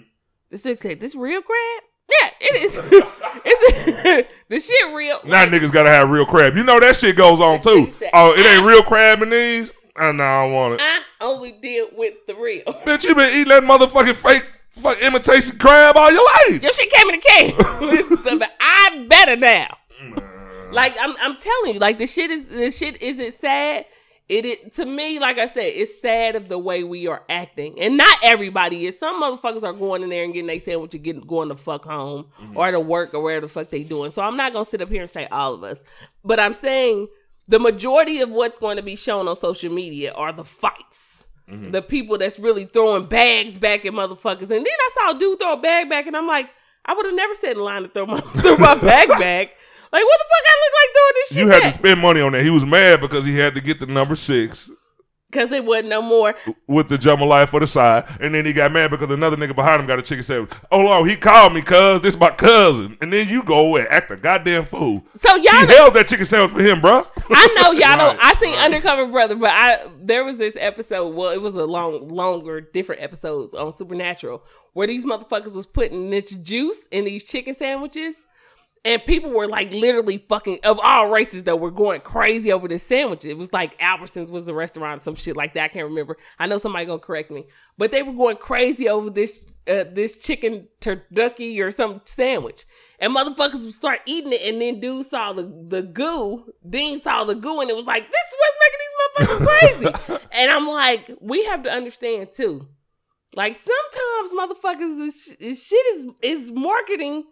[0.51, 2.81] The six said, "This real crab." Yeah, it is.
[3.45, 5.19] it's the shit real.
[5.25, 6.57] Now niggas gotta have real crab.
[6.57, 7.91] You know that shit goes on too.
[7.93, 9.73] said, Oh, it ain't real crab in these?
[9.97, 10.81] Uh, no, I want it.
[10.81, 12.65] I only deal with the real.
[12.67, 16.63] Bitch, you been eating that motherfucking fake fuck imitation crab all your life.
[16.63, 17.53] Your shit came in a can.
[18.61, 19.77] I better now.
[20.73, 23.85] Like I'm, I'm telling you, like the shit is, the shit isn't sad.
[24.33, 27.79] It, it to me, like I said, it's sad of the way we are acting,
[27.79, 28.99] and not everybody is.
[28.99, 31.85] Some motherfuckers are going in there and getting their sandwich and getting going to fuck
[31.85, 32.57] home mm-hmm.
[32.57, 34.11] or to work or wherever the fuck they doing.
[34.11, 35.85] So I'm not gonna sit up here and say all of us,
[36.25, 37.09] but I'm saying
[37.47, 41.27] the majority of what's going to be shown on social media are the fights.
[41.51, 41.73] Mm-hmm.
[41.73, 44.51] The people that's really throwing bags back at motherfuckers.
[44.51, 46.49] And then I saw a dude throw a bag back, and I'm like,
[46.87, 49.59] I would have never sat in line to throw my throw my bag back.
[49.93, 52.21] Like, what the fuck I look like throwing this shit You had to spend money
[52.23, 52.43] on that.
[52.43, 54.71] He was mad because he had to get the number six
[55.31, 56.35] Because it wasn't no more.
[56.67, 59.81] with the jambalaya for the side, and then he got mad because another nigga behind
[59.81, 60.51] him got a chicken sandwich.
[60.71, 64.11] Oh Lord, he called me cuz this my cousin, and then you go and act
[64.11, 65.03] a goddamn fool.
[65.21, 67.07] So y'all, held that chicken sandwich for him, bro.
[67.31, 68.19] I know y'all don't.
[68.23, 68.65] I seen right.
[68.67, 71.15] Undercover Brother, but I there was this episode.
[71.15, 74.43] Well, it was a long, longer, different episodes on Supernatural
[74.75, 78.27] where these motherfuckers was putting this juice in these chicken sandwiches,
[78.85, 82.83] and people were like literally fucking of all races though were going crazy over this
[82.83, 83.25] sandwich.
[83.25, 85.65] It was like Albertsons was the restaurant, some shit like that.
[85.65, 86.17] I can't remember.
[86.39, 87.47] I know somebody gonna correct me,
[87.79, 92.65] but they were going crazy over this uh, this chicken turducken or some sandwich.
[92.99, 96.53] And motherfuckers would start eating it, and then dude saw the, the goo.
[96.69, 100.27] Dean saw the goo, and it was like, "This is what's making these motherfuckers crazy."
[100.33, 102.69] and I'm like, we have to understand too.
[103.35, 107.25] Like sometimes motherfuckers is, is shit is is marketing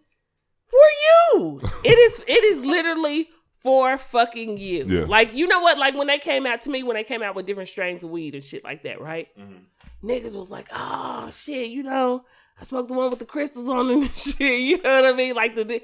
[0.71, 0.87] for
[1.35, 1.61] you.
[1.85, 3.29] it is it is literally
[3.63, 4.85] for fucking you.
[4.87, 5.05] Yeah.
[5.07, 5.77] Like you know what?
[5.79, 8.11] Like when they came out to me, when they came out with different strains of
[8.11, 9.29] weed and shit like that, right?
[9.39, 10.09] Mm-hmm.
[10.09, 12.25] Niggas was like, oh shit, you know,
[12.59, 14.61] I smoked the one with the crystals on and shit.
[14.61, 15.35] You know what I mean?
[15.35, 15.83] Like the, the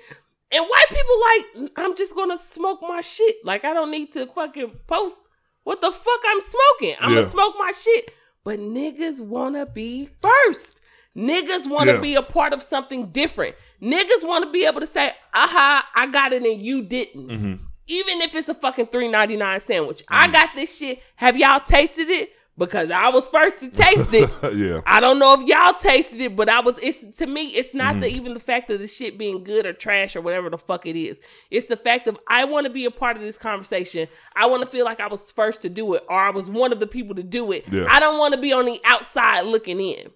[0.53, 3.37] and white people like, I'm just gonna smoke my shit.
[3.45, 5.19] Like I don't need to fucking post
[5.65, 6.97] what the fuck I'm smoking.
[7.01, 7.17] I'm Yeah.
[7.17, 8.11] gonna smoke my shit.
[8.45, 10.81] But niggas wanna be first.
[11.17, 12.01] Niggas wanna Yeah.
[12.01, 13.57] be a part of something different.
[13.83, 17.29] Niggas wanna be able to say, aha, I got it and you didn't.
[17.29, 17.55] Mm-hmm.
[17.89, 20.03] Even if it's a fucking three ninety nine sandwich.
[20.09, 21.01] I got this shit.
[21.17, 22.31] Have y'all tasted it?
[22.59, 24.31] Because I was first to taste it.
[24.57, 24.81] yeah.
[24.87, 26.79] I don't know if y'all tasted it, but I was.
[26.79, 29.75] It's to me, it's not the even the fact of the shit being good or
[29.75, 31.21] trash or whatever the fuck it is.
[31.51, 34.09] It's the fact of I want to be a part of this conversation.
[34.35, 36.73] I want to feel like I was first to do it, or I was one
[36.73, 37.69] of the people to do it.
[37.71, 37.87] Yeah.
[37.91, 40.11] I don't want to be on the outside looking in.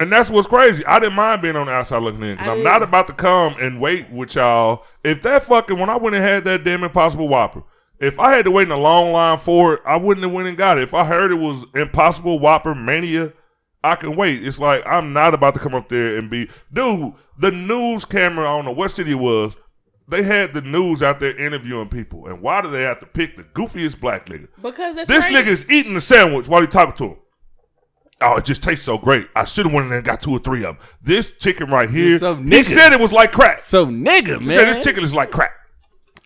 [0.00, 0.84] And that's what's crazy.
[0.86, 2.82] I didn't mind being on the outside looking in because I'm didn't.
[2.82, 4.84] about to come and wait with y'all.
[5.02, 7.64] If that fucking when I went and had that damn Impossible Whopper,
[7.98, 10.46] if I had to wait in a long line for it, I wouldn't have went
[10.46, 10.82] and got it.
[10.82, 13.32] If I heard it was Impossible Whopper Mania,
[13.82, 14.46] I can wait.
[14.46, 17.12] It's like I'm not about to come up there and be dude.
[17.38, 19.54] The news camera, I don't know what city it was.
[20.08, 23.36] They had the news out there interviewing people, and why do they have to pick
[23.36, 24.48] the goofiest black nigga?
[24.62, 27.16] Because This nigga is eating the sandwich while he talking to him.
[28.20, 29.28] Oh, it just tastes so great.
[29.36, 30.86] I should have went in there and got two or three of them.
[31.00, 33.60] This chicken right here, so he said it was like crack.
[33.60, 34.74] So nigga, He said man.
[34.74, 35.52] this chicken is like crack.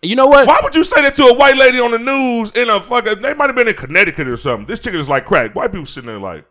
[0.02, 0.46] you know what?
[0.46, 3.20] Why would you say that to a white lady on the news in a fucking?
[3.20, 4.66] They might have been in Connecticut or something.
[4.66, 5.54] This chicken is like crack.
[5.54, 6.46] White people sitting there like,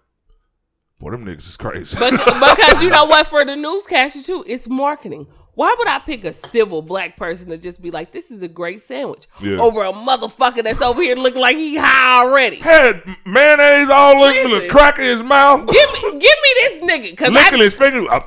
[1.00, 1.98] boy, them niggas is crazy.
[1.98, 5.26] But, because you know what, for the newscaster too, it's marketing.
[5.54, 8.48] Why would I pick a civil black person to just be like, "This is a
[8.48, 9.60] great sandwich," Yeah.
[9.60, 12.56] over a motherfucker that's over here looking like he high already?
[12.58, 17.18] Had mayonnaise all in the crack in his mouth, Give me, give me this nigga,
[17.18, 18.00] cause licking I, his finger.
[18.10, 18.24] I,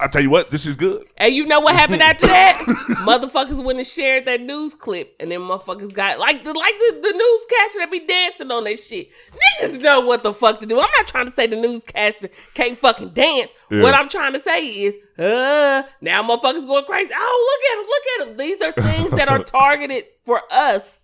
[0.00, 1.06] I tell you what, this is good.
[1.16, 2.58] and you know what happened after that?
[3.06, 7.00] motherfuckers went and shared that news clip, and then motherfuckers got like the like the,
[7.02, 9.10] the newscaster that be dancing on that shit.
[9.60, 10.76] Niggas know what the fuck to do.
[10.80, 13.52] I'm not trying to say the newscaster can't fucking dance.
[13.70, 13.82] Yeah.
[13.82, 17.12] What I'm trying to say is, uh, now motherfuckers going crazy.
[17.16, 18.36] Oh, look at him, look at him.
[18.36, 21.00] These are things that are targeted for us.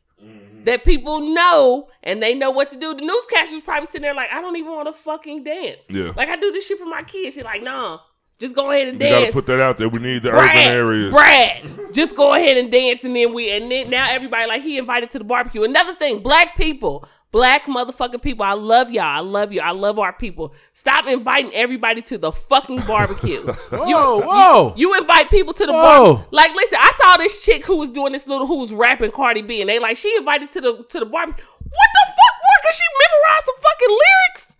[0.64, 2.92] That people know and they know what to do.
[2.94, 5.78] The newscaster's probably sitting there like, I don't even want to fucking dance.
[5.88, 6.12] Yeah.
[6.14, 7.34] Like I do this shit for my kids.
[7.36, 8.00] She's like, nah,
[8.38, 9.20] just go ahead and You dance.
[9.20, 9.88] gotta put that out there.
[9.88, 11.12] We need the Brad, urban areas.
[11.12, 14.76] Brad, just go ahead and dance, and then we, and then now everybody like he
[14.76, 15.62] invited to the barbecue.
[15.62, 18.44] Another thing, black people, black motherfucking people.
[18.44, 19.04] I love y'all.
[19.04, 19.60] I love you.
[19.60, 20.54] I love our people.
[20.72, 23.40] Stop inviting everybody to the fucking barbecue.
[23.70, 24.74] Whoa, whoa.
[24.76, 26.14] You invite people to the Whoa.
[26.14, 26.26] bar.
[26.30, 29.42] Like, listen, I saw this chick who was doing this little, who was rapping Cardi
[29.42, 31.44] B, and they like she invited to the to the barbecue.
[31.44, 32.34] What the fuck?
[32.40, 32.66] What?
[32.66, 34.56] Cause she memorized some fucking lyrics.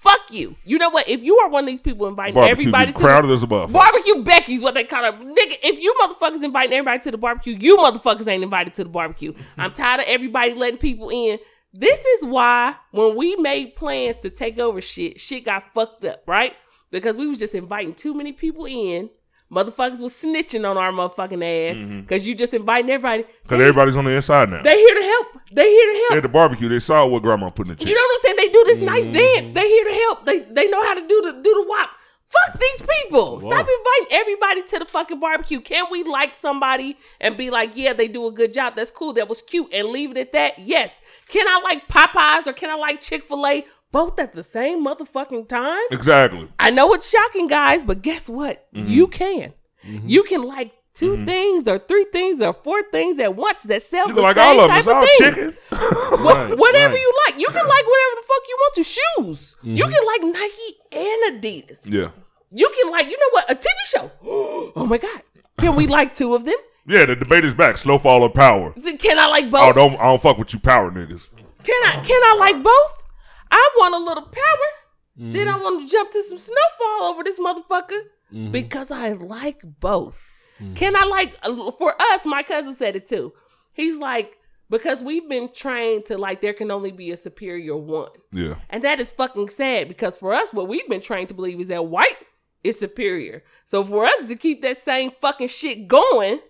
[0.00, 0.56] Fuck you.
[0.64, 1.06] You know what?
[1.08, 3.42] If you are one of these people inviting Barbecue everybody be to the crowded as
[3.42, 3.72] a motherfucker.
[3.72, 5.12] Barbecue Becky's what they call her.
[5.12, 8.88] Nigga, if you motherfuckers inviting everybody to the barbecue, you motherfuckers ain't invited to the
[8.88, 9.34] barbecue.
[9.58, 11.38] I'm tired of everybody letting people in.
[11.72, 16.22] This is why when we made plans to take over shit, shit got fucked up,
[16.26, 16.54] right?
[16.90, 19.10] Because we was just inviting too many people in.
[19.52, 23.24] Motherfuckers was snitching on our motherfucking ass because you just inviting everybody.
[23.42, 24.62] Because everybody's on the inside now.
[24.62, 25.26] They here to help.
[25.52, 26.12] They here to help.
[26.18, 28.36] At the barbecue, they saw what grandma put in the You know what I'm saying?
[28.36, 29.12] They do this nice Mm-hmm.
[29.12, 29.50] dance.
[29.50, 30.24] They here to help.
[30.26, 31.90] They they know how to do the do the wop.
[32.30, 33.40] Fuck these people.
[33.40, 35.60] Stop inviting everybody to the fucking barbecue.
[35.60, 38.76] Can we like somebody and be like, yeah, they do a good job.
[38.76, 39.12] That's cool.
[39.14, 39.68] That was cute.
[39.72, 40.58] And leave it at that?
[40.60, 41.00] Yes.
[41.28, 43.66] Can I like Popeyes or can I like Chick-fil-A?
[43.90, 45.82] Both at the same motherfucking time?
[45.90, 46.48] Exactly.
[46.60, 48.72] I know it's shocking, guys, but guess what?
[48.72, 48.88] Mm-hmm.
[48.88, 49.52] You can.
[49.84, 50.08] Mm-hmm.
[50.08, 51.24] You can like 2 mm-hmm.
[51.24, 54.46] things or three things or four things at once that sell You the like same
[54.46, 54.84] all of them.
[54.84, 55.54] type It's all thing.
[56.20, 57.00] Right, whatever right.
[57.00, 57.40] you like.
[57.40, 58.84] You can like whatever the fuck you want to.
[58.84, 59.56] Shoes.
[59.62, 59.92] You mm-hmm.
[59.92, 61.80] can like Nike and Adidas.
[61.84, 62.10] Yeah.
[62.50, 63.50] You can like, you know what?
[63.50, 64.10] A TV show.
[64.76, 65.22] oh my God.
[65.58, 66.56] Can we like two of them?
[66.86, 67.76] Yeah, the debate is back.
[67.76, 68.72] Snowfall of power.
[68.98, 69.60] Can I like both?
[69.60, 71.28] Oh, don't I don't fuck with you power niggas.
[71.62, 73.02] Can I can I like both?
[73.50, 74.68] I want a little power.
[75.16, 75.62] Then I mm-hmm.
[75.62, 78.00] want to jump to some snowfall over this motherfucker
[78.32, 78.50] mm-hmm.
[78.52, 80.18] because I like both.
[80.58, 80.74] Mm.
[80.74, 81.36] Can I like
[81.78, 82.24] for us?
[82.24, 83.34] My cousin said it too.
[83.74, 84.38] He's like
[84.70, 88.10] because we've been trained to like there can only be a superior one.
[88.32, 88.54] Yeah.
[88.70, 91.68] And that is fucking sad because for us, what we've been trained to believe is
[91.68, 92.16] that white
[92.62, 93.42] is superior.
[93.64, 96.40] So for us to keep that same fucking shit going,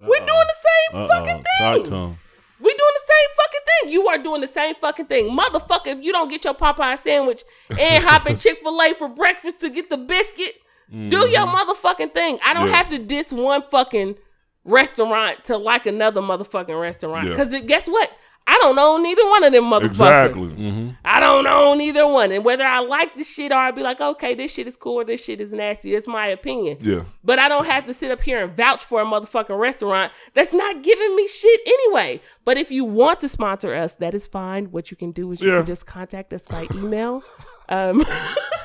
[0.00, 0.26] we're uh-uh.
[0.26, 1.08] doing the same uh-uh.
[1.08, 1.44] fucking thing.
[1.58, 2.18] Talk to him.
[2.58, 3.92] We doing the same fucking thing.
[3.92, 5.36] You are doing the same fucking thing.
[5.36, 7.42] Motherfucker, if you don't get your Popeye sandwich
[7.78, 10.52] and hop in Chick-fil-A for breakfast to get the biscuit,
[10.90, 11.70] do your mm-hmm.
[11.70, 12.38] motherfucking thing.
[12.44, 12.76] I don't Yeah.
[12.76, 14.16] have to diss one fucking
[14.64, 17.26] restaurant to like another motherfucking restaurant.
[17.26, 17.30] Yeah.
[17.30, 18.10] Because guess what?
[18.48, 20.26] I don't own neither one of them motherfuckers.
[20.28, 20.96] Exactly.
[21.04, 22.30] I don't own either one.
[22.30, 25.00] And whether I like the shit or I be like, okay, this shit is cool
[25.00, 25.92] or this shit is nasty.
[25.92, 26.78] That's my opinion.
[26.80, 27.02] Yeah.
[27.24, 30.52] But I don't have to sit up here and vouch for a motherfucking restaurant that's
[30.52, 32.20] not giving me shit anyway.
[32.44, 34.66] But if you want to sponsor us, that is fine.
[34.66, 35.58] What you can do is you Yeah.
[35.58, 37.22] can just contact us by email.
[37.68, 38.04] Um,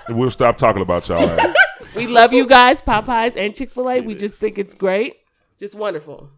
[0.07, 1.53] And we'll stop talking about y'all.
[1.95, 4.01] we love you guys, Popeyes and Chick fil A.
[4.01, 5.17] We just think it's great.
[5.59, 6.29] Just wonderful.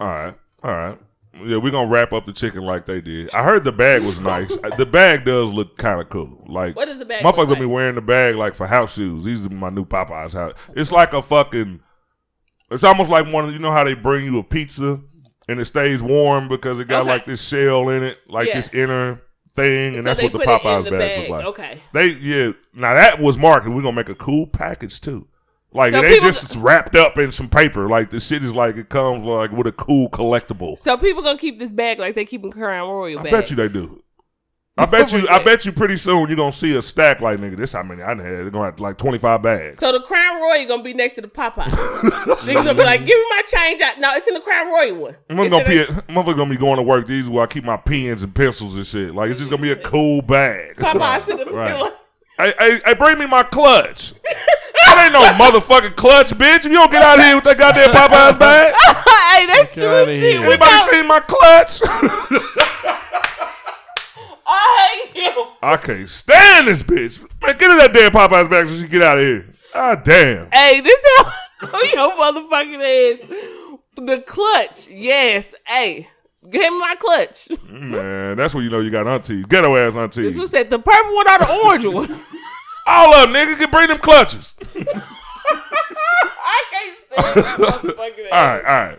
[0.00, 0.34] all right.
[0.62, 0.98] All right.
[1.46, 3.30] Yeah, we're gonna wrap up the chicken like they did.
[3.30, 4.56] I heard the bag was nice.
[4.62, 6.44] Uh, the bag does look kind of cool.
[6.48, 8.94] Like what is the bag Motherfuckers look gonna be wearing the bag like for house
[8.94, 9.24] shoes.
[9.24, 10.54] These are my new Popeyes house.
[10.74, 11.80] It's like a fucking.
[12.70, 15.00] It's almost like one of you know how they bring you a pizza
[15.48, 17.10] and it stays warm because it got Okay.
[17.10, 18.56] like this shell in it, like Yeah.
[18.56, 19.20] this inner
[19.56, 21.20] thing, and So that's what the put it in Popeyes the bags bag.
[21.30, 21.46] look like.
[21.46, 21.82] Okay.
[21.92, 22.52] They yeah.
[22.72, 23.74] Now that was marketing.
[23.74, 25.26] We're gonna make a cool package too.
[25.72, 27.88] Like So it ain't people- just wrapped up in some paper.
[27.88, 30.78] Like the shit is like it comes like with a cool collectible.
[30.78, 33.32] So people gonna keep this bag like they keeping Crown Royal I bags.
[33.32, 34.02] bet you they do.
[34.78, 35.28] I bet you.
[35.28, 35.72] I bet you.
[35.72, 37.56] Pretty soon you're gonna see a stack like nigga.
[37.56, 38.18] This how many I had.
[38.18, 39.78] They're gonna have like 25 bags.
[39.78, 41.64] So the Crown Royal gonna be next to the Popeye.
[41.70, 43.80] Niggas gonna be like, give me my change.
[43.82, 43.98] out.
[44.00, 45.16] No, it's in the Crown Royal one.
[45.28, 45.76] I'm It's gonna in be.
[45.84, 47.06] the- Motherfucker gonna be going to work.
[47.06, 49.14] These where I keep my pens and pencils and shit.
[49.14, 50.76] Like it's just gonna be a cool bag.
[50.76, 51.92] Popeye in the Right.
[52.40, 52.58] Middle.
[52.58, 54.12] hey, hey, hey, bring me my clutch.
[54.84, 56.58] that ain't no motherfucking clutch, bitch.
[56.58, 58.74] If you don't get out of here with that goddamn Popeyes bag,
[59.34, 60.22] hey, that's Get true outta shit.
[60.22, 60.40] here.
[60.40, 61.80] We anybody got- seen my clutch?
[64.52, 65.46] I hate you.
[65.62, 67.20] I can't stand this bitch.
[67.42, 69.46] Man, get in that damn Popeye's bag so she get out of here.
[69.74, 70.50] Ah, damn.
[70.50, 71.00] Hey, this
[71.60, 73.28] how your motherfucking ass.
[73.96, 75.54] The clutch, yes.
[75.66, 76.08] Hey,
[76.50, 77.48] give me my clutch.
[77.70, 79.44] Man, that's when you know you got aunties.
[79.46, 80.34] Ghetto ass aunties.
[80.34, 82.20] This was that the purple one or the orange one.
[82.86, 84.54] All of them, nigga, can bring them clutches.
[84.74, 86.98] I can't
[87.36, 88.98] stand All right, all right.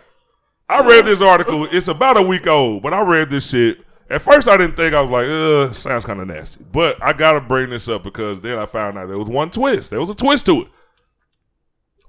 [0.68, 1.66] I read this article.
[1.70, 3.80] It's about a week old, but I read this shit.
[4.08, 7.12] At first, I didn't think I was like, "Ugh, sounds kind of nasty." But I
[7.12, 9.90] gotta bring this up because then I found out there was one twist.
[9.90, 10.68] There was a twist to it.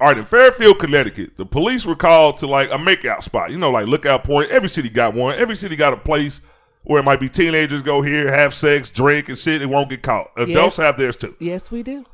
[0.03, 3.51] All right, in Fairfield, Connecticut, the police were called to like a makeout spot.
[3.51, 4.51] You know, like lookout point.
[4.51, 5.33] Every city got one.
[5.35, 6.41] Every city got a place
[6.81, 9.61] where it might be teenagers go here, have sex, drink, and shit.
[9.61, 10.29] It won't get caught.
[10.35, 10.85] Adults Yes.
[10.85, 11.37] have theirs too.
[11.39, 12.05] Yes, we do.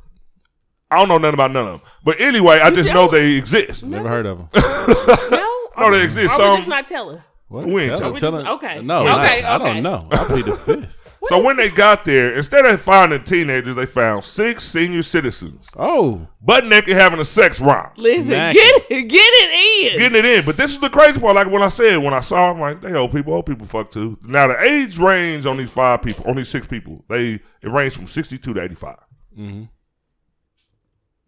[0.88, 1.90] I don't know nothing about none of them.
[2.04, 3.10] But anyway, I just know don't?
[3.10, 3.82] they exist.
[3.82, 4.48] Never heard of them.
[5.32, 6.32] No, No, they exist.
[6.34, 7.20] Are we Some just not telling?
[7.48, 7.66] What?
[7.66, 8.16] We ain't Tell- telling.
[8.16, 8.82] tell just- okay.
[8.82, 10.06] No, Okay, I, I don't know.
[10.12, 10.99] I plead the fifth.
[11.26, 16.26] So when they got there, instead of finding teenagers, they found six senior citizens Oh,
[16.40, 19.98] butt naked having a sex romp, Listen, Smack get it, get it in.
[19.98, 20.44] getting it in.
[20.46, 21.34] But this is the crazy part.
[21.34, 23.90] Like when I said, when I saw, them, like they old people, old people fuck
[23.90, 24.18] too.
[24.24, 27.96] Now the age range on these five people, on these six people, they it ranged
[27.96, 29.64] from sixty two to eighty mm-hmm.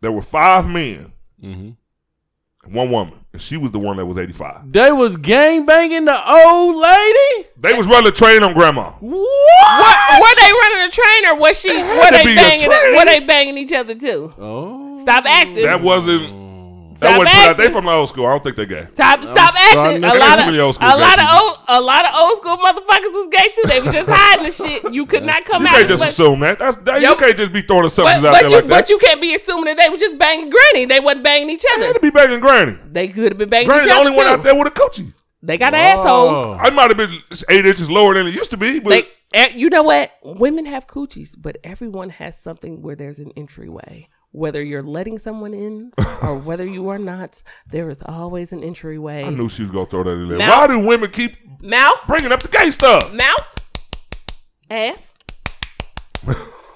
[0.01, 1.13] There were five men,
[1.43, 1.71] mm-hmm.
[2.65, 4.71] and one woman, and she was the one that was eighty five.
[4.71, 7.49] they was gang banging the old lady.
[7.57, 8.91] They was running a train on grandma.
[8.91, 9.01] What?
[9.01, 11.69] What, were they running a train or was she?
[11.73, 12.69] Were they banging?
[12.69, 14.35] Were they banging each other too?
[14.39, 15.63] Oh, Stop acting.
[15.65, 16.42] That wasn't.
[17.01, 17.57] That wasn't put out.
[17.57, 18.27] They from the old school.
[18.27, 18.87] I don't think they gay.
[18.95, 20.03] Stop, stop acting.
[20.05, 22.57] A lot of, of old school a lot of old, a lot of old school
[22.59, 23.69] motherfuckers was gay too.
[23.69, 24.93] They was just hiding the shit.
[24.93, 25.73] You could not come You out.
[25.73, 26.59] You can't just assume that.
[26.59, 28.81] That's that, you can't just be throwing but, assumptions out but there you, like that.
[28.83, 30.87] but you can't be assuming that they were just banging Granny.
[30.87, 31.95] They wasn't banging each They had other.
[31.95, 32.79] to be banging Granny.
[32.91, 34.33] They could have been banging Granny each the other only one too.
[34.33, 35.13] out there with a coochie.
[35.45, 35.77] They got Oh.
[35.77, 36.59] assholes.
[36.61, 39.49] I might have been eight inches lower than it used to be, but They, eh,
[39.57, 40.13] you know what?
[40.23, 44.09] Women have coochies, but everyone has something where there's an entryway.
[44.33, 45.93] Whether you're letting someone in
[46.23, 49.25] or whether you are not, there is always an entryway.
[49.25, 50.39] I knew she was gonna throw that in there.
[50.39, 50.69] Mouth.
[50.71, 53.13] Why do women keep Mouth, bringing up the gay stuff?
[53.13, 53.57] mouth,
[54.71, 55.15] ass,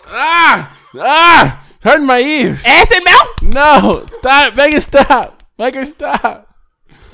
[0.07, 2.63] ah, ah, it's hurting my ears.
[2.67, 4.57] ass and mouth, No, stop.
[4.57, 5.43] Make it stop.
[5.59, 6.55] Make her stop.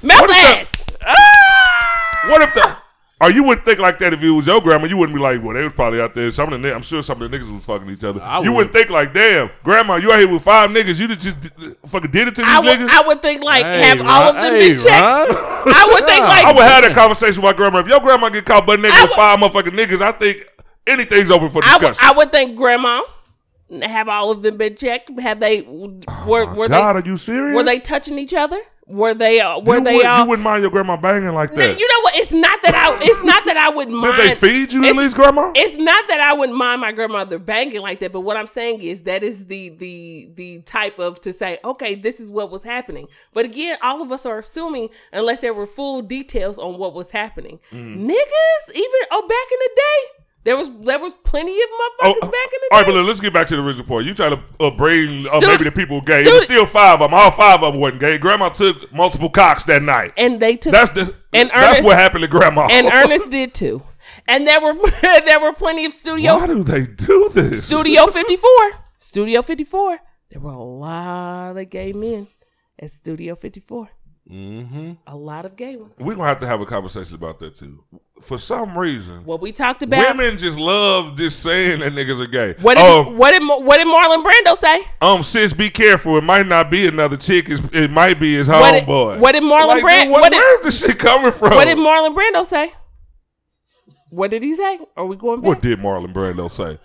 [0.03, 0.85] mouth, What ass.
[1.07, 2.29] Ah!
[2.29, 2.77] What if the
[3.23, 4.87] or you wouldn't think like that if it was your grandma?
[4.87, 6.29] You wouldn't be like, well, they was probably out there.
[6.33, 8.21] Some of the, I'm sure some of the niggas was fucking each other.
[8.21, 8.57] I you would.
[8.57, 10.99] wouldn't think like, damn, grandma, you out here with five niggas.
[10.99, 12.89] You just d- fucking did it to these I would, niggas.
[12.89, 14.91] I would think like Hey, have all of them hey, been checked.
[14.91, 15.29] Ron.
[15.31, 17.79] I would think like I would have that conversation with my grandma.
[17.79, 20.45] If your grandma get caught butt naked I with five motherfucking niggas, I think
[20.89, 22.01] anything's open for I would, discussion.
[22.03, 23.03] I would think grandma.
[23.83, 25.19] Have all of them been checked?
[25.21, 27.55] Have they were oh, were Oh God, they are you serious?
[27.55, 28.61] were they touching each other?
[28.93, 30.23] Were they uh, were you, they would, all?
[30.23, 31.79] you wouldn't mind your grandma banging like that?
[31.79, 32.15] you know what?
[32.17, 32.99] It's not that I.
[33.03, 34.19] It's not that I would mind.
[34.19, 35.51] Did they feed you at least, grandma?
[35.55, 38.83] It's not that I wouldn't mind my grandmother banging like that, but what I'm saying
[38.83, 42.65] is that is the the the type of to say, okay, this is what was
[42.65, 43.09] happening.
[43.33, 47.11] But again, all of us are assuming unless there were full details on what was
[47.11, 47.61] happening.
[47.71, 47.97] Mm.
[47.97, 52.31] Niggas, even oh, back in the day, there was there was plenty of motherfuckers Oh,
[52.31, 52.93] back in the all right, day.
[52.93, 54.07] but let's get back to the original point.
[54.07, 56.23] You try to uh, bring uh, maybe the people gay.
[56.25, 57.15] It was still five of them.
[57.15, 58.19] All five of them wasn't gay.
[58.19, 60.13] Grandma took multiple cocks that night.
[60.17, 61.15] and they took That's the.
[61.33, 62.69] And that's Ernest- what happened to grandma.
[62.71, 63.83] and Ernest did too.
[64.29, 67.65] And there were there were plenty of studio Why do they do this?
[67.65, 68.51] Studio 54.
[69.01, 69.99] Studio 54.
[70.31, 72.27] There were a lot of gay men
[72.79, 73.89] at Studio 54.
[74.31, 74.93] Mm-hmm.
[75.07, 75.93] A lot of gay ones.
[75.99, 77.85] We're gonna have to have a conversation about that too.
[78.23, 80.17] For some reason, What we talked about.
[80.17, 82.55] women just love just saying that niggas are gay.
[82.63, 84.85] What did, um, what did what did Marlon Brando say?
[85.01, 86.17] um, sis, be careful.
[86.19, 87.49] It might not be another chick.
[87.49, 89.19] It's, it might be his What did, homeboy.
[89.19, 90.03] what did Marlon Like, Brando?
[90.05, 91.51] dude, where- What where's this shit coming from?
[91.51, 92.73] what did Marlon Brando say?
[94.11, 94.79] What did he say?
[94.97, 95.49] Are we going back?
[95.49, 96.79] What did Marlon Brando say?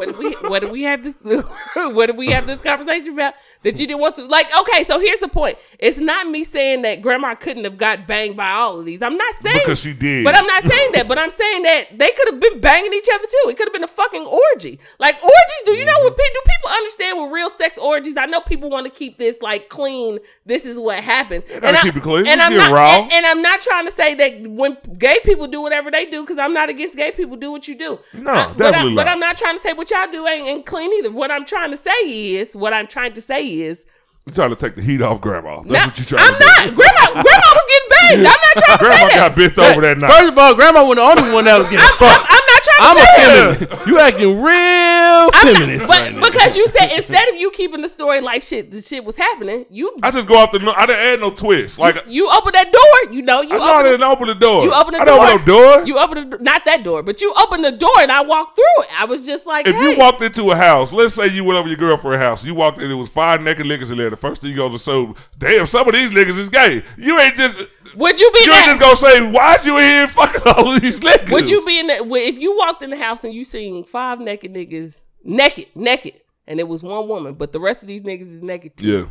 [0.00, 1.14] What did we what did we have this
[1.74, 4.98] what did we have this conversation about that you didn't want to like okay so
[4.98, 5.58] here's the point.
[5.78, 9.02] It's not me saying that grandma couldn't have got banged by all of these.
[9.02, 10.24] I'm not saying Because she did.
[10.24, 13.08] but I'm not saying that but I'm saying that they could have been banging each
[13.12, 13.50] other too.
[13.50, 14.80] It could have been a fucking orgy.
[14.98, 16.16] Like orgies do you know what mm-hmm.
[16.16, 18.16] pe- do people understand what real sex orgies?
[18.16, 20.18] I know people want to keep this like clean.
[20.46, 21.44] This is what happens.
[21.44, 22.26] Gotta I- keep it clean.
[22.26, 23.02] and I'm not raw.
[23.02, 26.22] and, and I'm not trying to say that when gay people do whatever they do
[26.22, 27.98] because I'm not against gay people do what you do.
[28.14, 29.08] No, I- but, definitely I, but.
[29.08, 31.10] I'm not trying to say what y'all do ain't, ain't clean either.
[31.10, 33.86] What I'm trying to say is, what I'm trying to say is,
[34.26, 35.62] You trying to take the heat off grandma.
[35.62, 36.46] That's not- what you're trying I'm to do.
[36.46, 36.74] not.
[36.76, 38.18] Grandma, grandma was getting banged.
[38.20, 39.36] I'm not trying to Grandma say got that.
[39.36, 40.12] bent over that night.
[40.12, 42.26] First of all, Grandma was the only one that was getting I'm, I'm, fucked.
[42.28, 42.39] I'm not trying
[42.80, 43.86] I'm a feminist.
[43.86, 46.24] You acting real feminist But right now.
[46.24, 49.66] because you said instead of you keeping the story like shit, the shit was happening.
[49.68, 50.58] You I just go off the.
[50.60, 51.78] no- I didn't add no twist.
[51.78, 53.14] Like you open that door.
[53.14, 54.64] You know you I know I didn't open the door.
[54.64, 55.16] You open the I door.
[55.16, 55.86] don't open no door.
[55.86, 58.84] You open the, not that door, but you opened the door and I walked through
[58.84, 59.00] it.
[59.00, 59.92] I was just like, if hey.
[59.92, 62.80] you walked into a house, let's say you went over your girlfriend's house, you walked
[62.80, 64.10] in, it was five naked niggas in there.
[64.10, 66.82] The first thing you go to so, damn, some of these niggas is gay.
[66.96, 67.66] You ain't just.
[67.96, 68.78] Would you be You ain't that?
[68.78, 71.30] just gonna say, why'd you in here fucking all these niggas?
[71.32, 74.20] Would you be in the, if you walked in the house and you seen five
[74.20, 76.14] naked niggas naked, naked,
[76.46, 79.04] and it was one woman, but the rest of these niggas is naked too Yeah.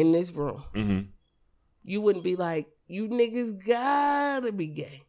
[0.00, 0.62] in this room?
[0.74, 1.00] hmm
[1.84, 5.02] You wouldn't be like, you niggas gotta be gay.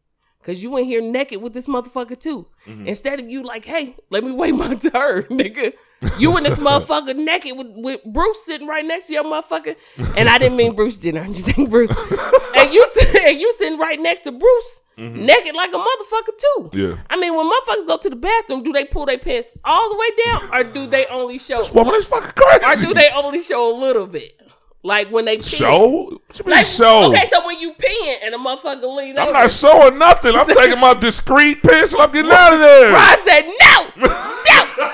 [0.44, 2.46] Cause you in here naked with this motherfucker too.
[2.68, 2.88] Mm-hmm.
[2.88, 5.74] Instead of you like, hey, let me wait my turn, nigga.
[6.20, 9.78] You and this motherfucker naked with, with Bruce sitting right next to your motherfucker.
[10.18, 11.90] And I didn't mean Bruce Jenner, I'm just saying Bruce.
[12.58, 12.86] and you
[13.22, 16.58] and you sitting right next to Bruce, naked like a motherfucker too.
[16.60, 16.78] Mm-hmm.
[16.78, 16.96] Yeah.
[17.10, 19.98] I mean, when motherfuckers go to the bathroom, do they pull their pants all the
[19.98, 22.66] way down, or do they only show, Woman, that's fucking crazy.
[22.66, 24.40] or do they only show a little bit?
[24.86, 25.44] Like when they pee.
[25.44, 26.06] show?
[26.10, 27.10] What you mean Like, show?
[27.10, 30.36] Okay, so when you peeing and a motherfucker lean I'm over, not showing nothing.
[30.36, 32.92] I'm taking my discreet piss and I'm getting out of there.
[32.94, 34.92] Rod said no, no.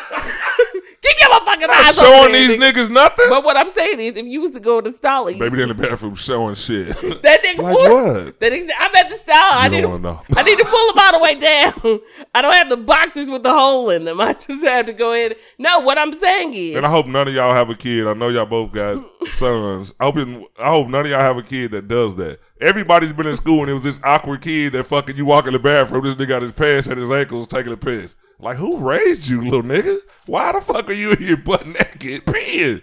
[1.10, 3.26] Keep your motherfucking not eyes showing these niggas nothing.
[3.30, 5.64] But what I'm saying is, if you was to go to the stall, Baby, they
[5.64, 6.88] in the bathroom showing shit.
[7.24, 8.40] that nigga like pull- what?
[8.40, 9.36] That nigga, I'm at the stall.
[9.36, 10.22] I need don't to, know.
[10.36, 12.00] I need to pull them all the way down.
[12.36, 14.22] I don't have the boxers with the hole in them.
[14.22, 15.36] I just have to go ahead.
[15.58, 18.08] No, what I'm saying is, And I hope none of y'all have a kid.
[18.08, 19.94] I know y'all both got sons.
[20.00, 20.18] I hope,
[20.60, 22.40] I hope none of y'all have a kid that does that.
[22.62, 25.54] Everybody's been in school and it was this awkward kid that fucking you walk in
[25.54, 26.04] the bathroom.
[26.04, 28.16] This nigga got his pants at his ankles taking a piss.
[28.40, 29.98] Like, who raised you, little nigga?
[30.26, 32.82] Why the fuck are you in here butt naked peeing?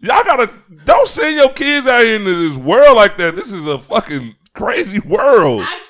[0.00, 0.52] Y'all gotta,
[0.84, 3.34] don't send your kids out here into this world like that.
[3.34, 5.64] This is a fucking crazy world.
[5.66, 5.80] I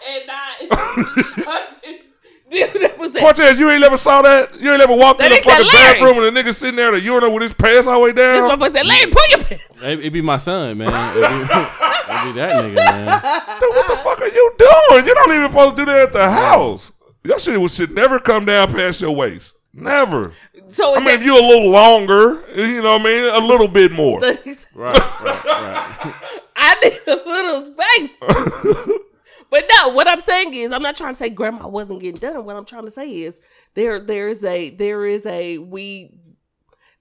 [0.69, 1.63] cannot.
[2.51, 3.21] Dude, that was it.
[3.21, 4.59] Cortez, you ain't never saw that?
[4.61, 6.01] You ain't never walked That in the fucking Larry.
[6.01, 8.13] bathroom and a nigga sitting there at a urinal with his pants all the way
[8.13, 8.41] down.
[8.43, 8.59] This down?
[8.59, 10.89] motherfucker said, "Larry, pull your pants." It, it be my son, man.
[10.89, 13.61] It be, it be that nigga, man.
[13.61, 15.07] Dude, what the fuck are you doing?
[15.07, 16.93] You don't even supposed to do that at the house.
[17.27, 19.53] Your shit would- should never come down past your waist.
[19.73, 20.33] Never.
[20.71, 23.35] So I mean, if you're a little longer, you know what I mean?
[23.35, 24.21] A little bit more.
[24.21, 26.15] Right, right, right.
[26.57, 28.97] I need a little space.
[29.51, 32.45] but no, what I'm saying is, I'm not trying to say grandma wasn't getting done.
[32.47, 33.39] What I'm trying to say is,
[33.75, 36.19] there, there is a, there is a, we,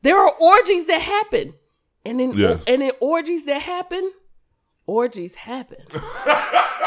[0.01, 1.53] there are orgies that happen,
[2.03, 2.61] and in, Yes.
[2.67, 4.11] and in orgies that happen,
[4.87, 5.77] orgies happen.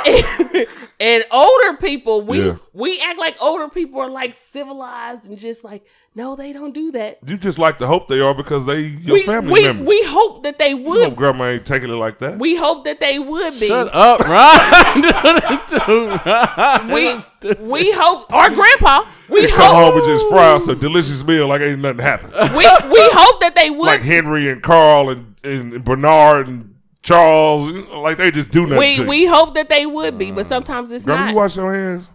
[0.06, 0.66] and,
[1.00, 2.56] and older people, we, Yeah.
[2.72, 5.84] we act like older people are like civilized and just like,
[6.14, 7.18] no, they don't do that.
[7.26, 9.84] You just like to hope they are because they your we, family we, member.
[9.84, 11.04] we hope that they you would.
[11.10, 12.38] hope grandma ain't taking it like that.
[12.40, 13.68] We hope that they would be.
[13.68, 15.02] Shut up, Ron.
[15.48, 16.90] This dude, Ron.
[16.90, 17.14] we
[17.60, 21.22] we hope our grandpa we They come home hope and just fry us a delicious
[21.24, 22.32] meal like ain't nothing happened.
[22.52, 26.74] we we hope that they would like Henry and Carl and, and Bernard and
[27.08, 28.78] Charles, like they just do nothing.
[28.78, 29.06] we you.
[29.06, 30.48] we hope that they would be but mm.
[30.48, 32.08] sometimes it's Grandma, you not wash your hands.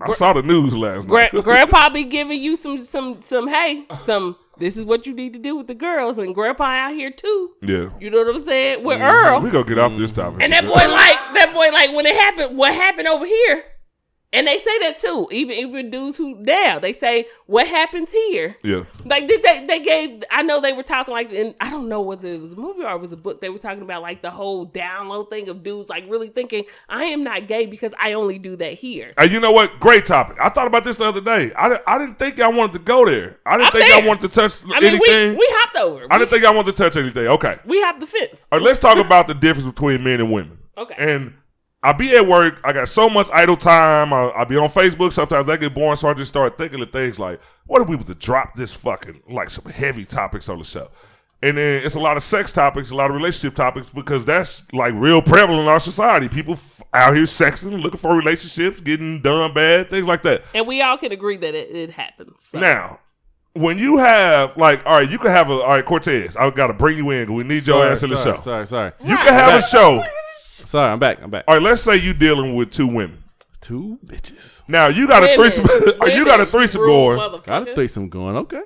[0.00, 1.44] I saw the news last Gra- night.
[1.44, 5.38] grandpa be giving you some some some hey some this is what you need to
[5.38, 8.84] do with the girls and grandpa out here too yeah, you know what i'm saying
[8.84, 9.32] with mm-hmm.
[9.32, 10.42] earl we gonna get off this topic.
[10.42, 13.64] and that boy like that boy like when it happened what happened over here
[14.36, 18.56] and they say that too even even dudes who now they say what happens here
[18.62, 21.88] yeah, Like did they they gave I know they were talking like and I don't
[21.88, 23.40] know whether it was a movie or it was a book.
[23.40, 26.64] They were talking about like the whole down low thing of dudes like really thinking
[26.88, 29.10] I am not gay because I only do that here.
[29.18, 29.80] Hey, you know what?
[29.80, 30.36] Great topic.
[30.40, 31.52] I thought about this the other day.
[31.56, 33.38] I, I didn't think I wanted to go there.
[33.46, 34.08] I didn't I'm think I there.
[34.08, 35.30] wanted to touch I mean anything.
[35.30, 36.06] we we hopped over.
[36.10, 37.26] I didn't think I wanted to touch anything.
[37.26, 37.56] Okay.
[37.64, 38.46] we hopped the fence.
[38.52, 40.58] All right, let's talk about the difference between men and women.
[40.76, 40.94] Okay.
[40.98, 41.34] And
[41.82, 42.60] I be at work.
[42.64, 44.12] I got so much idle time.
[44.12, 45.12] I, I be on Facebook.
[45.12, 47.96] Sometimes I get boring, so I just start thinking of things like, what if we
[47.96, 50.88] was to drop this fucking like some heavy topics on the show?
[51.42, 54.64] And then it's a lot of sex topics, a lot of relationship topics, because that's
[54.72, 56.28] like real prevalent in our society.
[56.28, 60.42] People f- out here sexing, looking for relationships, getting done bad, things like that.
[60.54, 62.32] And we all can agree that it, it happens.
[62.50, 62.58] So.
[62.58, 63.00] Now,
[63.52, 66.36] when you have like, all right, you can have a all right, Cortez.
[66.36, 67.32] I got to bring you in.
[67.34, 68.34] We need your sorry, ass in the show.
[68.36, 68.92] Sorry, sorry.
[69.04, 70.02] You can have a show.
[70.66, 71.22] Sorry, I'm back.
[71.22, 71.44] I'm back.
[71.46, 73.22] All right, let's say you dealing with two women.
[73.60, 74.62] Two bitches.
[74.68, 75.38] Now you got a Women.
[75.38, 75.64] threesome.
[76.00, 77.42] or you got a Women, threesome rules, going.
[77.42, 78.36] Got a threesome going.
[78.36, 78.62] Okay.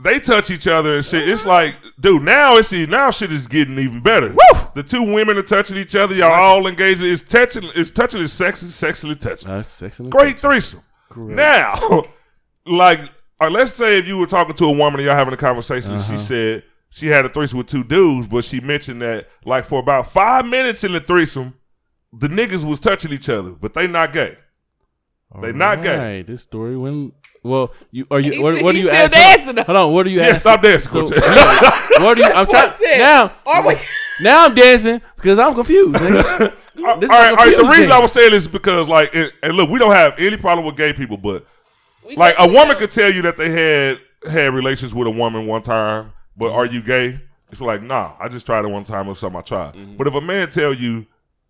[0.00, 1.28] They touch each other and shit.
[1.28, 4.34] It's like, dude, now it's now shit is getting even better.
[4.74, 6.14] The two women are touching each other.
[6.14, 7.02] Y'all all engaged.
[7.02, 7.64] It's touching.
[7.74, 8.20] It's touching.
[8.20, 9.48] Is sexy, sexually touching.
[9.48, 10.82] That's sex and Great threesome.
[11.16, 11.74] Now,
[12.66, 13.00] like,
[13.40, 15.38] all right, let's say if you were talking to a woman and y'all having a
[15.38, 16.18] conversation, and she uh-huh.
[16.18, 20.06] said she had a threesome with two dudes, but she mentioned that like for about
[20.10, 21.54] five minutes in the threesome,
[22.12, 24.36] the niggas was touching each other, but they not gay.
[25.42, 25.96] They not gay.
[26.16, 27.12] Right, this story when
[27.42, 29.18] well you are you He's- what, what are he's you still asking?
[29.20, 29.62] dancing though.
[29.64, 30.40] Hold on, what are you Yeah, asking?
[30.40, 30.90] stop dancing.
[30.90, 31.10] So, Coach.
[32.00, 32.24] what are you?
[32.24, 32.98] I'm trying What's that?
[32.98, 33.32] now.
[33.52, 33.76] Are we?
[34.20, 35.94] Now I'm dancing because I'm confused.
[35.96, 36.54] nigga.
[36.86, 37.50] all This right, is all right.
[37.50, 38.02] The confused reason I dance.
[38.02, 40.76] was saying this is because, like, and, and look, we don't have any problem with
[40.76, 41.46] gay people, but
[42.06, 42.78] We like a definitely woman don't.
[42.80, 44.00] could tell you that they had
[44.32, 47.20] had relations with a woman one time, but are you gay?
[47.50, 49.74] It's like, nah, I just tried it one time or something I tried.
[49.74, 49.96] Mm-hmm.
[49.96, 51.06] But if a man tell you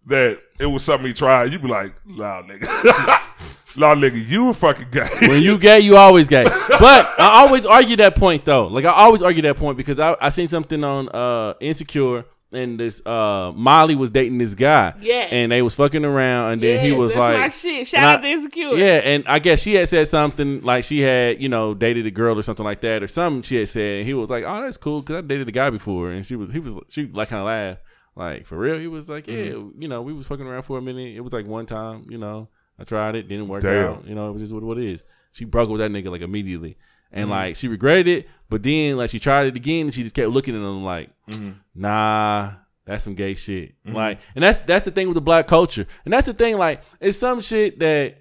[0.07, 2.63] that it was something he tried, you'd be like, nah, nigga,
[3.77, 5.09] nah, nigga, you were fucking gay.
[5.23, 6.45] when you gay, you always gay.
[6.69, 8.69] But I always argue that point though.
[8.69, 12.81] Like I always argue that point because I I seen something on uh Insecure and
[12.81, 14.95] this uh Molly was dating this guy.
[15.01, 15.27] Yeah.
[15.31, 17.87] And they was fucking around and then he was that's like my shit.
[17.89, 18.75] Shout out I- to Insecure.
[18.77, 22.11] Yeah, and I guess she had said something like she had, you know, dated a
[22.11, 23.99] girl or something like that, or something she had said.
[23.99, 26.37] And he was like, "Oh, that's cool," because I dated a guy before, and she
[26.37, 27.83] was, he was, she like kind of laughed,
[28.17, 28.79] like for real.
[28.79, 29.83] He was like, "Yeah, Mm-hmm.
[29.83, 31.17] you know, we was fucking around for a minute.
[31.17, 32.49] It was like one time, you know,
[32.79, 33.93] I tried it, didn't work Damn.
[33.93, 34.07] out.
[34.09, 36.11] You know, it was just what, what it is." She broke up with that nigga
[36.11, 36.79] like immediately,
[37.13, 37.31] and Mm-hmm.
[37.31, 40.29] like she regretted it, but then like she tried it again, and she just kept
[40.31, 41.51] looking at him like, Mm-hmm.
[41.75, 42.53] nah.
[42.85, 43.75] That's some gay shit.
[43.85, 46.57] Like, and that's that's the thing with the black culture, and that's the thing.
[46.57, 48.15] Like, it's some shit that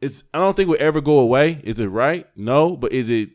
[0.00, 1.60] it's I don't think will ever go away.
[1.62, 2.26] Is it right?
[2.34, 3.30] No, but is it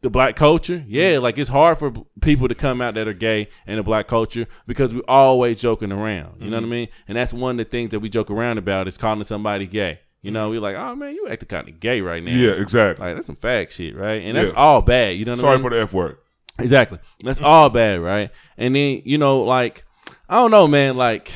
[0.00, 0.84] the black culture?
[0.88, 4.08] Yeah, like it's hard for people to come out that are gay in the black
[4.08, 6.42] culture because we're always joking around.
[6.42, 6.88] You know what I mean?
[7.06, 10.00] And that's one of the things that we joke around about is calling somebody gay.
[10.22, 12.30] You know, we're like, oh man, you acting kind of gay right now.
[12.30, 13.04] yeah, exactly.
[13.04, 14.22] Like that's some fact shit, right?
[14.22, 14.54] And that's Yeah.
[14.56, 15.16] all bad.
[15.16, 15.62] You know what I Sorry mean?
[15.64, 16.18] for the F word.
[16.58, 16.98] Exactly.
[17.24, 18.30] That's all bad, right?
[18.56, 19.84] And then, you know, like,
[20.28, 20.96] I don't know, man.
[20.96, 21.32] Like,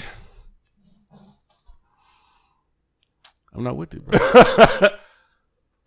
[3.54, 4.18] I'm not with it, bro.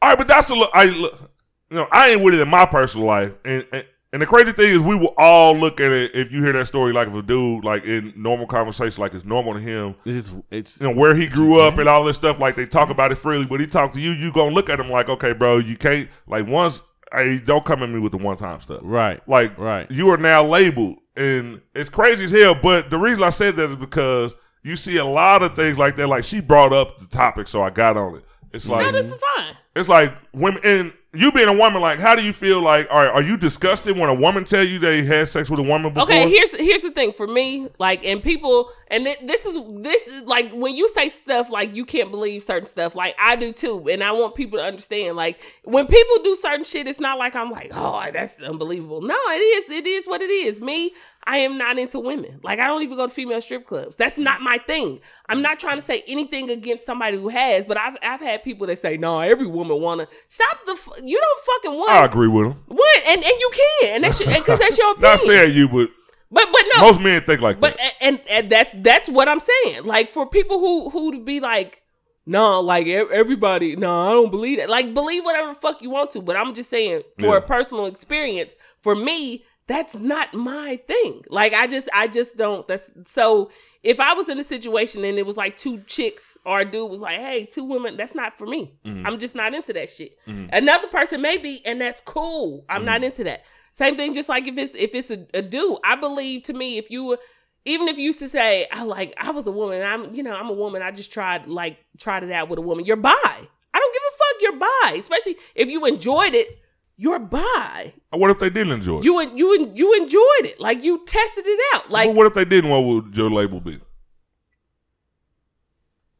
[0.02, 0.72] All right, but that's a look.
[0.74, 1.32] I look,
[1.70, 4.52] you know, I ain't with it in my personal life, and, and and the crazy
[4.52, 7.14] thing is, we will all look at it if you hear that story, like if
[7.14, 10.88] a dude, like in normal conversation, like it's normal to him, This is, it's, you
[10.88, 12.40] know, where he grew up and all this stuff.
[12.40, 14.80] Like they talk about it freely, but he talk to you, you gonna look at
[14.80, 16.82] him like, okay, bro, you can't like once.
[17.12, 18.82] Hey, don't come at me with the one time stuff.
[18.84, 19.20] right.
[19.28, 19.90] Like, Right.
[19.90, 22.54] you are now labeled, and it's crazy as hell.
[22.56, 25.96] But the reason I said that is because you see a lot of things like
[25.98, 26.08] that.
[26.08, 28.24] Like she brought up the topic, so I got on it.
[28.54, 29.56] It's like No, this is fine.
[29.76, 32.62] it's like women, and you being a woman, like, how do you feel?
[32.62, 35.64] Like, are are you disgusted when a woman tell you they had sex with a
[35.64, 36.04] woman before?
[36.04, 40.08] Okay, here's here's the thing for me, like, and people, and th- this is this
[40.08, 43.54] is like when you say stuff like you can't believe certain stuff, like I do
[43.54, 47.20] too, and I want people to understand, like, when people do certain shit, it's not
[47.20, 49.02] like I'm like, oh, that's unbelievable.
[49.02, 50.60] No, it is, it is what it is.
[50.60, 50.94] Me,
[51.26, 52.40] I am not into women.
[52.42, 53.96] Like, I don't even go to female strip clubs.
[53.96, 55.00] That's not my thing.
[55.28, 58.66] I'm not trying to say anything against somebody who has, but I've I've had people
[58.68, 60.08] that say, no, every woman wanna.
[60.30, 60.72] Stop the.
[60.72, 61.92] F- you don't fucking want.
[61.92, 62.64] I agree with him.
[62.68, 63.04] What?
[63.08, 65.12] And and you can, and that's because that's your opinion.
[65.12, 65.90] Not saying you, but
[66.32, 67.94] But but no, most men think like but that.
[68.02, 69.84] and, and that's that's what I'm saying.
[69.86, 71.82] Like for people who who to be like,
[72.26, 74.70] no, like everybody, no, I don't believe it.
[74.70, 77.38] Like believe whatever the fuck you want to, but I'm just saying for Yeah.
[77.38, 81.24] a personal experience, for me, that's not my thing.
[81.30, 82.68] Like I just I just don't.
[82.68, 83.50] That's so.
[83.82, 86.92] If I was in a situation and it was like two chicks or a dude
[86.92, 88.74] was like, hey, two women, that's not for me.
[88.86, 89.08] Mm-hmm.
[89.08, 90.12] I'm just not into that shit.
[90.28, 92.66] Another person may be, and that's cool.
[92.68, 93.04] I'm not Mm-hmm.
[93.06, 93.44] into that.
[93.80, 95.78] Same thing, just like if it's if it's a, a dude.
[95.86, 97.18] I believe to me, if you
[97.64, 100.36] even if you used to say, I like I was a woman, I'm you know,
[100.36, 103.14] I'm a woman, I just tried like tried it out with a woman, you're bi.
[103.14, 103.46] I
[103.80, 104.98] don't give a fuck, you're bi.
[104.98, 106.60] Especially if you enjoyed it,
[106.98, 107.94] you're bi.
[108.10, 109.06] what if they didn't enjoy it?
[109.06, 110.60] You you you enjoyed it.
[110.60, 111.90] Like you tested it out.
[111.90, 112.70] Like but what if they didn't?
[112.70, 113.80] What would your label be?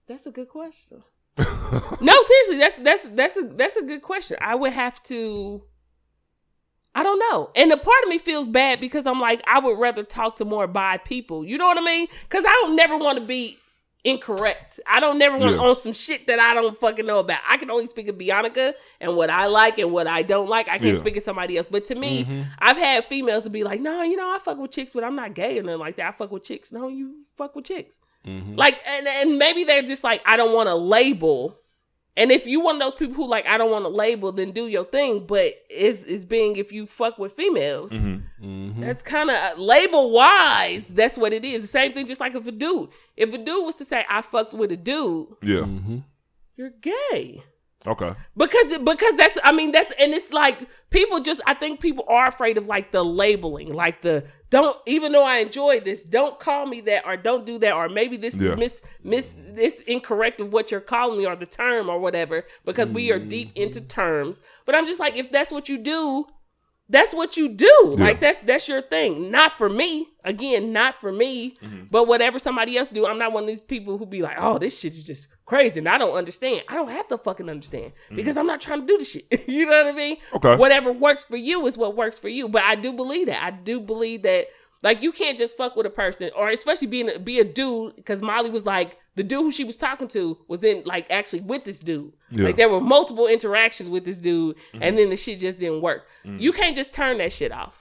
[0.08, 1.04] That's a good question.
[1.38, 4.38] no, seriously, that's that's that's a that's a good question.
[4.40, 5.66] I would have to
[6.96, 7.50] I don't know.
[7.56, 10.46] And a part of me feels bad because I'm like, I would rather talk to
[10.46, 11.46] more bi people.
[11.46, 12.08] You know what I mean?
[12.24, 13.58] Because I don't never want to be
[14.04, 14.80] incorrect.
[14.88, 15.62] I don't never want Yeah.
[15.62, 17.42] on some shit that I don't fucking know about.
[17.48, 20.68] I can only speak of Bianca and what I like and what I don't like.
[20.68, 21.00] I can't Yeah.
[21.00, 21.68] speak of somebody else.
[21.70, 22.44] But to me, mm-hmm.
[22.60, 25.16] I've had females to be like, no, you know, I fuck with chicks, but I'm
[25.16, 26.08] not gay or nothing like that.
[26.08, 26.72] I fuck with chicks.
[26.72, 28.00] No, you fuck with chicks.
[28.26, 28.56] Mm-hmm.
[28.56, 31.58] Like, and, and maybe they're just like, I don't want to label.
[32.20, 34.52] And if you one of those people who like, I don't want to label, then
[34.52, 35.26] do your thing.
[35.26, 38.82] But is is being if you fuck with females, Mm-hmm.
[38.82, 40.88] that's kind of label wise.
[40.90, 41.62] That's what it is.
[41.64, 44.22] The same thing, just like if a dude, if a dude was to say, I
[44.22, 45.62] fucked with a dude, Yeah.
[45.62, 45.98] Mm-hmm.
[46.56, 47.44] you're gay.
[47.88, 48.14] Okay.
[48.36, 50.58] Because because that's I mean that's and it's like
[50.90, 55.12] people just I think people are afraid of like the labeling like the don't even
[55.12, 58.36] though I enjoy this don't call me that or don't do that or maybe this
[58.36, 58.52] Yeah.
[58.54, 62.46] is mis mis this incorrect of what you're calling me or the term or whatever
[62.66, 66.26] because we are deep into terms but I'm just like if that's what you do
[66.92, 67.94] that's what you do.
[68.00, 69.30] Like that's that's your thing.
[69.30, 70.08] Not for me.
[70.24, 71.56] Again, not for me.
[71.64, 71.84] Mm-hmm.
[71.92, 74.58] But whatever somebody else do, I'm not one of these people who be like, "Oh,
[74.58, 76.64] this shit is just crazy," and I don't understand.
[76.70, 79.26] I don't have to fucking understand because I'm not trying to do the shit.
[79.48, 80.16] you know what I mean?
[80.16, 80.36] Mm-hmm.
[80.38, 80.56] Okay.
[80.56, 82.48] Whatever works for you is what works for you.
[82.48, 83.44] But I do believe that.
[83.44, 84.48] I do believe that.
[84.82, 87.98] Like you can't just fuck with a person, or especially being a, be a dude,
[87.98, 91.42] because Molly was like the dude who she was talking to was in like actually
[91.42, 92.14] with this dude.
[92.32, 92.46] Yeah.
[92.46, 96.08] Like there were multiple interactions with this dude, and then the shit just didn't work.
[96.24, 97.79] You can't just turn that shit off.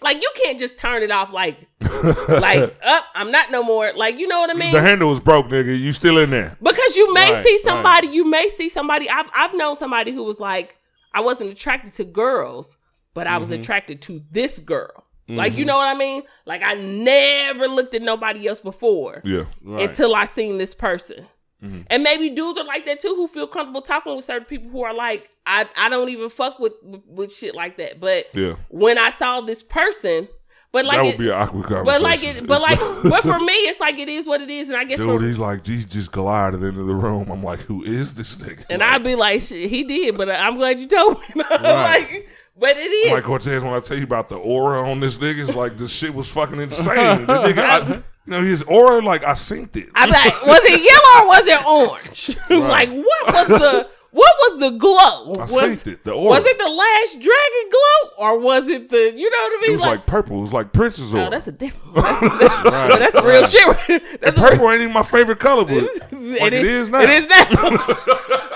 [0.00, 1.32] Like you can't just turn it off.
[1.32, 1.56] Like,
[2.28, 3.92] like up, I'm not no more.
[3.96, 4.72] Like you know what I mean?
[4.72, 5.78] The handle was broke, nigga.
[5.78, 6.56] You still in there?
[6.62, 7.60] Because you may Right, see right.
[7.64, 9.10] somebody, you may see somebody.
[9.10, 10.76] I've I've known somebody who was like,
[11.12, 12.76] I wasn't attracted to girls,
[13.14, 13.40] but I Mm-hmm.
[13.40, 15.04] was attracted to this girl.
[15.30, 16.22] Like you know what I mean?
[16.46, 19.44] Like I never looked at nobody else before Yeah.
[19.62, 19.86] Right.
[19.88, 21.26] until I seen this person.
[21.62, 21.80] Mm-hmm.
[21.88, 24.82] And maybe dudes are like that too, who feel comfortable talking with certain people who
[24.84, 27.98] are like, I, I don't even fuck with with shit like that.
[27.98, 28.54] But Yeah.
[28.68, 30.28] when I saw this person,
[30.70, 31.84] but like that it, would be an awkward conversation.
[31.84, 34.68] but like it, but like, but for me, it's like it is what it is,
[34.68, 37.30] and I guess Dude, for, he's like, he just glided into the room.
[37.30, 38.64] I'm like, who is this nigga?
[38.70, 41.42] and like, I'd be like, shit, he did, but I'm glad you told me.
[41.50, 43.12] like, but it is.
[43.12, 45.90] Like Cortez, when I tell you about the aura on this nigga, it's like this
[45.92, 47.26] shit was fucking insane.
[47.26, 49.88] The nigga, I, you know, his aura, like I synced it.
[49.94, 52.36] I'm like, was it yellow or was it orange?
[52.68, 55.32] like, what was the what was the glow?
[55.32, 56.04] I was, synced it.
[56.04, 56.28] The aura.
[56.28, 59.70] was it the last dragon glow or was it the you know what I mean?
[59.70, 60.40] It was like, purple.
[60.40, 61.26] It was like Prince's oh, aura.
[61.28, 61.94] oh, that's a different.
[61.94, 64.02] That's, that's, that's real shit.
[64.20, 67.00] That's purple ain't even my favorite color, but like it is now.
[67.00, 67.46] It is now.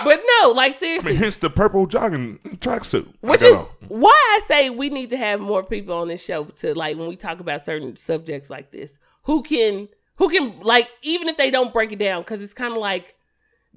[0.05, 3.09] but no, like I seriously, mean, hence the purple jogging tracksuit.
[3.21, 3.67] Which is on.
[3.89, 7.09] why I say we need to have more people on this show to like when
[7.09, 11.51] we talk about certain subjects like this, who can who can like even if they
[11.51, 13.15] don't break it down, because it's kind of like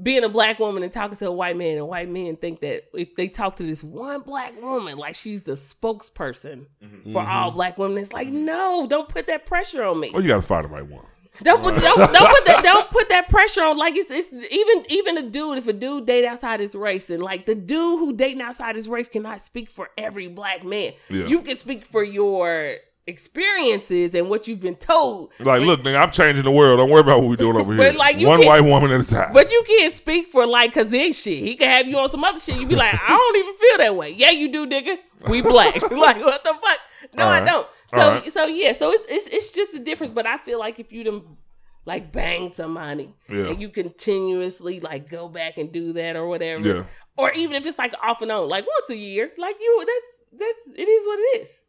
[0.01, 2.83] being a black woman and talking to a white man, and white men think that
[2.93, 7.13] if they talk to this one black woman, like she's the spokesperson Mm-hmm.
[7.13, 10.11] for all black women, it's like no, don't put that pressure on me.
[10.13, 11.05] Oh, you got to find the right one.
[11.41, 14.85] Don't put don't, don't put that don't put that pressure on like it's it's even
[14.89, 18.13] even a dude if a dude date outside his race and like the dude who
[18.13, 20.93] dating outside his race cannot speak for every black man.
[21.09, 21.25] Yeah.
[21.27, 22.75] You can speak for your
[23.07, 25.31] experiences and what you've been told.
[25.39, 26.79] Like, look, nigga, I'm changing the world.
[26.79, 27.93] Don't worry about what we doing over But, here.
[27.93, 29.33] like, you one white woman at a time.
[29.33, 31.39] But you can't speak for like cause then shit.
[31.43, 32.57] He can have you on some other shit.
[32.57, 34.11] You'd be like, I don't even feel that way.
[34.11, 34.97] Yeah, you do, nigga.
[35.29, 35.81] We black.
[35.91, 36.79] like what the fuck?
[37.15, 37.67] No, All I don't.
[37.91, 38.33] So right.
[38.33, 40.13] so yeah, so it's, it's it's just a difference.
[40.13, 41.37] But I feel like if you them
[41.85, 43.49] like bang somebody Yeah.
[43.49, 46.67] and you continuously like go back and do that or whatever.
[46.67, 46.83] Yeah.
[47.17, 50.39] Or even if it's like off and on, like once a year, like you that's
[50.41, 51.59] that's it is what it is.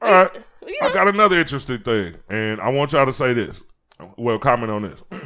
[0.00, 0.30] All right.
[0.66, 3.62] You I got another interesting thing, and I want y'all to say this.
[4.18, 5.00] Well, comment on this.
[5.10, 5.18] All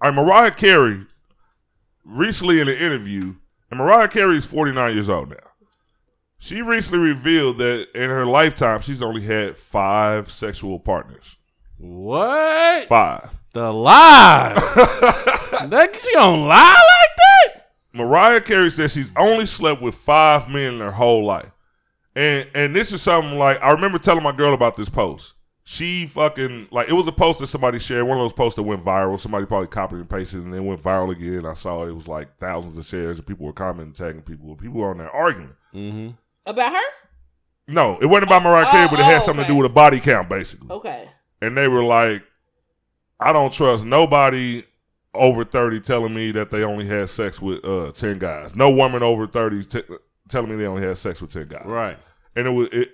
[0.00, 1.00] right, Mariah Carey
[2.04, 3.34] recently in an interview,
[3.68, 5.36] and Mariah Carey is 49 years old now.
[6.38, 11.36] She recently revealed that in her lifetime, she's only had five sexual partners.
[11.78, 12.86] What?
[12.86, 13.30] Five.
[13.54, 14.54] The lies.
[14.74, 17.70] that she gonna lie like that?
[17.92, 21.50] Mariah Carey says she's only slept with five men in her whole life.
[22.14, 25.34] And and this is something like I remember telling my girl about this post.
[25.64, 28.64] She fucking like it was a post that somebody shared, one of those posts that
[28.64, 29.18] went viral.
[29.18, 31.46] Somebody probably copied and pasted and then went viral again.
[31.46, 34.54] I saw it was like thousands of shares and people were commenting, tagging people.
[34.56, 35.54] People were on there arguing.
[35.72, 36.10] Mm-hmm.
[36.44, 36.82] About her?
[37.68, 39.66] No, it wasn't about Mariah Carey, Oh, but it had oh, something to do with
[39.66, 40.68] a body count, basically.
[40.70, 41.08] Okay.
[41.40, 42.24] And they were like,
[43.20, 44.64] I don't trust nobody
[45.14, 48.56] over 30 telling me that they only had sex with uh, 10 guys.
[48.56, 49.82] No woman over 30 t-
[50.32, 51.62] telling me they only had sex with 10 guys.
[51.64, 51.98] Right.
[52.34, 52.90] And it was it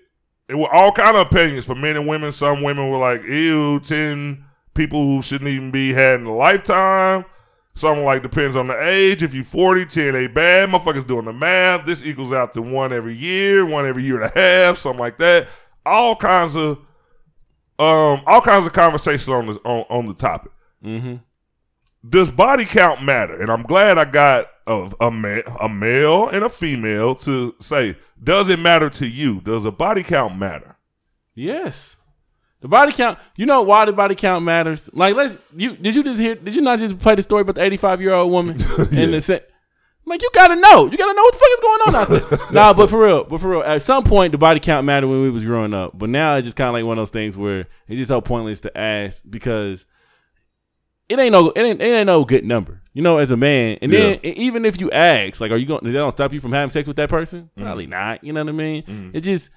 [0.48, 2.32] it were all kind of opinions for men and women.
[2.32, 4.44] Some women were like, ew, 10
[4.74, 7.24] people who shouldn't even be had in a lifetime.
[7.74, 9.22] Some like, depends on the age.
[9.22, 10.68] If you 40, 10 ain't bad.
[10.70, 11.86] Motherfuckers doing the math.
[11.86, 15.18] This equals out to one every year, one every year and a half, something like
[15.18, 15.48] that.
[15.86, 16.78] All kinds of
[17.80, 20.50] um all kinds of conversation on this on, on the topic.
[20.84, 21.16] Mm-hmm.
[22.08, 23.40] Does body count matter?
[23.40, 27.96] And I'm glad I got a, a, ma- a male and a female to say,
[28.22, 29.40] does it matter to you?
[29.40, 30.76] Does a body count matter?
[31.34, 31.96] Yes.
[32.60, 33.18] The body count.
[33.36, 34.90] You know why the body count matters?
[34.92, 35.38] Like, let's.
[35.56, 36.34] You did you just hear?
[36.34, 39.20] Did you not just play the story about the eighty-five year old woman and the
[39.20, 39.48] set?
[40.04, 40.90] Like you gotta know.
[40.90, 42.38] You gotta know what the fuck is going on out there.
[42.52, 43.62] nah, but for real, but for real.
[43.62, 46.46] At some point, the body count mattered when we was growing up, but now it's
[46.46, 49.22] just kind of like one of those things where it's just so pointless to ask
[49.28, 49.84] because
[51.08, 52.82] it ain't no it ain't, it ain't no good number.
[52.94, 54.30] You know, as a man, and then Yeah.
[54.32, 55.84] even if you ask, like, are you going?
[55.84, 57.42] That don't stop you from having sex with that person?
[57.42, 57.62] Mm-hmm.
[57.62, 58.24] Probably not.
[58.24, 58.82] You know what I mean?
[58.82, 59.10] Mm-hmm.
[59.16, 59.50] It just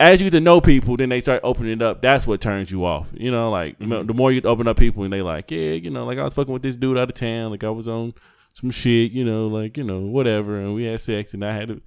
[0.00, 2.02] as you get to know people, then they start opening it up.
[2.02, 3.10] That's what turns you off.
[3.14, 4.06] You know, like mm-hmm.
[4.06, 6.34] the more you open up people, and they like, yeah, you know, like I was
[6.34, 8.14] fucking with this dude out of town, like I was on
[8.52, 11.68] some shit, you know, like you know, whatever, and we had sex, and I had
[11.68, 11.82] to,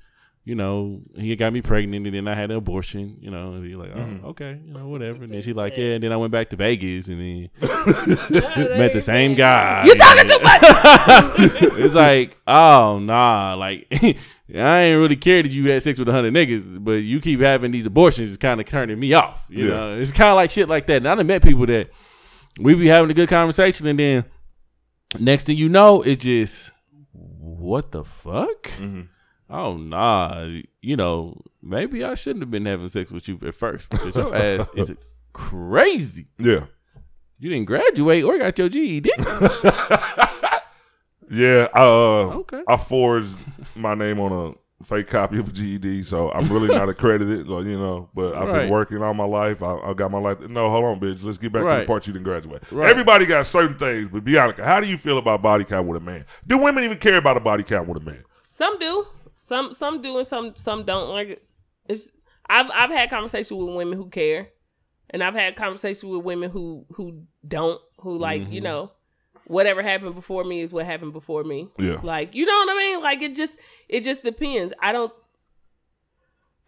[0.47, 3.65] you know, he got me pregnant and then I had an abortion, you know, and
[3.65, 4.25] he like, oh, Mm-hmm.
[4.27, 5.23] okay, you know, whatever.
[5.25, 8.77] And then she like, yeah, and then I went back to Vegas and then Met
[8.77, 9.83] met the same guy.
[9.85, 10.61] You talking too much.
[11.83, 13.87] it's like, oh nah, like
[14.55, 17.41] I ain't really care that you had sex with a hundred niggas, but you keep
[17.41, 19.45] having these abortions is kind of turning me off.
[19.49, 19.69] You Yeah.
[19.75, 20.97] know, it's kind of like shit like that.
[20.97, 21.89] And I done met people that
[22.57, 24.23] we be having a good conversation, and then
[25.19, 26.71] next thing you know, it just
[27.11, 28.63] what the fuck?
[28.79, 29.01] Mm-hmm.
[29.49, 30.47] Oh nah,
[30.81, 34.35] you know, maybe I shouldn't have been having sex with you at first because your
[34.35, 34.91] ass is
[35.33, 36.27] crazy.
[36.37, 36.65] Yeah.
[37.39, 39.11] You didn't graduate or got your GED.
[41.29, 41.67] Yeah.
[41.75, 42.61] Uh, Okay.
[42.67, 43.35] I forged
[43.75, 47.65] my name on a fake copy of a GED, so I'm really not accredited, like,
[47.65, 48.09] you know.
[48.13, 48.59] But I've Right.
[48.61, 49.61] been working all my life.
[49.61, 50.39] I, I got my life.
[50.47, 51.21] No, hold on, bitch.
[51.23, 52.63] Let's get back to the part you didn't graduate.
[52.71, 52.89] Right.
[52.89, 56.05] Everybody got certain things, but Bianca, how do you feel about body count with a
[56.05, 56.25] man?
[56.45, 58.23] Do women even care about a body count with a man?
[58.51, 59.05] Some do.
[59.47, 61.07] Some some do and some some don't.
[61.09, 61.41] Like
[61.87, 62.11] it's
[62.49, 64.49] I've I've had conversations with women who care.
[65.09, 68.51] And I've had conversations with women who who don't, who like, Mm-hmm.
[68.51, 68.91] you know,
[69.45, 71.69] whatever happened before me is what happened before me.
[71.79, 72.01] Yeah.
[72.03, 73.01] Like, you know what I mean?
[73.01, 73.57] Like it just
[73.87, 74.73] it just depends.
[74.81, 75.13] I don't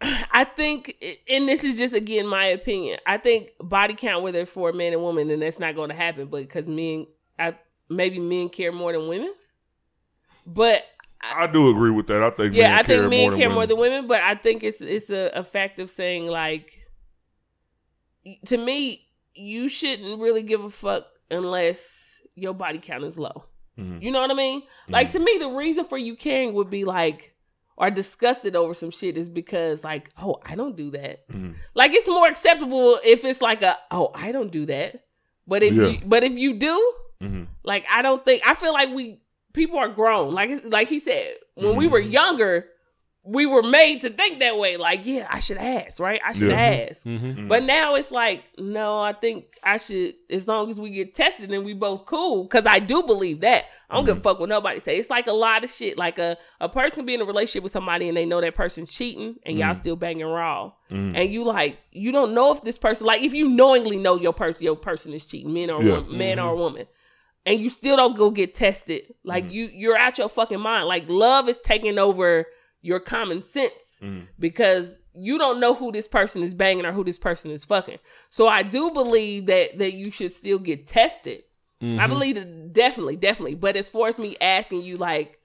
[0.00, 0.96] I think
[1.28, 2.98] and this is just again my opinion.
[3.06, 5.94] I think body count whether for a man and woman and that's not going to
[5.96, 7.08] happen but because men
[7.38, 7.56] I
[7.90, 9.34] maybe men care more than women.
[10.46, 10.82] But
[11.22, 12.22] I do agree with that.
[12.22, 14.80] I think yeah, men I think men care more than women, but I think it's
[14.80, 16.78] it's a, a fact of saying like
[18.46, 23.44] to me, you shouldn't really give a fuck unless your body count is low.
[23.78, 24.02] Mhm.
[24.02, 24.62] You know what I mean?
[24.88, 27.34] Like to me, the reason for you caring would be like
[27.76, 31.26] or disgusted over some shit is because like, oh, I don't do that.
[31.28, 31.54] Mhm.
[31.74, 35.04] Like it's more acceptable if it's like a, oh, I don't do that.
[35.46, 35.86] But if Yeah.
[35.88, 37.46] you but if you do, Mhm.
[37.62, 39.20] like I don't think I feel like we
[39.52, 40.32] people are grown.
[40.34, 42.12] Like like he said, when we were Mhm.
[42.12, 42.66] younger,
[43.22, 44.78] we were made to think that way.
[44.78, 46.20] Like, yeah, I should ask, right?
[46.26, 46.86] I should Yeah.
[46.88, 47.04] ask.
[47.04, 47.48] Mm-hmm.
[47.48, 51.52] But now it's like, no, I think I should, as long as we get tested
[51.52, 53.66] and we both cool, because I do believe that.
[53.90, 54.96] I don't give a fuck what nobody say.
[54.96, 55.98] It's like a lot of shit.
[55.98, 58.54] Like a, a person can be in a relationship with somebody and they know that
[58.54, 60.70] person's cheating and y'all still banging raw.
[60.92, 61.12] Mhm.
[61.20, 64.32] And you like, you don't know if this person, like if you knowingly know your
[64.32, 65.98] person, your person is cheating, man or Yeah.
[65.98, 66.86] woman, man or woman,
[67.46, 70.86] and you still don't go get tested, like you, you're out your fucking mind.
[70.88, 72.46] Like love is taking over
[72.82, 73.72] your common sense
[74.02, 74.26] Mhm.
[74.38, 77.98] because you don't know who this person is banging or who this person is fucking.
[78.30, 81.42] So I do believe that that you should still get tested.
[81.82, 83.54] I believe it definitely, definitely.
[83.54, 85.38] But as far as me asking you, like,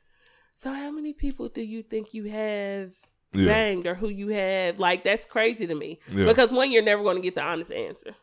[0.54, 2.92] so how many people do you think you have
[3.34, 3.46] Yeah.
[3.46, 4.78] banged or who you have?
[4.78, 6.00] Like, that's crazy to me.
[6.12, 6.26] Yeah.
[6.26, 8.16] Because one, you're never going to get the honest answer,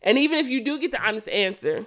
[0.00, 1.86] and even if you do get the honest answer,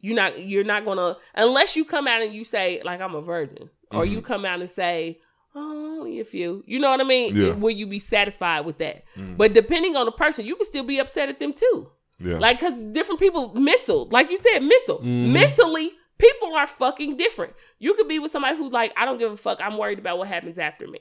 [0.00, 3.22] you're not you're not gonna unless you come out and you say like I'm a
[3.22, 4.26] virgin, or you mm-hmm.
[4.26, 5.20] come out and say.
[5.54, 6.62] Oh, only a few.
[6.66, 7.34] You know what I mean?
[7.34, 7.52] Yeah.
[7.54, 9.04] Will you be satisfied with that?
[9.16, 9.38] Mm.
[9.38, 11.90] But depending on the person, you can still be upset at them too.
[12.20, 12.38] Yeah.
[12.38, 14.98] Like, cause different people mental, like you said, mental.
[14.98, 15.32] Mm-hmm.
[15.32, 17.54] Mentally, people are fucking different.
[17.78, 19.58] You could be with somebody who's like, I don't give a fuck.
[19.60, 21.00] I'm worried about what happens after me.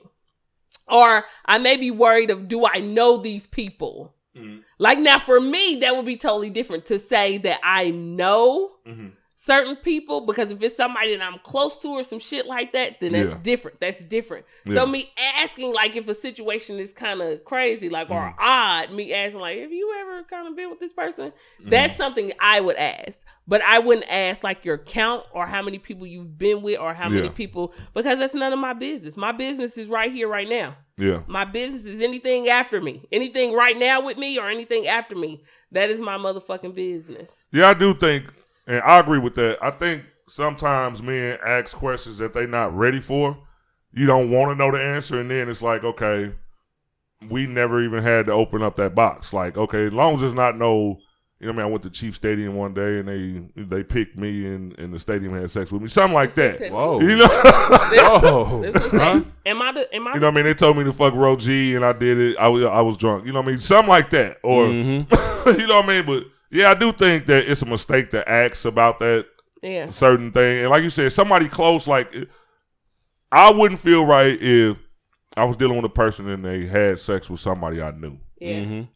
[0.88, 4.16] Or I may be worried of, do I know these people?
[4.38, 4.64] Mhm.
[4.80, 9.14] Like now, for me, that would be totally different to say that I know Mhm.
[9.36, 13.00] certain people because if it's somebody that I'm close to or some shit like that,
[13.00, 13.40] then that's Yeah.
[13.44, 13.80] different.
[13.80, 14.46] That's different.
[14.66, 14.76] Yeah.
[14.76, 18.36] So me asking like if a situation is kind of crazy, like or Mm.
[18.40, 21.32] odd, me asking like, have you ever kind of been with this person?
[21.64, 21.70] Mm.
[21.70, 23.20] That's something I would ask.
[23.48, 26.94] But I wouldn't ask like your count or how many people you've been with or
[26.94, 29.16] how many people because that's none of my business.
[29.16, 30.76] My business is right here, right now.
[30.98, 31.22] Yeah.
[31.28, 33.08] My business is anything after me.
[33.12, 35.44] Anything right now with me or anything after me.
[35.72, 37.46] That is my motherfucking business.
[37.52, 38.26] Yeah, I do think,
[38.68, 39.60] and I agree with that.
[39.62, 43.38] I think sometimes men ask questions that they're not ready for.
[43.94, 46.34] You don't want to know the answer, and then it's like, okay,
[47.30, 49.34] we never even had to open up that box.
[49.34, 51.00] Like, okay, as long as it's not no,
[51.40, 53.84] you know, what I mean, I went to Chief Stadium one day and they they
[53.84, 56.72] picked me and and the stadium had sex with me, something like that.
[56.72, 57.00] Whoa.
[57.02, 58.62] You know, Whoa.
[58.64, 59.22] This Huh?
[59.46, 61.14] Am I the am I you know, what I mean, they told me to fuck
[61.14, 62.38] Ro G, and I did it.
[62.38, 63.26] I was I was drunk.
[63.26, 65.58] You know, what I mean, something like that, or Mhm.
[65.60, 66.06] you know what I mean.
[66.06, 69.26] But yeah, I do think that it's a mistake to ask about that
[69.62, 69.90] Yeah.
[69.90, 70.62] certain thing.
[70.62, 72.14] And like you said, somebody close, like
[73.32, 74.78] I wouldn't feel right if
[75.36, 78.18] I was dealing with a person and they had sex with somebody I knew.
[78.40, 78.56] Yeah.
[78.62, 78.88] Mhm.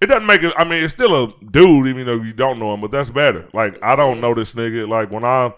[0.00, 0.52] It doesn't make it.
[0.56, 2.80] I mean, it's still a dude, even though you don't know him.
[2.80, 3.48] But that's better.
[3.52, 4.88] Like I don't know this nigga.
[4.88, 5.52] Like when I,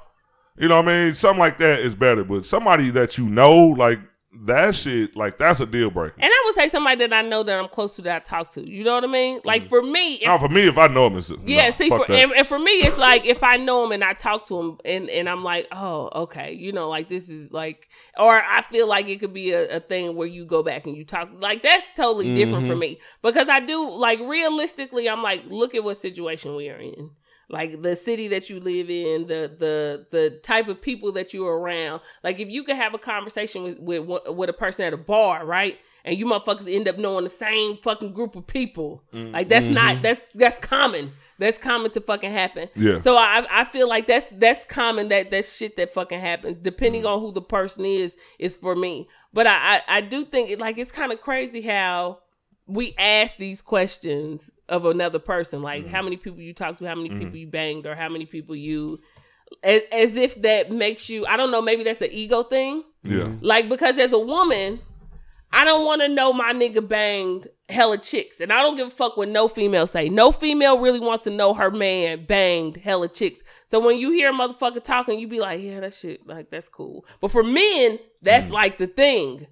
[0.58, 2.24] you know, what I mean, something like that is better.
[2.24, 3.98] But somebody that you know, like
[4.42, 6.16] that shit, like that's a deal breaker.
[6.18, 8.50] And I would say somebody that I know that I'm close to that I talk
[8.50, 8.68] to.
[8.68, 9.40] You know what I mean?
[9.44, 9.68] Like mm.
[9.68, 11.70] for me, if, Now, for me, if I know him, it's yeah.
[11.70, 14.46] see, for and, and for me, it's like if I know him and I talk
[14.46, 17.88] to him, and and I'm like, oh, okay, you know, like this is like,
[18.18, 20.96] or I feel like it could be a, a thing where you go back and
[20.96, 21.30] you talk.
[21.34, 22.80] Like that's totally different for mm-hmm.
[22.80, 27.10] me because I do like realistically, I'm like, look at what situation we are in.
[27.48, 31.56] Like the city that you live in, the the the type of people that you're
[31.56, 32.00] around.
[32.24, 35.46] Like if you could have a conversation with with with a person at a bar,
[35.46, 35.78] right?
[36.04, 39.04] And you motherfuckers end up knowing the same fucking group of people.
[39.12, 39.32] Mm.
[39.32, 40.02] Like that's not mm-hmm.
[40.02, 41.12] that's that's common.
[41.38, 42.68] That's common to fucking happen.
[42.74, 43.00] Yeah.
[43.00, 46.58] So I I feel like that's that's common that that shit that fucking happens.
[46.58, 47.14] Depending mm.
[47.14, 49.08] on who the person is, is for me.
[49.32, 52.18] But I I, I do think it like it's kind of crazy how
[52.66, 55.92] we ask these questions of another person, like mm-hmm.
[55.92, 57.36] how many people you talk to, how many people mm-hmm.
[57.36, 58.98] you banged, or how many people you,
[59.62, 61.26] as, as if that makes you.
[61.26, 61.62] I don't know.
[61.62, 62.82] Maybe that's an ego thing.
[63.02, 64.80] yeah, Like because as a woman,
[65.52, 68.90] I don't want to know my nigga banged hella chicks, and I don't give a
[68.90, 70.08] fuck what no female say.
[70.08, 73.42] No female really wants to know her man banged hella chicks.
[73.68, 76.68] So when you hear a motherfucker talking, you be like, yeah, that shit, like that's
[76.68, 77.06] cool.
[77.20, 78.52] But for men, that's mm.
[78.52, 79.46] like the thing.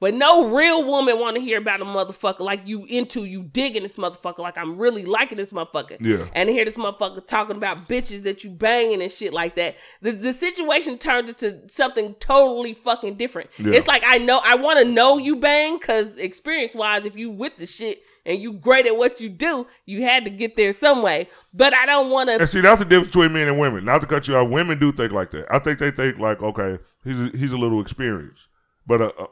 [0.00, 3.82] But no real woman want to hear about a motherfucker like you into you digging
[3.82, 5.96] this motherfucker like I'm really liking this motherfucker.
[6.00, 6.26] Yeah.
[6.34, 9.76] And hear this motherfucker talking about bitches that you banging and shit like that.
[10.00, 13.50] The the situation turned into something totally fucking different.
[13.58, 13.72] Yeah.
[13.72, 17.30] It's like I know I want to know you bang because experience wise, if you
[17.30, 20.70] with the shit and you great at what you do, you had to get there
[20.72, 21.28] some way.
[21.52, 22.38] But I don't want to.
[22.38, 23.84] and see that's the difference between men and women.
[23.84, 25.46] Not to cut you out, women do think like that.
[25.52, 28.46] I think they think like, okay, he's a, he's a little experienced,
[28.86, 29.28] but a, a,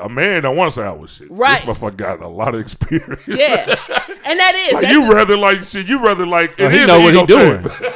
[0.00, 1.30] a man don't want to say I was shit.
[1.30, 1.64] Right.
[1.64, 3.20] This motherfucker got a lot of experience.
[3.26, 3.66] Yeah,
[4.24, 5.88] and that is like you rather like shit.
[5.88, 7.62] You rather like Oh, he know what he doing.
[7.62, 7.68] thing.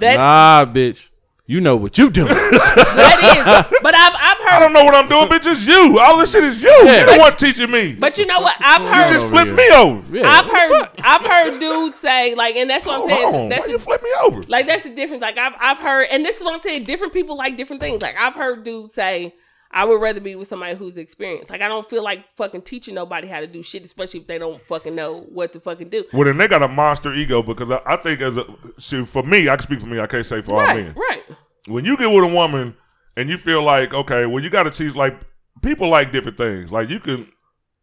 [0.00, 1.10] that, Nah, bitch.
[1.48, 2.26] You know what you doing.
[2.26, 3.78] that is.
[3.82, 4.48] But I've I've heard.
[4.48, 5.46] I don't know what I'm doing, bitch.
[5.46, 5.98] It's you.
[6.00, 6.68] All this shit is you.
[6.84, 7.00] Yeah.
[7.10, 7.94] You the one teaching me.
[7.94, 8.56] But you know what?
[8.58, 9.08] I've you heard.
[9.08, 10.16] just over flip me over.
[10.16, 10.26] Yeah.
[10.28, 11.20] I've heard I've
[11.52, 13.34] heard dudes say like, and that's what I'm saying.
[13.34, 13.48] on.
[13.50, 14.42] That's Why the- you flip me over?
[14.48, 15.20] like that's the difference.
[15.22, 16.82] Like I've I've heard, and this is what I'm saying.
[16.84, 18.02] Different people like different things.
[18.02, 19.32] Like I've heard dudes say,
[19.76, 21.50] I would rather be with somebody who's experienced.
[21.50, 24.38] Like I don't feel like fucking teaching nobody how to do shit, especially if they
[24.38, 26.04] don't fucking know what to fucking do.
[26.14, 28.46] Well, then they got a monster ego because I, I think as a
[28.78, 30.00] shoot, for me, I can speak for me.
[30.00, 30.94] I can't say for all Right, men.
[30.94, 31.22] right.
[31.66, 32.74] When you get with a woman
[33.18, 35.14] and you feel like okay, well, you got to teach like
[35.62, 36.72] people like different things.
[36.72, 37.30] Like you can,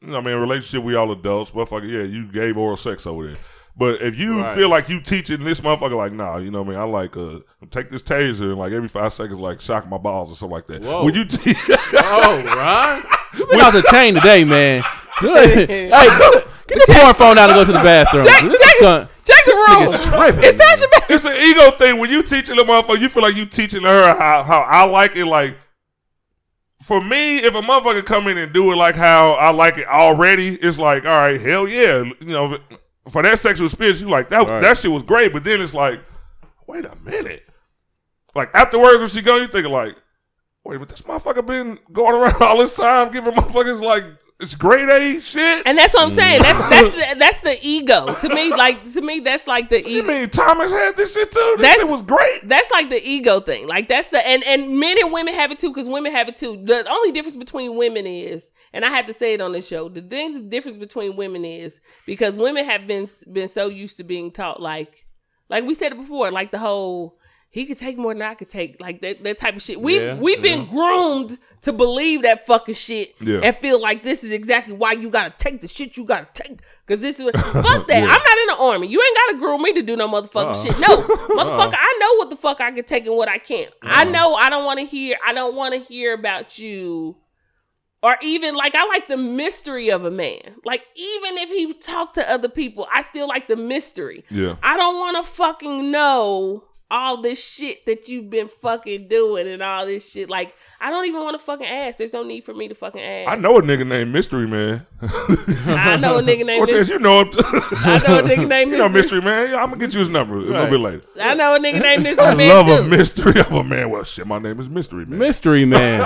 [0.08, 1.88] I mean, relationship we all adults, motherfucker.
[1.90, 3.38] Yeah, you gave oral sex over there.
[3.76, 4.56] But if you Right.
[4.56, 6.80] feel like you teaching this motherfucker, like, nah, you know what I mean?
[6.80, 7.40] I like, uh,
[7.72, 10.68] take this taser and like every five seconds, like shock my balls or something like
[10.68, 10.84] that.
[10.84, 11.04] Whoa.
[11.04, 11.58] Would you teach?
[11.96, 13.04] oh, Ron.
[13.38, 14.84] You been off the chain today, man.
[15.20, 15.90] hey, get
[16.88, 18.24] the, porn phone out and go to the bathroom.
[18.26, 19.88] Jack- This Jack- gun- Check the room.
[19.88, 20.44] nigga tripping.
[20.44, 21.14] It's Tasha Bay.
[21.16, 21.98] it's an ego thing.
[22.00, 25.16] When you teaching the motherfucker, you feel like you teaching her how, how I like
[25.16, 25.26] it.
[25.26, 25.56] Like
[26.84, 29.88] for me, if a motherfucker come in and do it like how I like it
[29.88, 32.04] already, it's like, all right, hell yeah.
[32.04, 32.58] You know,
[33.10, 34.62] for that sexual experience, you like that Right.
[34.62, 35.34] that shit was great.
[35.34, 36.00] But then it's like,
[36.68, 37.44] wait a minute.
[38.36, 39.96] Like afterwards when she go, you think like,
[40.64, 44.04] wait, but this motherfucker been going around all this time giving motherfuckers like
[44.40, 45.64] it's grade A shit.
[45.66, 46.42] And that's what I'm saying.
[46.42, 46.70] That's mm.
[46.70, 48.14] that's the, that's the ego.
[48.16, 50.08] To me, like to me, that's like the you ego.
[50.08, 51.40] mean Thomas had this shit too?
[51.58, 52.48] This That's- shit was great.
[52.48, 53.68] That's like the ego thing.
[53.68, 56.38] Like that's the and and men and women have it too because women have it
[56.38, 56.62] too.
[56.66, 59.88] The only difference between women is, and I had to say it on this show.
[59.90, 64.04] The things the difference between women is because women have been been so used to
[64.04, 65.06] being taught like,
[65.50, 67.18] like we said it before, like the whole
[67.50, 69.80] he could take more than I could take, like that that type of shit.
[69.80, 73.42] We Yeah, we've been groomed to believe that fucking shit Yeah.
[73.44, 76.62] and feel like this is exactly why you gotta take the shit you gotta take.
[76.88, 78.02] Cause this is fuck that.
[78.04, 78.88] I'm not in the army.
[78.88, 80.64] You ain't gotta groom me to do no motherfucking Uh-uh.
[80.64, 80.80] shit.
[80.80, 81.76] No, motherfucker.
[81.76, 82.00] I uh-uh.
[82.00, 83.70] know what the fuck I can take and what I can't.
[83.84, 83.90] Uh-uh.
[83.92, 85.18] I know I don't want to hear.
[85.24, 87.16] I don't want to hear about you,
[88.04, 90.56] or even like I like the mystery of a man.
[90.66, 94.26] Like even if he talked to other people, I still like the mystery.
[94.30, 94.58] Yeah.
[94.62, 99.64] I don't want to fucking know all this shit that you've been fucking doing and
[99.64, 100.30] all this shit.
[100.30, 101.98] Like I don't even want to fucking ask.
[101.98, 103.30] There's no need for me to fucking ask.
[103.30, 104.86] I know a nigga named Mystery Man.
[105.02, 106.60] I know a nigga named.
[106.60, 106.94] Cortez, Mystery.
[106.96, 107.30] you know him.
[107.36, 109.20] I know a nigga named you know Mystery.
[109.20, 109.56] Mystery Man.
[109.56, 110.70] I'm gonna get you his number a little Right.
[110.70, 111.02] bit later.
[111.20, 112.74] I know a nigga named Mystery I Man love too.
[112.74, 113.90] a mystery of a man.
[113.90, 115.18] Well, shit, my name is Mystery Man.
[115.20, 116.00] Mystery man.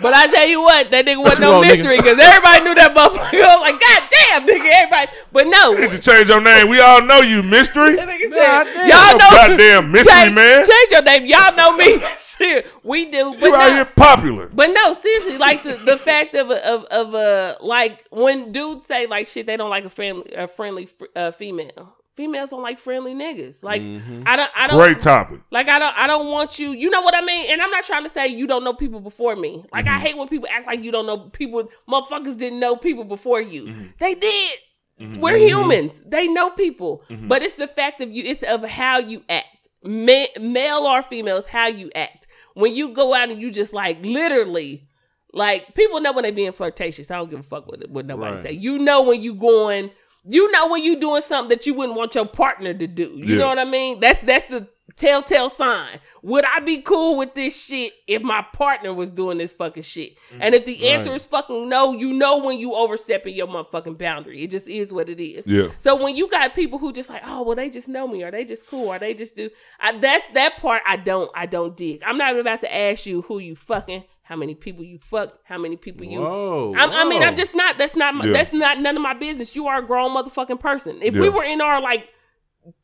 [0.00, 3.42] But I tell you what, that nigga wasn't no mystery because everybody knew that motherfucker.
[3.42, 5.10] I was like, God damn, nigga, everybody.
[5.32, 6.68] But no, you need to change your name.
[6.68, 7.96] We all know you, Mystery.
[7.96, 8.88] that nigga said, damn.
[8.88, 9.30] y'all know.
[9.30, 10.66] goddamn mystery change, man.
[10.66, 11.26] change your name.
[11.26, 12.02] Y'all know me.
[12.18, 13.32] Shit, we do.
[13.32, 14.48] But You out no, here popular.
[14.52, 18.86] but no, seriously, like the, the fact of a, of of a like when dudes
[18.86, 21.96] say like shit, they don't like a friendly a friendly uh, female.
[22.14, 23.62] Females don't like friendly niggas.
[23.62, 24.22] Like Mhm.
[24.26, 25.40] I don't I don't Great topic.
[25.50, 26.70] like I don't I don't want you.
[26.72, 27.50] You know what I mean?
[27.50, 29.64] And I'm not trying to say you don't know people before me.
[29.72, 29.94] Like Mm-hmm.
[29.94, 31.68] I hate when people act like you don't know people.
[31.88, 33.64] Motherfuckers didn't know people before you.
[33.64, 33.86] Mm-hmm.
[33.98, 34.58] They did.
[35.18, 36.00] We're humans.
[36.06, 37.02] They know people.
[37.26, 38.22] But it's the fact of you.
[38.24, 42.28] It's of how you act, Ma- male or females, how you act.
[42.54, 44.86] When you go out and you just like literally.
[45.34, 47.10] Like people know when they being flirtatious.
[47.10, 48.38] I don't give a fuck what, what nobody Right.
[48.42, 48.52] say.
[48.52, 49.90] You know when you going.
[50.24, 53.12] You know when you doing something that you wouldn't want your partner to do.
[53.16, 53.38] You Yeah.
[53.38, 53.98] know what I mean?
[54.00, 55.98] That's that's the telltale sign.
[56.22, 60.16] Would I be cool with this shit if my partner was doing this fucking shit?
[60.34, 60.38] Mm.
[60.40, 61.16] And if the answer Right.
[61.20, 64.42] is fucking no, you know when you overstepping your motherfucking boundary.
[64.44, 65.46] It just is what it is.
[65.46, 65.68] Yeah.
[65.78, 68.30] So when you got people who just like, oh well, they just know me, or
[68.30, 69.50] they just cool, or they just do
[69.80, 70.22] I, that.
[70.34, 72.02] That part I don't, I don't dig.
[72.06, 75.58] I'm not about to ask you who you fucking, how many people you fucked, how
[75.58, 76.20] many people you.
[76.20, 77.76] Whoa, I'm, I mean, I'm just not.
[77.76, 78.14] That's not.
[78.14, 78.32] My, Yeah.
[78.32, 79.54] That's not none of my business.
[79.54, 81.00] You are a grown motherfucking person.
[81.02, 82.08] If we were in our like.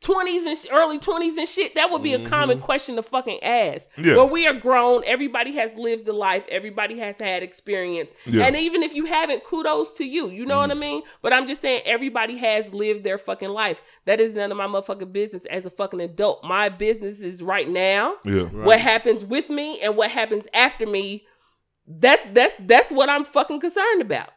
[0.02, 2.26] 20s and sh- early 20s and shit that would be a Mm-hmm.
[2.28, 4.16] common question to fucking ask Yeah.
[4.16, 8.46] but we are grown everybody has lived a life everybody has had experience Yeah.
[8.46, 10.80] and even if you haven't kudos to you you know what i Mm-hmm.
[10.80, 14.56] mean but i'm just saying everybody has lived their fucking life that is none of
[14.58, 18.46] my motherfucking business as a fucking adult my business is right now Yeah.
[18.46, 21.24] what happens with me and what happens after me
[21.88, 24.28] that that's that's what i'm fucking concerned about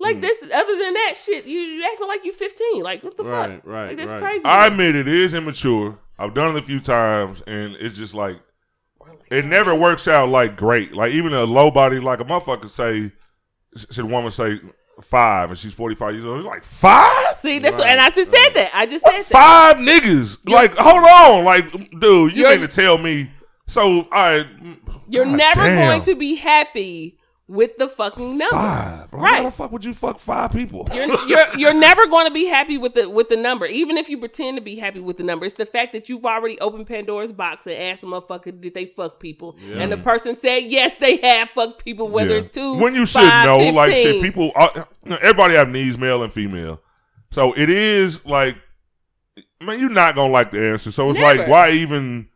[0.00, 0.22] like Mm.
[0.22, 3.50] this other than that shit you, you acting like you 15 like what the Right,
[3.50, 4.22] fuck right, like that's right.
[4.22, 5.98] crazy I admit it is immature.
[6.18, 8.38] I've done it a few times, and it's just like
[9.30, 10.92] it never works out like great.
[10.92, 13.12] Like even a low body, like a motherfucker say,
[13.90, 14.60] should a woman say
[15.00, 16.38] five, and she's forty five years old?
[16.38, 19.24] It's like five, see that's what, and i just said that i just said that
[19.26, 20.38] five niggas.
[20.48, 23.30] Like hold on, like dude, you You're- mean to tell me?
[23.68, 24.46] So I,
[25.12, 25.76] You're God never damn.
[25.88, 27.18] going to be happy
[27.48, 28.56] with the fucking number.
[28.56, 29.12] five.
[29.12, 29.38] Like, Right.
[29.40, 30.88] Why the fuck would you fuck five people?
[30.94, 34.08] You're, you're you're never going to be happy with the with the number, even if
[34.08, 35.44] you pretend to be happy with the number.
[35.44, 38.86] It's the fact that you've already opened Pandora's box and asked a motherfucker, did they
[38.86, 39.58] fuck people?
[39.74, 42.36] And the person said, yes, they have fucked people, whether Yeah.
[42.42, 44.84] it's two, when you should five, know, like shit, people, uh,
[45.20, 46.80] everybody have needs, male and female.
[47.32, 48.56] So it is like,
[49.60, 50.90] man, you're not gonna like the answer.
[50.90, 52.28] So it's like, why even,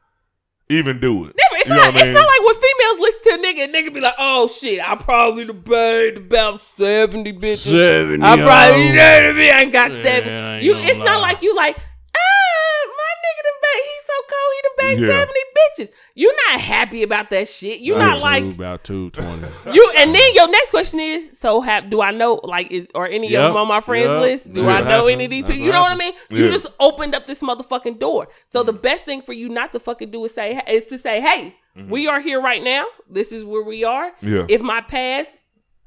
[0.68, 1.34] even do it?
[1.36, 1.56] Never.
[1.59, 1.94] It's You not.
[1.94, 2.14] what I It's mean?
[2.14, 4.94] not like when females listen to a nigga, and nigga be like, "Oh shit, I
[4.97, 7.70] probably the banged about seventy bitches.
[7.70, 9.52] 70 I probably, you know what I mean?
[9.52, 10.32] I ain't got Yeah, seven.
[10.32, 13.82] I ain't You, gonna it's not like you like, ah, my nigga done bang.
[13.86, 14.51] He's so cold.
[14.55, 15.09] He done banged Yeah.
[15.18, 15.44] seventy
[15.76, 15.90] bitches.
[16.14, 17.80] You're not happy about that shit.
[17.80, 19.46] You're not like about two twenty.
[19.72, 19.92] you.
[19.96, 23.30] And then your next question is, so have do I know like is, or any
[23.30, 24.20] Yep, of them on my friends yep.
[24.20, 24.52] list?
[24.52, 25.60] Do I know any of these people?
[25.60, 26.16] You know what I happened.
[26.30, 26.38] mean?
[26.40, 26.52] You Yeah.
[26.52, 28.28] just opened up this motherfucking door.
[28.46, 31.20] So the best thing for you not to fucking do is say is to say,
[31.20, 31.90] hey, mm-hmm.
[31.90, 32.84] we are here right now.
[33.08, 34.12] This is where we are.
[34.20, 34.46] Yeah.
[34.48, 35.36] If my past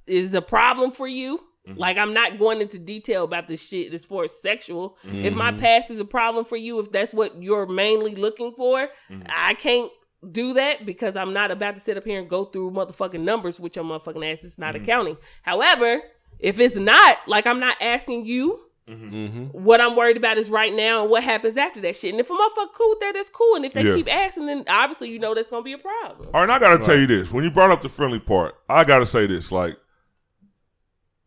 [0.08, 1.40] is a problem for you,
[1.70, 1.80] Mm-hmm.
[1.80, 4.98] like I'm not going into detail about this shit as far as sexual.
[5.04, 5.60] If my mm-hmm.
[5.60, 9.22] past is a problem for you, if that's what you're mainly looking for, mm-hmm.
[9.30, 9.92] I can't
[10.32, 13.60] do that because I'm not about to sit up here and go through motherfucking numbers
[13.60, 14.44] with your motherfucking ass.
[14.44, 15.18] It's not accounting.
[15.44, 16.02] However,
[16.40, 18.60] if it's not, like I'm not asking you.
[18.90, 19.46] Mm-hmm.
[19.64, 22.12] What I'm worried about is right now and what happens after that shit.
[22.12, 23.56] And if a motherfucker cool with that, that's cool.
[23.56, 23.94] And if they Yeah.
[23.94, 26.30] keep asking, then obviously you know that's gonna be a problem.
[26.34, 27.32] All right, and I gotta tell you this.
[27.32, 29.52] When you brought up the friendly part, I gotta say this.
[29.52, 29.78] Like,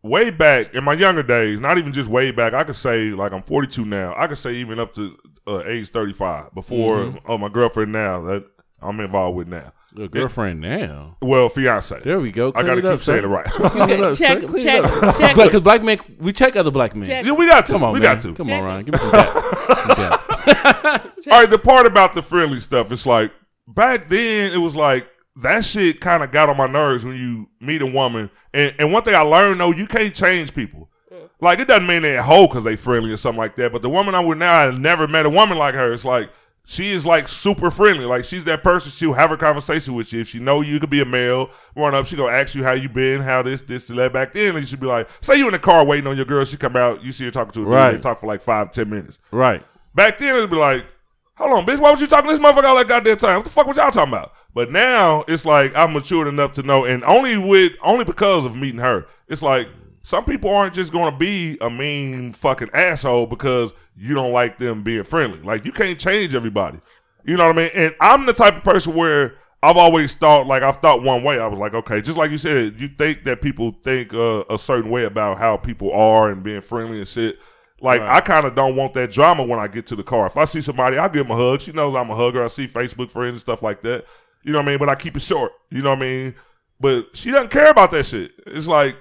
[0.03, 3.33] way back in my younger days, not even just way back, I could say, like,
[3.33, 4.15] I'm 42 now.
[4.17, 5.17] I could say even up to
[5.47, 7.19] uh, age 35 before Mm-hmm.
[7.29, 8.45] oh, my girlfriend now that
[8.81, 9.73] I'm involved with now.
[9.95, 11.19] Your girlfriend now.
[11.21, 12.01] Well, fiance.
[12.01, 12.49] There we go.
[12.57, 13.31] I gotta it keep up, saying son.
[13.31, 13.45] it right.
[13.45, 14.49] Clean up, check, son.
[14.49, 15.19] Clean check, it up.
[15.19, 15.37] check.
[15.37, 17.07] Because black men, we check other black men.
[17.07, 17.27] Check.
[17.27, 17.73] yeah, we got to.
[17.73, 18.15] Come on, we man.
[18.15, 18.33] got to.
[18.35, 18.69] Come Check on, it.
[18.69, 18.85] Ryan.
[18.87, 21.05] Give me some dap.
[21.31, 23.33] All right, the part about the friendly stuff, it's like
[23.69, 25.07] back then it was like
[25.37, 28.31] that shit kind of got on my nerves when you meet a woman.
[28.53, 30.89] And and one thing I learned though, you can't change people.
[31.41, 33.73] Like it doesn't mean they're a hoe because they friendly or something like that.
[33.73, 35.93] But the woman I'm with now, I never met a woman like her.
[35.93, 36.31] It's like
[36.65, 38.05] she is like super friendly.
[38.05, 38.93] Like she's that person.
[38.93, 40.21] She'll have a conversation with you.
[40.21, 42.73] If she know you could be a male, run up, she gonna ask you how
[42.73, 44.13] you been, how this, this, and that.
[44.13, 46.27] Back then, and you should be like, say you in the car waiting on your
[46.27, 47.93] girl, she come out, you see her talking to a dude, Right.
[47.93, 49.19] they talk for like five, ten minutes.
[49.33, 49.65] Right.
[49.97, 50.85] Back then, it'd be like,
[51.43, 53.37] hold on, bitch, why was you talking to this motherfucker all that goddamn time?
[53.37, 54.33] What the fuck was y'all talking about?
[54.55, 58.57] But now it's like I'm matured enough to know, and only with only because of
[58.57, 59.69] meeting her, it's like
[60.03, 64.83] some people aren't just gonna be a mean fucking asshole because you don't like them
[64.83, 65.41] being friendly.
[65.41, 66.79] Like you can't change everybody.
[67.25, 67.71] You know what I mean?
[67.75, 71.39] And I'm the type of person where I've always thought like I've thought one way.
[71.39, 74.59] I was like, okay, just like you said, you think that people think uh, a
[74.59, 77.39] certain way about how people are and being friendly and shit.
[77.83, 78.11] Like Right.
[78.11, 80.27] I kind of don't want that drama when I get to the car.
[80.27, 81.61] If I see somebody, I give them a hug.
[81.61, 82.43] She knows I'm a hugger.
[82.43, 84.07] I see Facebook friends and stuff like that.
[84.45, 84.79] You know what I mean?
[84.79, 85.53] But I keep it short.
[85.71, 86.35] You know what I mean?
[86.81, 88.33] But she doesn't care about that shit.
[88.47, 88.97] It's like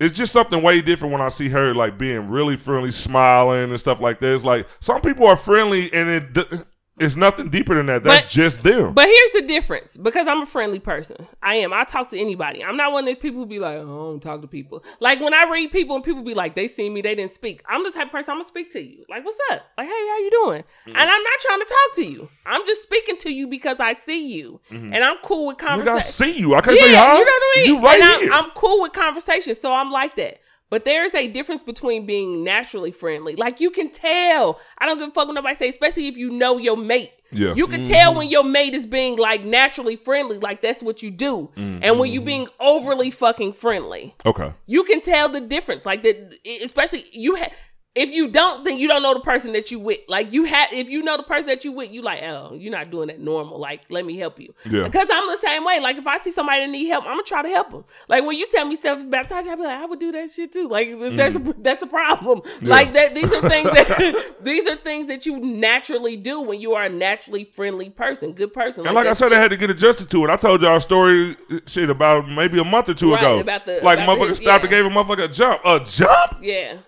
[0.00, 3.78] it's just something way different when I see her like being really friendly, smiling and
[3.78, 4.34] stuff like that.
[4.34, 6.64] It's like some people are friendly and it
[7.00, 8.04] it's nothing deeper than that.
[8.04, 8.92] That's But- just them.
[8.94, 11.26] But here's the difference because I'm a friendly person.
[11.42, 11.72] I am.
[11.72, 12.62] I talk to anybody.
[12.62, 14.84] I'm not one of those people who be like, oh, I don't talk to people.
[15.00, 17.62] Like when I read people and people be like, they see me, they didn't speak.
[17.68, 19.04] I'm the type of person I'm gonna speak to you.
[19.08, 19.62] Like, what's up?
[19.76, 20.62] Like, hey, how you doing?
[20.62, 20.90] Mm-hmm.
[20.90, 22.28] And I'm not trying to talk to you.
[22.46, 25.76] I'm just speaking to you because I see you, and I'm cool with Nigga, I
[25.76, 26.12] conversation.
[26.34, 26.54] see you.
[26.54, 27.18] I can't Yeah, say hi.
[27.18, 27.66] you know what I mean.
[27.66, 28.32] You right and I'm, here.
[28.32, 30.40] I'm cool with conversation, so I'm like that.
[30.70, 33.36] But there's a difference between being naturally friendly.
[33.36, 34.60] Like you can tell.
[34.78, 37.12] I don't give a fuck what nobody say, especially if you know your mate.
[37.32, 37.54] Yeah.
[37.54, 41.10] You can tell when your mate is being like naturally friendly, like that's what you
[41.10, 41.50] do.
[41.56, 41.78] Mm-hmm.
[41.82, 44.14] And when you being overly fucking friendly.
[44.24, 44.52] okay.
[44.66, 45.86] You can tell the difference.
[45.86, 47.52] Like that especially you have
[47.96, 50.72] if you don't then you don't know the person that you with, like you have,
[50.72, 53.18] if you know the person that you with, you like, oh, you're not doing that
[53.18, 53.58] normal.
[53.58, 54.54] Like, let me help you.
[54.64, 54.84] Yeah.
[54.84, 55.80] Because I'm the same way.
[55.80, 57.84] Like, if I see somebody that need help, I'm gonna try to help them.
[58.08, 60.52] Like when you tell me stuff about I be like, I would do that shit
[60.52, 60.68] too.
[60.68, 61.50] Like, if that's mm-hmm.
[61.50, 62.42] a, that's a problem.
[62.62, 63.14] Like that.
[63.14, 66.88] These are things that these are things that you naturally do when you are a
[66.88, 68.86] naturally friendly person, good person.
[68.86, 70.30] And like I said, I had to get adjusted to it.
[70.30, 71.36] I told y'all a story,
[71.66, 73.40] shit, about maybe a month or two Right, ago.
[73.40, 75.60] about the- like about motherfucker the- stopped and gave a motherfucker a jump.
[75.64, 76.38] A jump?
[76.40, 76.78] yeah.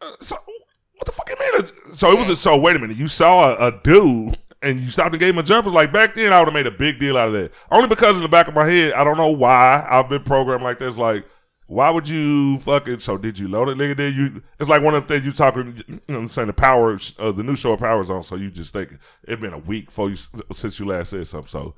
[0.00, 1.94] Uh, so what the fuck you mean?
[1.94, 2.58] So it was a, so.
[2.58, 2.96] Wait a minute.
[2.96, 5.66] You saw a, a dude and you stopped and gave him a jump.
[5.66, 7.52] It was like back then, I would have made a big deal out of that.
[7.70, 10.62] Only because in the back of my head, I don't know why I've been programmed
[10.62, 10.96] like this.
[10.96, 11.26] Like,
[11.66, 13.00] why would you fucking?
[13.00, 13.96] So did you load it, nigga?
[13.96, 14.42] Did you?
[14.58, 15.82] It's like one of the things you talking.
[15.86, 18.22] You know, what I'm saying the power of uh, the new show of Powers on.
[18.22, 20.16] So you just think it been a week before you
[20.52, 21.48] since you last said something.
[21.48, 21.74] So.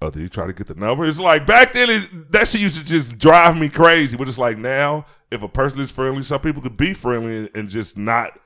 [0.00, 1.04] Oh, did you try to get the number?
[1.04, 4.16] It's like back then, it, that shit used to just drive me crazy.
[4.16, 7.68] But it's like now, if a person is friendly, some people could be friendly and,
[7.68, 8.38] just not,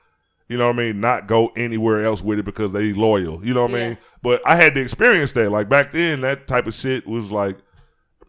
[0.49, 3.45] you know what I mean, not go anywhere else with it because they loyal.
[3.45, 3.97] You know what I mean?
[4.23, 5.51] But I had to experience that.
[5.51, 7.57] Like back then, that type of shit was like,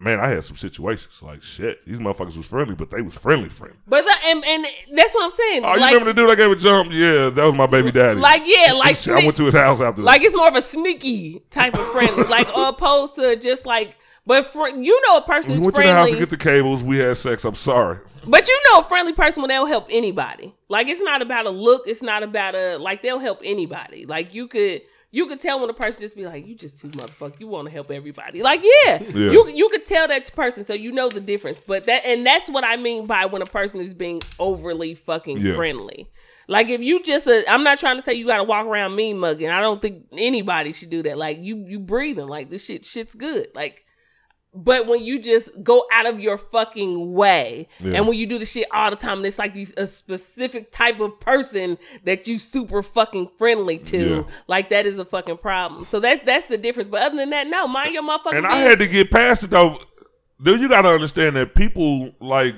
[0.04, 1.84] man, I had some situations like shit.
[1.86, 3.78] These motherfuckers was friendly, but they was friendly friendly.
[3.88, 5.64] But the, and, and that's what I'm saying.
[5.64, 6.90] Oh, you like, remember the dude I gave a jump?
[6.92, 8.20] Yeah, that was my baby daddy.
[8.20, 11.42] like yeah, like I went to his house after Like it's more of a sneaky
[11.50, 13.96] type of friendly, like opposed to just like.
[14.26, 16.82] But for you know, a person we went to the house to get the cables.
[16.82, 17.44] We had sex.
[17.44, 17.98] I'm sorry.
[18.26, 20.54] but you know, a friendly person when they'll help anybody.
[20.68, 21.82] Like it's not about a look.
[21.86, 24.06] It's not about a like they'll help anybody.
[24.06, 24.82] Like you could.
[25.14, 27.38] You could tell when a person just be like, "You just too motherfucker.
[27.38, 29.30] You want to help everybody." Like, yeah, Yeah.
[29.30, 31.60] you you could tell that person, so you know the difference.
[31.66, 35.38] But that and that's what I mean by when a person is being overly fucking
[35.40, 35.54] Yeah.
[35.54, 36.10] friendly.
[36.48, 39.18] Like if you just, I'm not trying to say you got to walk around mean
[39.18, 39.48] mugging.
[39.48, 41.16] I don't think anybody should do that.
[41.16, 43.48] Like you, you breathing like this shit, shit's good.
[43.54, 43.83] Like,
[44.54, 47.94] but when you just go out of your fucking way, Yeah.
[47.96, 50.70] and when you do the shit all the time, and it's like these a specific
[50.70, 53.98] type of person that you super fucking friendly to.
[53.98, 54.22] Yeah.
[54.46, 55.84] Like that is a fucking problem.
[55.84, 56.88] So that that's the difference.
[56.88, 58.68] But other than that, no, mind your motherfucking And I business.
[58.70, 59.78] had to get past it though.
[60.42, 62.54] Dude, you gotta understand that people like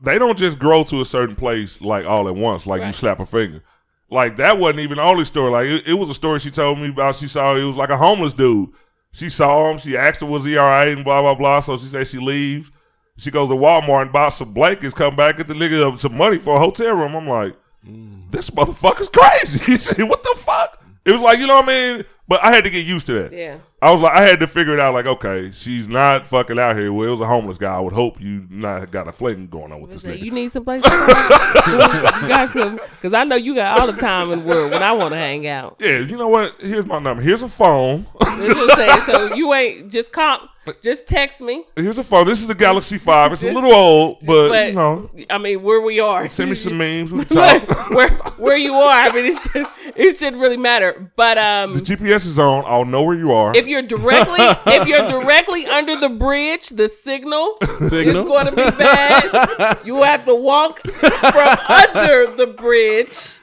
[0.00, 3.20] they don't just grow to a certain place like all at once, like you slap
[3.20, 3.62] a finger.
[4.10, 5.50] Like that wasn't even the only story.
[5.50, 7.16] Like it, it was a story she told me about.
[7.16, 8.70] She saw it was like a homeless dude.
[9.16, 9.78] She saw him.
[9.78, 11.60] She asked him was he all right and blah blah blah.
[11.60, 12.70] So she said she leaves.
[13.16, 14.92] She goes to Walmart and buys some blankets.
[14.92, 17.16] Come back get the nigga some money for a hotel room.
[17.16, 17.56] I'm like,
[17.88, 18.30] mm.
[18.30, 19.58] this motherfucker's crazy.
[19.72, 20.84] He said, what the fuck?
[21.06, 22.04] It was like you know what I mean.
[22.28, 23.32] But I had to get used to that.
[23.32, 23.58] yeah.
[23.82, 24.94] I was like, I had to figure it out.
[24.94, 26.92] Like, okay, she's not fucking out here.
[26.92, 27.72] Well, it was a homeless guy.
[27.76, 30.20] I would hope you not got a fling going on with this nigga.
[30.22, 30.82] You need some place.
[30.82, 30.96] to go?
[32.22, 34.82] you got some, because I know you got all the time in the world when
[34.82, 35.76] I want to hang out.
[35.78, 36.54] yeah, you know what?
[36.58, 37.22] Here's my number.
[37.22, 38.06] Here's a phone.
[38.20, 39.00] That's what I'm saying.
[39.02, 40.48] So you ain't just call,
[40.82, 41.64] just text me.
[41.76, 42.26] Here's a phone.
[42.26, 43.32] This is the Galaxy Five.
[43.34, 46.28] It's a little old, but, But you know, I mean, where we are.
[46.28, 47.12] send me some memes.
[47.12, 47.90] We talk.
[47.90, 48.08] where
[48.38, 48.90] where you are.
[49.08, 49.66] I mean, it should
[49.96, 51.10] it shouldn't really matter.
[51.16, 52.64] But um, the GPS is on.
[52.66, 53.54] I'll know where you are.
[53.56, 54.38] if you're directly
[54.72, 57.56] if you're directly under the bridge, the signal,
[57.88, 58.22] Signal.
[58.22, 59.78] is going to be bad.
[59.84, 63.38] You have to walk from under the bridge,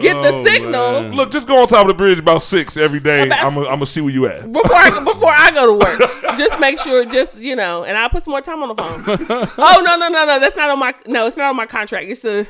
[0.00, 0.72] get the Oh, signal.
[1.02, 1.12] man.
[1.12, 3.26] Look, just go on top of the bridge about six every day.
[3.26, 4.50] About- I'm gonna see where you at.
[4.52, 6.10] before I before I go to work.
[6.38, 9.02] Just make sure, just you know, and I'll put some more time on the phone.
[9.58, 12.06] oh no no no no, that's not on my no, it's not on my contract.
[12.08, 12.40] It's a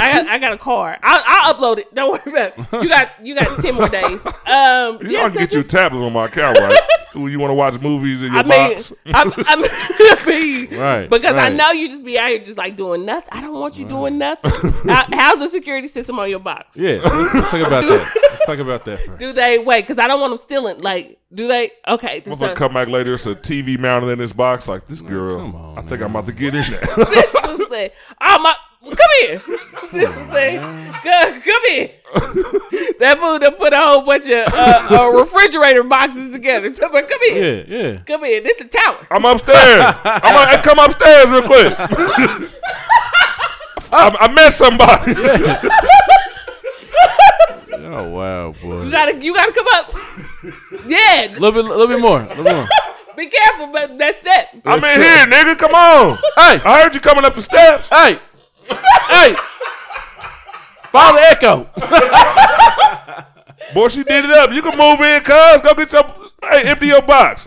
[0.00, 0.98] I got I got a car.
[1.02, 1.94] I'll, I'll upload it.
[1.94, 2.82] Don't worry about it.
[2.82, 4.24] You got you got ten more days.
[4.26, 6.78] Um, You know, yeah, I can so get you a tablet on my account, right?
[7.14, 8.92] when you want to watch movies in your I mean, box.
[9.06, 12.76] I'm, I'm I mean, Right, Because I know you just be out here just like
[12.76, 13.28] doing nothing.
[13.32, 14.70] I don't want you doing nothing.
[14.88, 16.69] How, how's the security system on your box?
[16.74, 18.12] Yeah, let's, let's talk about that.
[18.30, 19.18] Let's talk about that first.
[19.18, 19.82] Do they wait?
[19.82, 20.80] Because I don't want them stealing.
[20.80, 21.72] Like, do they?
[21.88, 22.22] Okay.
[22.24, 24.68] so- Motherfucker come back later, it's a TV mounted in this box.
[24.68, 26.80] Like this girl, come on, I think I'm about to get in there.
[26.96, 29.42] this was say, oh my, come here.
[29.90, 31.90] This was say, come, come here.
[33.00, 36.70] that fool that put a whole bunch of uh, uh, refrigerator boxes together.
[36.70, 37.98] Tell me, come here, Yeah, yeah.
[38.06, 38.40] come here.
[38.40, 39.04] This is the tower.
[39.10, 39.56] I'm upstairs.
[40.04, 41.74] I'm like, hey, come upstairs real quick.
[43.92, 45.14] I, I met somebody.
[48.00, 48.84] Oh wow, boy.
[48.84, 49.94] You gotta, you gotta come up.
[50.86, 52.68] Yeah, A little bit, a little bit more, a little more.
[53.16, 54.48] be careful, but that step.
[54.64, 55.58] I'm in here, nigga.
[55.58, 56.16] Come on.
[56.16, 57.90] Hey, I heard you coming up the steps.
[57.90, 58.18] hey,
[59.08, 59.36] hey.
[60.90, 61.68] Follow the echo.
[63.74, 64.50] Boy, she did it up.
[64.50, 65.60] You can move in, cuz.
[65.60, 66.04] Go get your.
[66.42, 67.46] Hey, empty your box.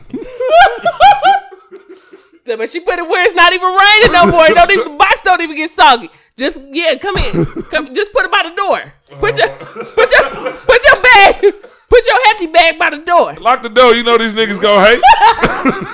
[2.45, 4.45] But she put it where it's not even raining no more.
[4.45, 6.11] It Don't even the box don't even get soggy.
[6.38, 7.45] Just yeah, come in.
[7.71, 8.93] Come, just put it by the door.
[9.19, 9.84] Put your uh-huh.
[9.95, 11.69] put your put your bag.
[11.90, 13.35] Put your hefty bag by the door.
[13.35, 13.94] Lock the door.
[13.94, 14.98] You know these niggas gonna hate.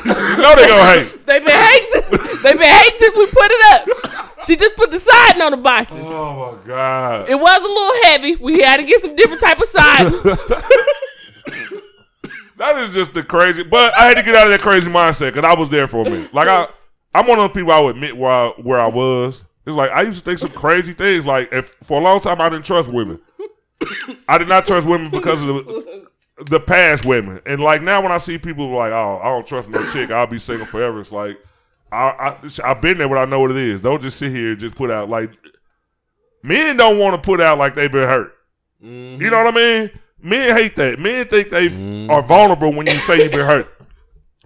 [0.05, 1.25] you know they gonna hate.
[1.25, 2.41] They been hating.
[2.41, 4.45] They been hating since we put it up.
[4.45, 5.97] She just put the siding on the boxes.
[6.01, 7.29] Oh my god.
[7.29, 8.35] It was a little heavy.
[8.41, 10.13] We had to get some different type of siding.
[12.59, 13.63] That is just the crazy.
[13.63, 16.05] But I had to get out of that crazy mindset because I was there for
[16.05, 16.33] a minute.
[16.33, 16.67] Like I,
[17.15, 19.45] I'm one of those people I would admit where I, where I was.
[19.69, 21.27] It's like I used to think some crazy things.
[21.27, 23.21] Like if for a long time I didn't trust women.
[24.27, 26.07] I did not trust women because of the,
[26.49, 27.39] the past women.
[27.45, 30.09] And like now when I see people like, oh, I don't trust no chick.
[30.09, 30.99] I'll be single forever.
[30.99, 31.37] It's like
[31.91, 33.79] I, I I've been there, but I know what it is.
[33.79, 35.29] Don't just sit here and just put out like
[36.41, 38.33] men don't want to put out like they've been hurt.
[38.83, 39.21] Mm-hmm.
[39.21, 39.91] You know what I mean?
[40.19, 40.97] Men hate that.
[40.97, 42.09] Men think they mm-hmm.
[42.09, 43.67] are vulnerable when you say you've been hurt.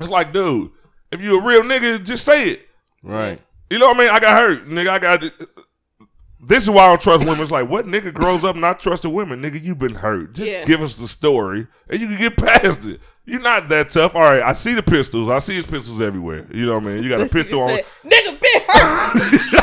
[0.02, 0.72] It's like, dude,
[1.14, 2.68] if you a real nigga, just say it.
[3.02, 3.42] Right.
[3.70, 4.10] You know what I mean?
[4.10, 4.88] I got hurt, nigga.
[4.90, 5.24] I got.
[6.46, 7.42] This is why I don't trust women.
[7.42, 9.42] It's like, what nigga grows up not trusting women?
[9.42, 10.34] Nigga, you been hurt.
[10.34, 10.66] Just Yeah.
[10.66, 13.00] give us the story, and you can get past it.
[13.26, 14.14] You're not that tough.
[14.16, 15.30] All right, I see the pistols.
[15.30, 16.46] I see his pistols everywhere.
[16.54, 17.04] You know what I mean?
[17.04, 17.80] You got a pistol on.
[18.06, 19.60] Nigga been hurt.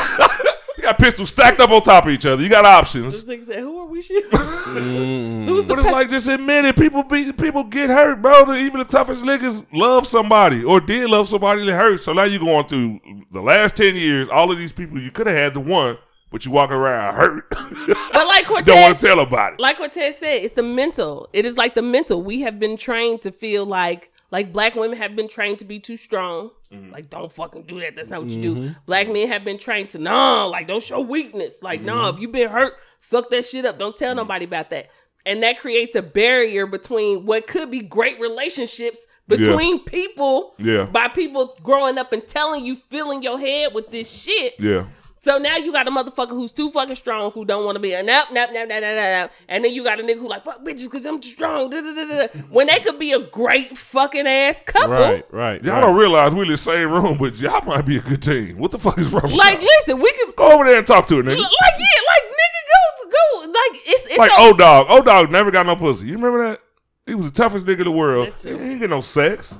[0.81, 2.41] You got pistols stacked up on top of each other.
[2.41, 3.21] You got options.
[3.21, 4.31] This nigga said, "Who are we shooting?"
[4.71, 5.45] Mm.
[5.47, 6.75] Who's the But it's pe- like just admit it.
[6.77, 8.51] People be people get hurt, bro.
[8.55, 12.01] Even the toughest niggas love somebody or did love somebody that hurt.
[12.01, 12.99] So now you're going through
[13.31, 14.27] the last ten years.
[14.29, 15.97] All of these people you could have had the one,
[16.31, 17.49] but you walk around hurt.
[17.49, 19.59] But like Cortez, Don't want to tell about it.
[19.59, 21.29] like Cortez said, it's the mental.
[21.33, 22.23] It is like the mental.
[22.23, 25.79] We have been trained to feel like like black women have been trained to be
[25.79, 26.51] too strong.
[26.71, 26.91] Mm-hmm.
[26.91, 27.95] Like don't fucking do that.
[27.95, 28.75] That's not what you do.
[28.85, 31.61] Black men have been trained to no, like don't show weakness.
[31.61, 32.15] Like no, Mm-hmm.
[32.15, 33.77] if you've been hurt, suck that shit up.
[33.77, 34.89] Don't tell nobody about that.
[35.25, 40.85] And that creates a barrier between what could be great relationships between people Yeah.
[40.87, 44.53] by people growing up and telling you filling your head with this shit.
[44.59, 44.85] Yeah.
[45.23, 47.93] So now you got a motherfucker who's too fucking strong who don't want to be
[47.93, 49.31] a nope, nope, nope, nope, nope, nope.
[49.47, 51.69] And then you got a nigga who like, fuck bitches because I'm too strong.
[51.69, 52.27] Da, da, da, da.
[52.49, 54.89] When they could be a great fucking ass couple.
[54.95, 55.23] Right.
[55.31, 55.63] Right.
[55.63, 55.81] Y'all right.
[55.81, 58.57] don't realize we in the same room, but y'all might be a good team.
[58.57, 59.21] What the fuck is wrong?
[59.25, 59.67] with Like, y'all?
[59.85, 61.37] listen, we could, go over there and talk to her, nigga.
[61.37, 63.47] like, yeah, like, nigga, go, go.
[63.51, 64.87] Like, it's, it's Like a- old dog.
[64.89, 66.07] Old dog never got no pussy.
[66.07, 66.61] You remember that?
[67.05, 68.33] He was the toughest nigga in the world.
[68.41, 69.53] He ain't get no sex.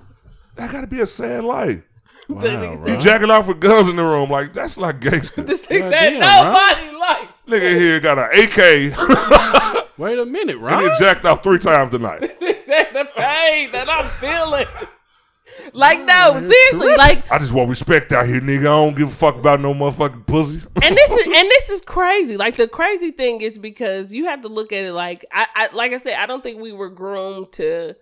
[0.55, 1.83] That gotta be a sad life.
[2.39, 5.41] The Wow, You jacking off with guns in the room, like that's like gangster.
[5.41, 7.33] this nigga God said, damn, nobody likes.
[7.47, 10.83] Nigga here got an AK Wait a minute, and Ron.
[10.83, 12.21] he jacked off three times tonight.
[12.21, 14.65] He said the pain that I'm feeling.
[15.73, 18.61] Like, no, seriously, like, I just want respect out here, nigga.
[18.61, 20.61] I don't give a fuck about no motherfucking pussy.
[20.81, 22.37] and this is and this is crazy.
[22.37, 25.75] Like the crazy thing is because you have to look at it like I, I
[25.75, 27.95] like I said, I don't think we were groomed to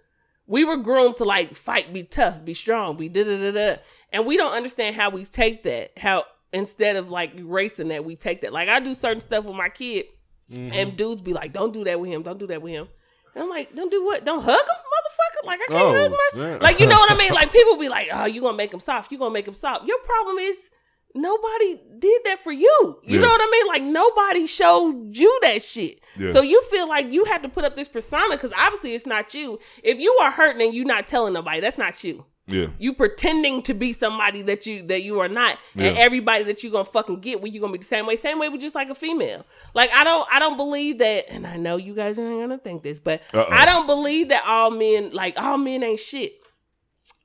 [0.48, 3.82] we were groomed to like fight, be tough, be strong, be da da da da.
[4.12, 5.98] And we don't understand how we take that.
[5.98, 8.54] How instead of like erasing that, we take that.
[8.54, 10.06] Like I do certain stuff with my kid,
[10.52, 10.74] mm-hmm.
[10.74, 12.24] and dudes be like, "Don't do that with him.
[12.24, 12.88] Don't do that with him."
[13.36, 14.26] And I'm like, "Don't do what?
[14.26, 15.46] Don't hug him, motherfucker!
[15.48, 16.62] Like I can't Oh, hug my snap.
[16.64, 17.34] like you know what I mean?
[17.34, 19.12] Like people be like, "Oh, you gonna make him soft?
[19.12, 20.72] You gonna make him soft?" Your problem is
[21.16, 23.00] nobody did that for you.
[23.04, 23.22] You Yeah.
[23.22, 23.68] know what I mean?
[23.68, 26.02] Like nobody showed you that shit.
[26.18, 26.32] Yeah.
[26.32, 29.34] So you feel like you have to put up this persona because obviously it's not
[29.34, 29.60] you.
[29.84, 32.26] If you are hurting and you not telling nobody, that's not you.
[32.50, 32.68] Yeah.
[32.80, 36.72] You pretending to be somebody that you that you are not, and everybody that you're
[36.72, 38.16] gonna fucking get with you gonna be the same way.
[38.16, 39.46] Same way with just like a female.
[39.74, 42.84] Like I don't I don't believe that, and I know you guys aren't gonna think
[42.84, 43.48] this, but Uh-oh.
[43.50, 46.34] I don't believe that all men like all men ain't shit.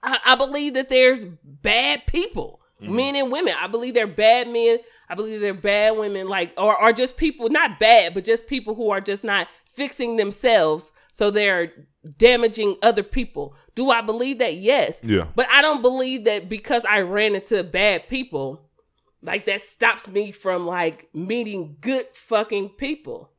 [0.02, 2.94] I, I believe that there's bad people, mm-hmm.
[2.94, 3.54] men and women.
[3.58, 4.78] I believe they're bad men.
[5.08, 8.74] I believe they're bad women, like or are just people not bad, but just people
[8.74, 11.72] who are just not fixing themselves, so they're
[12.18, 13.54] damaging other people.
[13.74, 14.54] Do I believe that?
[14.54, 15.00] Yes.
[15.02, 15.28] Yeah.
[15.34, 18.68] But I don't believe that because I ran into bad people,
[19.22, 23.30] like that stops me from like meeting good fucking people.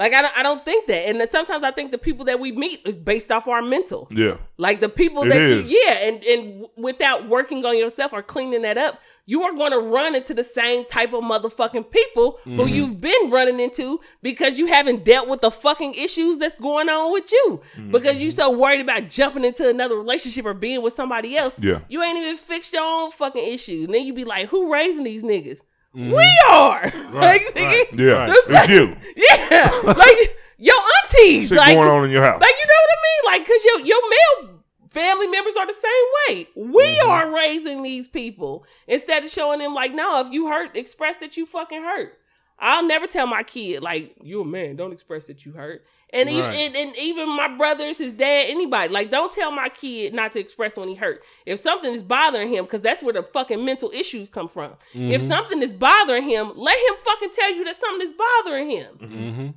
[0.00, 1.08] Like I don't, I don't think that.
[1.08, 4.08] And sometimes I think the people that we meet is based off our mental.
[4.10, 4.38] Yeah.
[4.56, 5.70] Like the people It that is.
[5.70, 9.70] you, yeah, and and without working on yourself or cleaning that up, you are going
[9.72, 12.68] to run into the same type of motherfucking people who Mm-hmm.
[12.74, 17.12] you've been running into because you haven't dealt with the fucking issues that's going on
[17.12, 17.60] with you.
[17.90, 18.22] Because Mm-hmm.
[18.22, 21.54] you so worried about jumping into another relationship or being with somebody else.
[21.60, 21.80] Yeah.
[21.90, 23.84] You ain't even fixed your own fucking issues.
[23.84, 25.60] And then you be like, who raising these niggas?
[25.94, 26.12] Mm-hmm.
[26.12, 26.82] We are.
[27.20, 28.26] like, nigga, Yeah.
[28.26, 28.38] Right.
[28.48, 28.96] It's you.
[29.16, 29.70] yeah.
[29.84, 31.48] like your aunties.
[31.48, 32.40] Shit like, going on in your house.
[32.40, 33.40] like you know what I mean?
[33.40, 34.60] Like, cause your your male
[34.92, 36.48] family members are the same way.
[36.56, 37.10] We Mm-hmm.
[37.10, 41.36] are raising these people instead of showing them like, no, if you hurt, express that
[41.36, 42.12] you fucking hurt.
[42.58, 45.84] I'll never tell my kid like you a man, don't express that you hurt.
[46.12, 50.12] And, even, and and even my brothers, his dad, anybody, like don't tell my kid
[50.12, 51.22] not to express when he hurt.
[51.46, 54.72] If something is bothering him, because that's where the fucking mental issues come from.
[54.92, 55.12] Mm-hmm.
[55.12, 58.98] If something is bothering him, let him fucking tell you that something is bothering him.
[59.00, 59.48] Mm-hmm.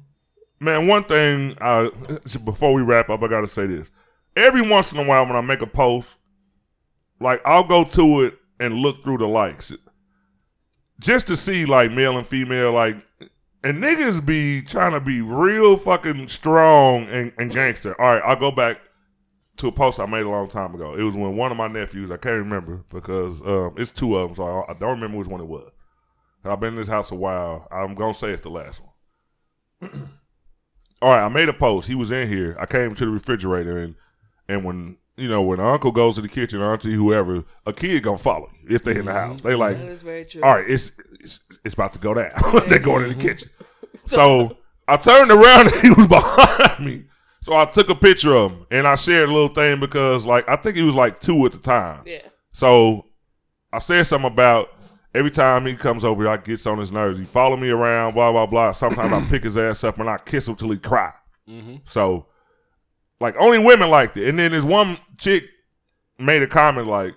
[0.64, 1.90] Man, one thing uh,
[2.44, 3.88] before we wrap up, I gotta say this.
[4.36, 6.10] Every once in a while, when I make a post,
[7.20, 9.74] like I'll go to it and look through the likes,
[11.00, 12.96] just to see like male and female, like,
[13.64, 18.00] and niggas be trying to be real fucking strong and, and gangster.
[18.00, 18.80] All right, I'll go back
[19.58, 20.96] to a post I made a long time ago.
[20.96, 24.30] It was when one of my nephews, I can't remember because um, it's two of
[24.30, 25.70] them, so I, I don't remember which one it was.
[26.46, 27.68] I've been in this house a while.
[27.72, 30.10] I'm gonna say it's the last one.
[31.02, 31.88] All right, I made a post.
[31.88, 32.56] He was in here.
[32.60, 33.96] I came to the refrigerator and
[34.50, 38.18] and when you know when uncle goes to the kitchen, auntie, whoever, a kid gonna
[38.18, 39.42] follow you if they in the house.
[39.42, 40.42] They like, That is very true.
[40.44, 42.32] all right, it's it's, it's about to go down.
[42.68, 43.50] They're going in the kitchen.
[44.06, 44.58] So
[44.88, 47.06] I turned around and he was behind me.
[47.42, 50.48] So I took a picture of him and I shared a little thing because like
[50.48, 52.04] I think he was like two at the time.
[52.06, 52.22] Yeah.
[52.52, 53.08] So
[53.72, 54.70] I said something about
[55.14, 57.20] every time he comes over, I gets on his nerves.
[57.20, 58.72] He follow me around, blah blah blah.
[58.72, 61.12] Sometimes I pick his ass up and I kiss him till he cry.
[61.50, 61.76] Mm-hmm.
[61.88, 62.28] So,
[63.20, 64.28] like, only women liked it.
[64.28, 65.44] And then this one chick
[66.18, 67.16] made a comment like,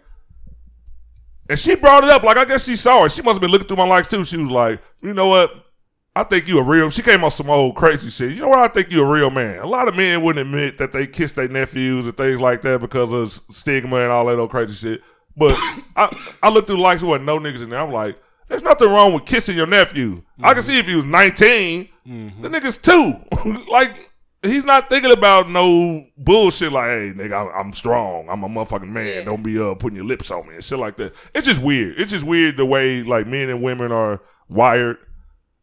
[1.49, 2.23] and she brought it up.
[2.23, 3.13] Like, I guess she saw it.
[3.13, 4.25] She must have been looking through my likes too.
[4.25, 5.66] She was like, you know what?
[6.17, 6.89] I think you a real.
[6.89, 8.33] She came on some old crazy shit.
[8.33, 8.59] You know what?
[8.59, 9.59] I think you a real man.
[9.59, 12.81] A lot of men wouldn't admit that they kiss their nephews and things like that
[12.81, 15.03] because of stigma and all that old crazy shit.
[15.37, 15.53] But
[15.95, 17.03] I, I looked through likes.
[17.03, 17.81] There wasn't no niggas in there.
[17.81, 18.17] I'm like,
[18.49, 20.23] there's nothing wrong with kissing your nephew.
[20.43, 21.89] I can see if he was 19,
[22.41, 23.13] the nigga's two.
[23.71, 24.11] like
[24.43, 26.73] he's not thinking about no bullshit.
[26.73, 28.31] Like, hey, nigga, I'm, I'm strong.
[28.31, 29.07] I'm a motherfucking man.
[29.07, 29.25] Yeah.
[29.25, 31.15] Don't be uh putting your lips on me and shit like that.
[31.35, 31.99] It's just weird.
[31.99, 34.97] It's just weird the way like men and women are wired.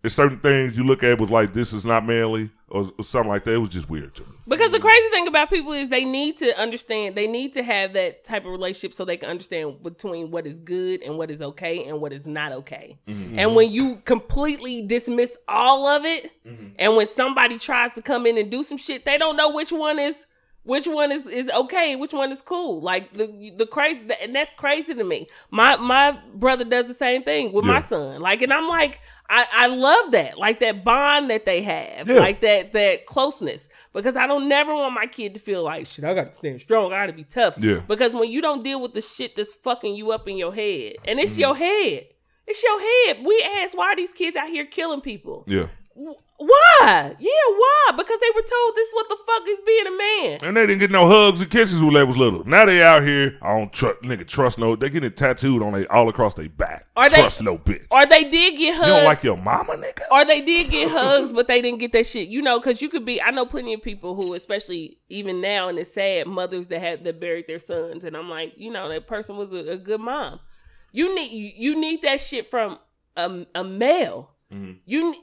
[0.03, 3.29] There's certain things you look at was like this is not manly or, or something
[3.29, 3.53] like that.
[3.53, 4.27] It was just weird to me.
[4.45, 7.93] Because the crazy thing about people is they need to understand, they need to have
[7.93, 11.41] that type of relationship so they can understand between what is good and what is
[11.41, 12.97] okay and what is not okay.
[13.07, 13.39] Mm-hmm.
[13.39, 16.73] And when you completely dismiss all of it, mm-hmm.
[16.77, 19.71] and when somebody tries to come in and do some shit, they don't know which
[19.71, 20.27] one is
[20.63, 22.81] which one is is okay, which one is cool.
[22.81, 25.27] Like the the crazy, and that's crazy to me.
[25.51, 28.21] My my brother does the same thing with my son.
[28.21, 32.19] Like, and I'm like, I I love that, like that bond that they have, Yeah.
[32.19, 33.67] like that that closeness.
[33.93, 36.05] Because I don't never want my kid to feel like shit.
[36.05, 36.93] I got to stand strong.
[36.93, 37.57] I got to be tough.
[37.59, 37.81] Yeah.
[37.87, 40.93] Because when you don't deal with the shit that's fucking you up in your head,
[41.05, 41.41] and it's Mm-hmm.
[41.41, 42.05] your head,
[42.47, 43.25] it's your head.
[43.25, 45.43] We ask why are these kids out here killing people.
[45.47, 45.67] Yeah.
[45.95, 47.15] Why?
[47.19, 47.91] Yeah, why?
[47.95, 50.39] Because they were told this is what the fuck is being a man.
[50.43, 52.43] And they didn't get no hugs and kisses when they was little.
[52.45, 53.37] Now they out here.
[53.41, 54.75] I don't trust nigga trust no.
[54.75, 56.87] They getting tattooed on they all across their back.
[56.95, 57.85] Are they- trust no bitch.
[57.91, 58.87] Or they did get hugs.
[58.87, 60.01] you don't like your mama, nigga?
[60.11, 62.27] or they did get hugs, but they didn't get that shit.
[62.27, 63.21] You know, because you could be.
[63.21, 67.03] I know plenty of people who, especially even now, and it's sad mothers that had
[67.03, 70.01] that buried their sons, and I'm like, you know, that person was a, a good
[70.01, 70.39] mom.
[70.91, 72.79] You need you, you need that shit from
[73.15, 74.31] a, a male.
[74.53, 74.71] Mm-hmm.
[74.85, 75.15] You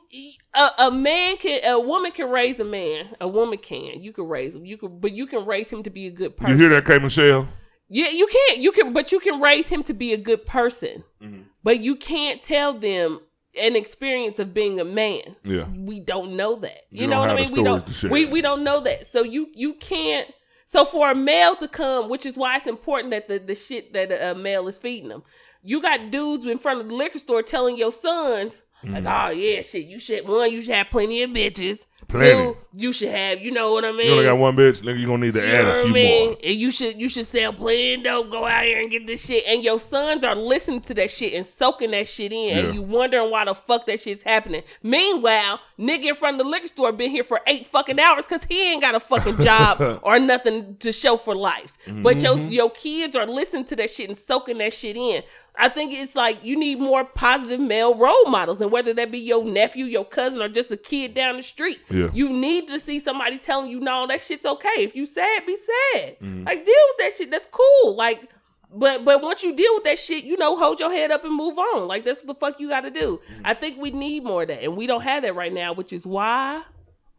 [0.54, 3.14] a, a man can a woman can raise a man.
[3.20, 4.02] A woman can.
[4.02, 4.64] You can raise him.
[4.64, 6.58] You can, but you can raise him to be a good person.
[6.58, 7.48] You hear that, K Michelle?
[7.88, 8.58] Yeah, you can't.
[8.58, 11.04] You can, but you can raise him to be a good person.
[11.22, 11.42] Mm-hmm.
[11.62, 13.20] But you can't tell them
[13.60, 15.36] an experience of being a man.
[15.44, 15.66] Yeah.
[15.68, 16.82] We don't know that.
[16.90, 17.52] You, You know what I mean?
[17.52, 18.02] We don't.
[18.04, 19.06] We we don't know that.
[19.06, 20.28] So you you can't.
[20.66, 23.92] So for a male to come, which is why it's important that the the shit
[23.92, 25.22] that a male is feeding them.
[25.62, 28.62] You got dudes in front of the liquor store telling your sons.
[28.82, 29.28] Like, Mm-hmm.
[29.28, 29.84] oh yeah, shit.
[29.86, 30.50] You should one.
[30.50, 31.86] You should have plenty of bitches.
[32.08, 32.30] Plenty.
[32.32, 33.40] Two, you should have.
[33.40, 34.06] You know what I mean?
[34.06, 34.98] You only got one bitch, nigga.
[34.98, 36.26] You gonna need to You add a few I mean?
[36.30, 36.36] more.
[36.42, 39.24] And you should you should sell plenty of dope, go out here and get this
[39.26, 39.44] shit.
[39.46, 42.48] And your sons are listening to that shit and soaking that shit in.
[42.48, 42.58] Yeah.
[42.64, 44.62] And you wondering why the fuck that shit's happening.
[44.82, 48.44] Meanwhile, nigga in front of the liquor store been here for eight fucking hours because
[48.44, 51.74] he ain't got a fucking job or nothing to show for life.
[51.86, 55.22] But your your kids are listening to that shit and soaking that shit in.
[55.56, 59.18] I think it's like you need more positive male role models, and whether that be
[59.18, 61.80] your nephew, your cousin, or just a kid down the street.
[61.90, 62.10] Yeah.
[62.12, 64.68] You need to see somebody telling you, no, that shit's okay.
[64.78, 66.20] If you sad, be sad.
[66.20, 66.44] Mm-hmm.
[66.44, 67.30] Like deal with that shit.
[67.30, 67.96] That's cool.
[67.96, 68.30] Like,
[68.72, 71.34] but but once you deal with that shit, you know, hold your head up and
[71.34, 71.88] move on.
[71.88, 73.20] Like that's what the fuck you got to do.
[73.30, 73.42] Mm-hmm.
[73.44, 75.92] I think we need more of that, and we don't have that right now, which
[75.92, 76.62] is why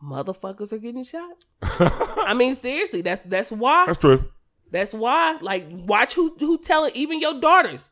[0.03, 1.43] motherfuckers are getting shot.
[1.61, 3.85] I mean, seriously, that's that's why.
[3.85, 4.25] That's true.
[4.71, 5.37] That's why.
[5.41, 7.91] Like, watch who who telling even your daughters.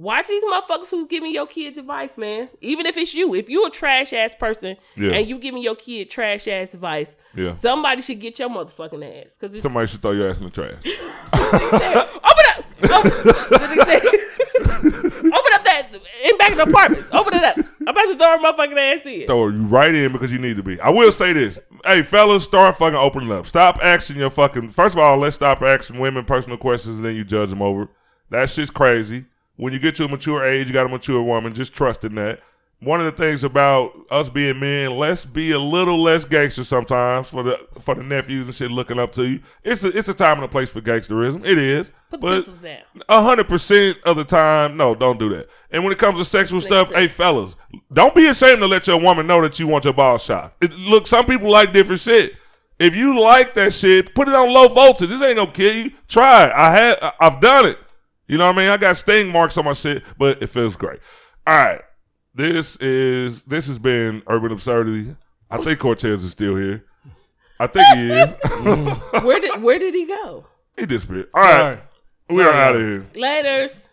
[0.00, 2.48] Watch these motherfuckers who giving your kids advice, man.
[2.62, 5.10] Even if it's you, if you a trash ass person Yeah.
[5.12, 7.52] and you giving your kid trash ass advice, Yeah.
[7.52, 10.72] somebody should get your motherfucking ass because Somebody should throw your ass in the trash.
[11.34, 13.12] open up, open,
[15.52, 15.88] up that
[16.24, 17.10] in back of the apartments.
[17.12, 17.58] Open it up.
[17.80, 19.26] I'm about to throw her motherfucking ass in.
[19.26, 20.80] throw you right in because you need to be.
[20.80, 21.58] I will say this.
[21.84, 23.46] Hey, fellas, start fucking opening up.
[23.46, 24.70] Stop asking your fucking.
[24.70, 27.88] First of all, let's stop asking women personal questions and then you judge them over.
[28.30, 29.26] That shit's crazy.
[29.60, 31.52] When you get to a mature age, you got a mature woman.
[31.52, 32.40] Just trust in that.
[32.78, 37.28] One of the things about us being men, let's be a little less gangster sometimes
[37.28, 39.40] for the for the nephews and shit looking up to you.
[39.62, 41.44] It's a it's a time and a place for gangsterism.
[41.44, 41.90] It is.
[42.10, 42.48] Put but
[43.10, 45.50] a hundred percent of the time, no, don't do that.
[45.70, 46.98] And when it comes to sexual stuff, sense.
[46.98, 47.54] hey fellas,
[47.92, 50.54] don't be ashamed to let your woman know that you want your ball shot.
[50.62, 52.34] It, look, some people like different shit.
[52.78, 55.10] If you like that shit, put it on low voltage.
[55.10, 55.90] This ain't gonna kill you.
[56.08, 56.52] Try it.
[56.54, 57.76] I had, I've done it.
[58.30, 58.70] You know what I mean?
[58.70, 61.00] I got sting marks on my shit, but it feels great.
[61.46, 61.80] All right,
[62.34, 65.16] this is this has been urban absurdity.
[65.50, 66.84] I think Cortez is still here.
[67.58, 68.98] I think he is.
[69.24, 70.46] Where did where did he go?
[70.78, 71.28] he disappeared.
[71.34, 71.78] All right, Sorry.
[72.28, 73.06] we are Sorry, out of here.
[73.14, 73.88] Laters.